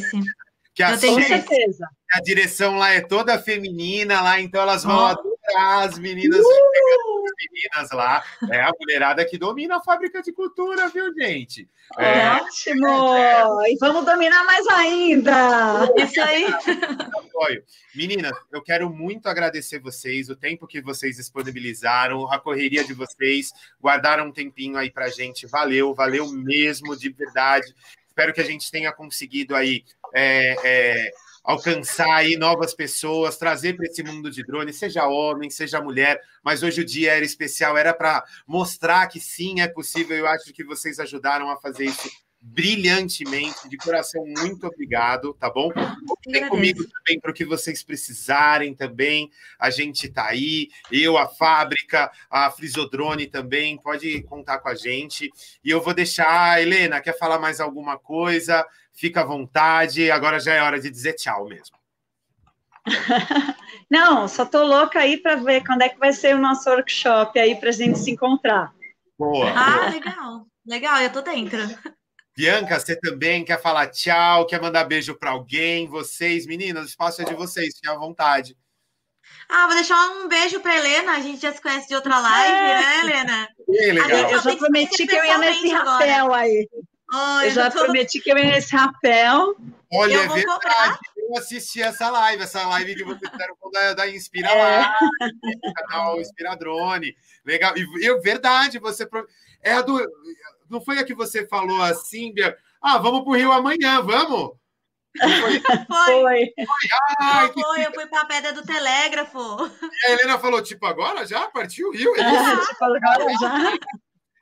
que 0.74 0.82
a, 0.82 0.92
com 0.92 1.20
certeza. 1.20 1.86
A 2.10 2.22
direção 2.22 2.76
lá 2.76 2.90
é 2.90 3.02
toda 3.02 3.38
feminina 3.38 4.22
lá, 4.22 4.40
então 4.40 4.62
elas 4.62 4.82
vão 4.82 5.12
oh. 5.12 5.31
As 5.56 5.98
meninas. 5.98 6.40
Uh! 6.40 7.12
meninas 7.50 7.90
lá. 7.92 8.22
É 8.50 8.60
a 8.60 8.70
mulherada 8.78 9.24
que 9.24 9.38
domina 9.38 9.76
a 9.76 9.82
fábrica 9.82 10.22
de 10.22 10.32
cultura, 10.32 10.88
viu, 10.88 11.12
gente? 11.14 11.68
É, 11.98 12.28
Ótimo! 12.28 13.16
É, 13.16 13.72
E 13.72 13.76
vamos 13.78 14.04
dominar 14.04 14.44
mais 14.44 14.66
ainda! 14.68 15.92
Isso 15.96 16.20
aí! 16.20 16.46
Apoio. 16.46 17.62
Meninas, 17.94 18.32
eu 18.50 18.62
quero 18.62 18.90
muito 18.90 19.28
agradecer 19.28 19.78
vocês, 19.78 20.28
o 20.28 20.36
tempo 20.36 20.66
que 20.66 20.80
vocês 20.80 21.16
disponibilizaram, 21.16 22.30
a 22.30 22.38
correria 22.38 22.84
de 22.84 22.94
vocês, 22.94 23.52
guardaram 23.80 24.26
um 24.26 24.32
tempinho 24.32 24.76
aí 24.76 24.90
pra 24.90 25.08
gente. 25.08 25.46
Valeu, 25.46 25.94
valeu 25.94 26.28
mesmo, 26.32 26.96
de 26.96 27.10
verdade. 27.10 27.74
Espero 28.06 28.32
que 28.32 28.40
a 28.40 28.44
gente 28.44 28.70
tenha 28.70 28.92
conseguido 28.92 29.54
aí. 29.54 29.84
É, 30.14 30.56
é, 30.64 31.12
alcançar 31.42 32.14
aí 32.14 32.36
novas 32.36 32.72
pessoas, 32.74 33.36
trazer 33.36 33.74
para 33.74 33.86
esse 33.86 34.02
mundo 34.02 34.30
de 34.30 34.44
drone, 34.44 34.72
seja 34.72 35.06
homem, 35.06 35.50
seja 35.50 35.80
mulher, 35.80 36.20
mas 36.42 36.62
hoje 36.62 36.82
o 36.82 36.84
dia 36.84 37.14
era 37.14 37.24
especial, 37.24 37.76
era 37.76 37.92
para 37.92 38.24
mostrar 38.46 39.06
que 39.08 39.20
sim, 39.20 39.60
é 39.60 39.68
possível. 39.68 40.16
Eu 40.16 40.28
acho 40.28 40.52
que 40.52 40.64
vocês 40.64 40.98
ajudaram 40.98 41.50
a 41.50 41.56
fazer 41.56 41.84
isso 41.84 42.08
brilhantemente, 42.42 43.68
de 43.68 43.76
coração, 43.76 44.24
muito 44.26 44.66
obrigado, 44.66 45.32
tá 45.34 45.48
bom? 45.48 45.70
Tem 46.24 46.48
comigo 46.48 46.82
também 46.84 47.20
para 47.20 47.30
o 47.30 47.34
que 47.34 47.44
vocês 47.44 47.84
precisarem 47.84 48.74
também. 48.74 49.30
A 49.58 49.70
gente 49.70 50.08
tá 50.08 50.26
aí, 50.26 50.68
eu, 50.90 51.16
a 51.16 51.28
fábrica, 51.28 52.10
a 52.28 52.50
Frisodrone 52.50 53.28
também, 53.28 53.78
pode 53.78 54.22
contar 54.24 54.58
com 54.58 54.68
a 54.68 54.74
gente. 54.74 55.30
E 55.64 55.70
eu 55.70 55.80
vou 55.80 55.94
deixar, 55.94 56.60
Helena, 56.60 57.00
quer 57.00 57.16
falar 57.16 57.38
mais 57.38 57.60
alguma 57.60 57.96
coisa? 57.96 58.66
Fica 58.92 59.20
à 59.20 59.24
vontade, 59.24 60.10
agora 60.10 60.40
já 60.40 60.52
é 60.52 60.62
hora 60.62 60.80
de 60.80 60.90
dizer 60.90 61.14
tchau 61.14 61.46
mesmo. 61.46 61.76
Não, 63.88 64.26
só 64.26 64.44
tô 64.44 64.64
louca 64.64 64.98
aí 64.98 65.16
para 65.16 65.36
ver 65.36 65.64
quando 65.64 65.82
é 65.82 65.88
que 65.88 65.98
vai 65.98 66.12
ser 66.12 66.34
o 66.34 66.40
nosso 66.40 66.68
workshop 66.68 67.38
aí 67.38 67.54
para 67.54 67.68
a 67.68 67.72
gente 67.72 67.98
se 67.98 68.10
encontrar. 68.10 68.74
Boa. 69.16 69.52
Ah, 69.56 69.90
legal. 69.90 70.46
Legal, 70.66 71.00
eu 71.00 71.12
tô 71.12 71.22
dentro. 71.22 71.58
Bianca, 72.34 72.80
você 72.80 72.96
também 72.96 73.44
quer 73.44 73.60
falar 73.60 73.88
tchau, 73.88 74.46
quer 74.46 74.60
mandar 74.60 74.84
beijo 74.84 75.14
para 75.14 75.30
alguém? 75.30 75.86
Vocês, 75.86 76.46
meninas, 76.46 76.84
o 76.84 76.88
espaço 76.88 77.20
é 77.20 77.24
de 77.24 77.34
vocês, 77.34 77.74
fiquem 77.74 77.90
à 77.90 77.94
vontade. 77.94 78.56
Ah, 79.48 79.66
vou 79.66 79.74
deixar 79.74 79.96
um 80.12 80.28
beijo 80.28 80.60
para 80.60 80.76
Helena, 80.76 81.12
a 81.12 81.20
gente 81.20 81.42
já 81.42 81.52
se 81.52 81.60
conhece 81.60 81.88
de 81.88 81.94
outra 81.94 82.18
live, 82.18 82.56
é. 82.56 82.80
né, 82.80 83.00
Helena? 83.00 83.48
Sim, 83.66 83.92
legal. 83.92 84.30
Eu 84.30 84.40
já 84.40 84.56
prometi 84.56 85.06
que 85.06 85.14
eu 85.14 85.24
ia 85.24 85.38
nesse 85.38 85.68
rapel 85.68 86.24
agora. 86.24 86.40
aí. 86.40 86.68
Oh, 87.12 87.40
eu, 87.40 87.42
eu 87.42 87.50
já 87.50 87.70
tô... 87.70 87.84
prometi 87.84 88.20
que 88.20 88.32
eu 88.32 88.38
ia 88.38 88.52
nesse 88.52 88.74
rapel. 88.74 89.54
Olha, 89.92 90.14
eu 90.14 90.20
é 90.20 90.28
verdade. 90.28 90.46
Cobrar. 90.46 90.98
Eu 91.16 91.38
assisti 91.38 91.82
essa 91.82 92.10
live, 92.10 92.42
essa 92.42 92.66
live 92.66 92.94
que 92.94 93.04
vocês 93.04 93.30
fizeram 93.30 93.56
da, 93.70 93.94
da 93.94 94.10
Inspira 94.10 94.48
é. 94.48 94.54
lá, 94.54 94.96
canal 95.76 96.18
Inspiradrone. 96.18 97.14
Legal. 97.44 97.74
E 97.76 98.06
eu, 98.06 98.20
verdade, 98.22 98.78
você. 98.78 99.06
É 99.62 99.74
a 99.74 99.82
do 99.82 100.00
não 100.72 100.80
foi 100.80 100.98
a 100.98 101.04
que 101.04 101.14
você 101.14 101.46
falou 101.46 101.82
assim, 101.82 102.32
Bia? 102.32 102.56
Ah, 102.80 102.96
vamos 102.96 103.20
para 103.22 103.30
o 103.30 103.36
Rio 103.36 103.52
amanhã, 103.52 104.00
vamos? 104.00 104.56
Foi. 105.20 105.60
Foi. 105.86 106.54
Ai, 107.20 107.52
foi, 107.52 107.86
eu 107.86 107.92
fui 107.92 108.06
para 108.06 108.22
a 108.22 108.24
pedra 108.24 108.52
do 108.54 108.62
telégrafo. 108.62 109.38
E 109.92 110.06
a 110.06 110.12
Helena 110.12 110.38
falou, 110.38 110.62
tipo, 110.62 110.86
agora 110.86 111.26
já? 111.26 111.46
Partiu 111.48 111.88
o 111.88 111.92
Rio? 111.92 112.16
É, 112.16 112.20
é 112.20 112.56
tipo, 112.66 112.84
agora 112.84 113.32
já. 113.38 113.78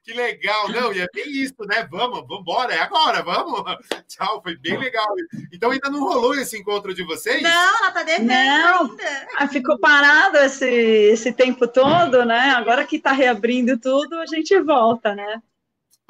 Que 0.03 0.15
legal, 0.15 0.69
não, 0.71 0.93
e 0.93 1.01
é 1.01 1.07
bem 1.13 1.29
isso, 1.31 1.55
né? 1.69 1.87
Vamos, 1.91 2.21
vamos 2.21 2.41
embora, 2.41 2.73
é 2.73 2.79
agora, 2.79 3.23
vamos. 3.23 3.63
Tchau, 4.09 4.41
foi 4.43 4.57
bem 4.57 4.79
legal. 4.79 5.07
Então 5.53 5.71
ainda 5.71 5.91
não 5.91 6.01
rolou 6.01 6.35
esse 6.35 6.57
encontro 6.57 6.95
de 6.95 7.03
vocês? 7.03 7.43
Não, 7.43 7.79
ela 7.79 7.91
tá 7.91 8.03
devendo 8.03 8.29
não. 8.29 8.91
ainda. 8.91 9.29
Ah, 9.37 9.47
ficou 9.47 9.79
parado 9.79 10.39
esse, 10.39 10.67
esse 10.67 11.33
tempo 11.33 11.69
todo, 11.69 12.25
né? 12.25 12.55
Agora 12.57 12.87
que 12.87 12.99
tá 12.99 13.13
reabrindo 13.13 13.79
tudo, 13.79 14.15
a 14.17 14.27
gente 14.27 14.59
volta, 14.61 15.15
né? 15.15 15.43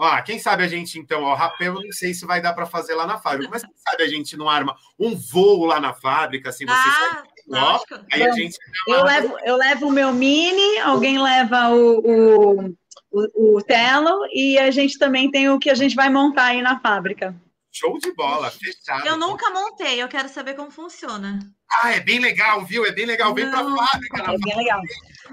Ah, 0.01 0.23
quem 0.23 0.39
sabe 0.39 0.65
a 0.65 0.69
gente, 0.69 0.99
então, 0.99 1.23
ó, 1.25 1.35
rapel, 1.35 1.75
eu 1.75 1.83
não 1.83 1.93
sei 1.93 2.15
se 2.15 2.25
vai 2.25 2.41
dar 2.41 2.55
para 2.55 2.65
fazer 2.65 2.95
lá 2.95 3.07
na 3.07 3.19
fábrica, 3.19 3.51
mas 3.51 3.63
quem 3.63 3.75
sabe 3.77 4.03
a 4.03 4.09
gente 4.09 4.35
não 4.35 4.49
arma 4.49 4.75
um 4.99 5.15
voo 5.15 5.67
lá 5.67 5.79
na 5.79 5.93
fábrica, 5.93 6.49
assim, 6.49 6.65
você 6.65 6.73
ah, 6.73 7.09
sabe, 7.15 7.29
ó, 7.53 7.81
aí 8.11 8.23
a 8.23 8.33
gente... 8.33 8.57
Eu 8.89 9.05
levo, 9.05 9.37
eu 9.45 9.57
levo 9.57 9.89
o 9.89 9.93
meu 9.93 10.13
mini, 10.13 10.79
alguém 10.79 11.21
leva 11.21 11.69
o, 11.69 11.99
o, 12.01 12.77
o, 13.11 13.57
o 13.57 13.63
telo, 13.63 14.27
e 14.33 14.59
a 14.59 14.71
gente 14.71 14.99
também 14.99 15.31
tem 15.31 15.51
o 15.51 15.59
que 15.59 15.69
a 15.69 15.75
gente 15.75 15.95
vai 15.95 16.09
montar 16.09 16.47
aí 16.47 16.63
na 16.63 16.81
fábrica. 16.81 17.37
Show 17.73 17.99
de 17.99 18.13
bola, 18.15 18.51
fechado. 18.51 19.07
Eu 19.07 19.17
nunca 19.17 19.49
montei, 19.51 20.03
eu 20.03 20.09
quero 20.09 20.29
saber 20.29 20.55
como 20.55 20.71
funciona. 20.71 21.39
Ah, 21.71 21.93
é 21.93 22.01
bem 22.01 22.19
legal, 22.19 22.65
viu? 22.65 22.85
É 22.85 22.91
bem 22.91 23.07
legal. 23.07 23.33
Vem 23.33 23.49
para 23.49 23.61
a 23.61 23.77
fábrica. 23.77 24.23
É 24.23 24.27
bem 24.27 24.39
fábrica. 24.39 24.57
legal. 24.57 24.81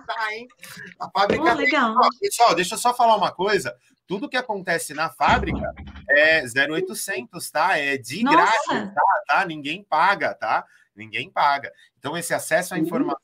Tá, 0.05 0.34
hein? 0.34 0.47
A 0.99 1.09
fábrica. 1.09 1.43
Oh, 1.43 1.53
legal. 1.55 1.95
Ó, 1.97 2.09
pessoal, 2.20 2.53
deixa 2.53 2.76
eu 2.76 2.78
só 2.78 2.93
falar 2.93 3.15
uma 3.15 3.32
coisa. 3.32 3.76
Tudo 4.07 4.29
que 4.29 4.37
acontece 4.37 4.93
na 4.93 5.09
fábrica 5.09 5.73
é 6.09 6.41
0800, 6.43 7.51
tá? 7.51 7.77
É 7.77 7.97
de 7.97 8.23
Nossa. 8.23 8.37
grátis, 8.37 8.93
tá? 8.93 9.01
tá? 9.27 9.45
Ninguém 9.45 9.83
paga, 9.83 10.33
tá? 10.33 10.65
Ninguém 10.95 11.29
paga. 11.29 11.71
Então, 11.99 12.17
esse 12.17 12.33
acesso 12.33 12.73
à 12.73 12.79
informação. 12.79 13.19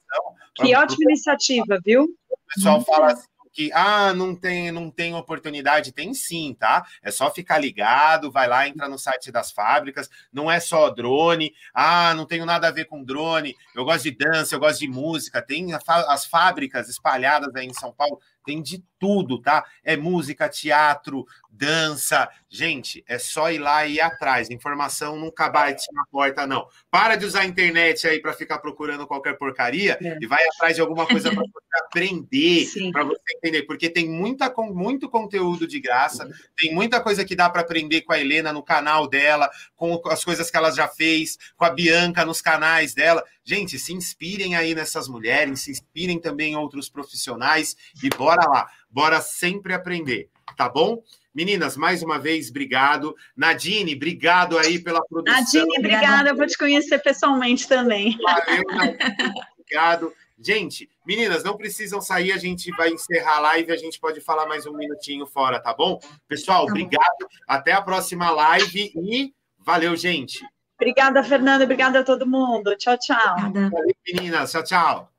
Que 0.54 0.76
ótima 0.76 1.06
iniciativa, 1.10 1.80
viu? 1.84 2.04
O 2.04 2.38
pessoal 2.54 2.82
fala 2.82 3.14
assim, 3.14 3.28
que 3.54 3.72
ah, 3.72 4.14
não 4.14 4.36
tem, 4.36 4.72
não 4.72 4.90
tem 4.90 5.14
oportunidade, 5.14 5.94
tem 5.94 6.14
sim, 6.14 6.56
tá? 6.60 6.86
É 7.02 7.12
só 7.12 7.32
ficar 7.32 7.60
ligado, 7.60 8.32
vai 8.32 8.48
lá, 8.48 8.68
entra 8.68 8.90
no 8.90 8.98
site 8.98 9.32
das 9.32 9.52
fábricas, 9.52 10.10
não 10.34 10.52
é 10.52 10.60
só 10.60 10.90
drone, 10.90 11.54
ah, 11.74 12.14
não 12.16 12.26
tenho 12.26 12.46
nada 12.46 12.68
a 12.68 12.72
ver 12.72 12.86
com 12.86 13.04
drone, 13.04 13.56
eu 13.76 13.86
gosto 13.86 14.04
de 14.04 14.12
dança, 14.12 14.56
eu 14.56 14.60
gosto 14.60 14.80
de 14.80 14.88
música, 14.88 15.42
tem 15.42 15.70
as 15.74 16.26
fábricas 16.26 16.90
espalhadas 16.90 17.56
aí 17.56 17.68
em 17.68 17.74
São 17.74 17.94
Paulo, 17.94 18.20
tem 18.44 18.62
de 18.62 18.84
tudo, 19.00 19.42
tá? 19.42 19.66
É 19.84 19.98
música, 19.98 20.48
teatro, 20.48 21.26
dança. 21.50 22.30
Gente, 22.50 23.04
é 23.08 23.20
só 23.20 23.52
ir 23.52 23.60
lá 23.60 23.86
e 23.86 23.96
ir 23.96 24.02
atrás. 24.02 24.50
Informação 24.50 25.18
nunca 25.18 25.50
bate 25.50 25.86
na 25.92 26.06
porta, 26.10 26.48
não. 26.48 26.68
Para 26.90 27.16
de 27.16 27.26
usar 27.26 27.42
a 27.42 27.46
internet 27.46 28.08
aí 28.08 28.22
para 28.22 28.32
ficar 28.32 28.60
procurando 28.60 29.06
qualquer 29.06 29.38
porcaria 29.38 29.98
é. 30.02 30.18
e 30.22 30.26
vai 30.26 30.44
atrás 30.48 30.76
de 30.76 30.82
alguma 30.82 31.06
coisa 31.06 31.32
para 31.32 31.44
você 31.44 31.86
aprender, 31.86 32.92
para 32.92 33.04
você 33.04 33.38
aprender, 33.38 33.64
porque 33.64 33.90
tem 33.90 34.10
muita, 34.10 34.52
muito 34.58 35.10
conteúdo 35.10 35.68
de 35.68 35.80
graça, 35.80 36.28
tem 36.56 36.74
muita 36.74 37.02
coisa 37.02 37.26
que 37.26 37.36
dá 37.36 37.50
para 37.50 37.62
aprender 37.62 38.02
com 38.02 38.14
a 38.14 38.20
Helena 38.20 38.54
no 38.54 38.64
canal 38.64 39.08
dela, 39.08 39.50
com 39.76 40.02
as 40.06 40.24
coisas 40.24 40.50
que 40.50 40.58
ela 40.58 40.72
já 40.72 40.88
fez, 40.88 41.38
com 41.58 41.66
a 41.66 41.70
Bianca 41.70 42.26
nos 42.26 42.42
canais 42.42 42.94
dela. 42.94 43.24
Gente, 43.46 43.78
se 43.78 43.94
inspirem 43.94 44.56
aí 44.56 44.74
nessas 44.74 45.08
mulheres, 45.08 45.62
se 45.62 45.72
inspirem 45.72 46.20
também 46.20 46.54
em 46.54 46.56
outros 46.56 46.90
profissionais 46.90 47.76
e 48.02 48.10
bora 48.10 48.48
lá, 48.48 48.70
bora 48.90 49.20
sempre 49.20 49.74
aprender, 49.74 50.30
tá 50.56 50.70
bom? 50.70 51.04
Meninas, 51.36 51.76
mais 51.76 52.02
uma 52.04 52.20
vez, 52.20 52.50
obrigado. 52.50 53.16
Nadine, 53.36 53.96
obrigado 53.96 54.58
aí 54.58 54.80
pela 54.80 55.04
produção. 55.04 55.42
Nadine, 55.42 55.80
obrigada. 55.80 56.30
Eu 56.30 56.36
vou 56.36 56.46
te 56.46 56.58
conhecer 56.58 57.00
pessoalmente 57.00 57.68
também. 57.68 58.18
Valeu, 58.22 58.64
Nadine. 58.72 59.34
Obrigado. 59.58 60.14
Gente, 60.40 60.90
meninas, 61.06 61.44
não 61.44 61.58
precisam 61.58 62.02
sair, 62.02 62.32
a 62.32 62.38
gente 62.38 62.70
vai 62.72 62.90
encerrar 62.90 63.38
a 63.38 63.40
live, 63.40 63.72
a 63.72 63.78
gente 63.78 64.00
pode 64.00 64.20
falar 64.20 64.46
mais 64.46 64.66
um 64.66 64.74
minutinho 64.74 65.26
fora, 65.26 65.60
tá 65.60 65.74
bom? 65.74 66.00
Pessoal, 66.28 66.66
tá 66.66 66.72
obrigado. 66.72 67.28
Até 67.48 67.72
a 67.72 67.82
próxima 67.82 68.30
live 68.30 68.92
e 68.96 69.34
valeu, 69.60 69.96
gente. 69.96 70.44
Obrigada, 70.84 71.24
Fernanda. 71.24 71.64
Obrigada 71.64 72.00
a 72.00 72.04
todo 72.04 72.28
mundo. 72.28 72.76
Tchau, 72.76 72.98
tchau. 72.98 73.36
Valeu, 73.72 73.96
meninas. 74.06 74.52
Tchau, 74.52 74.64
tchau. 74.64 75.13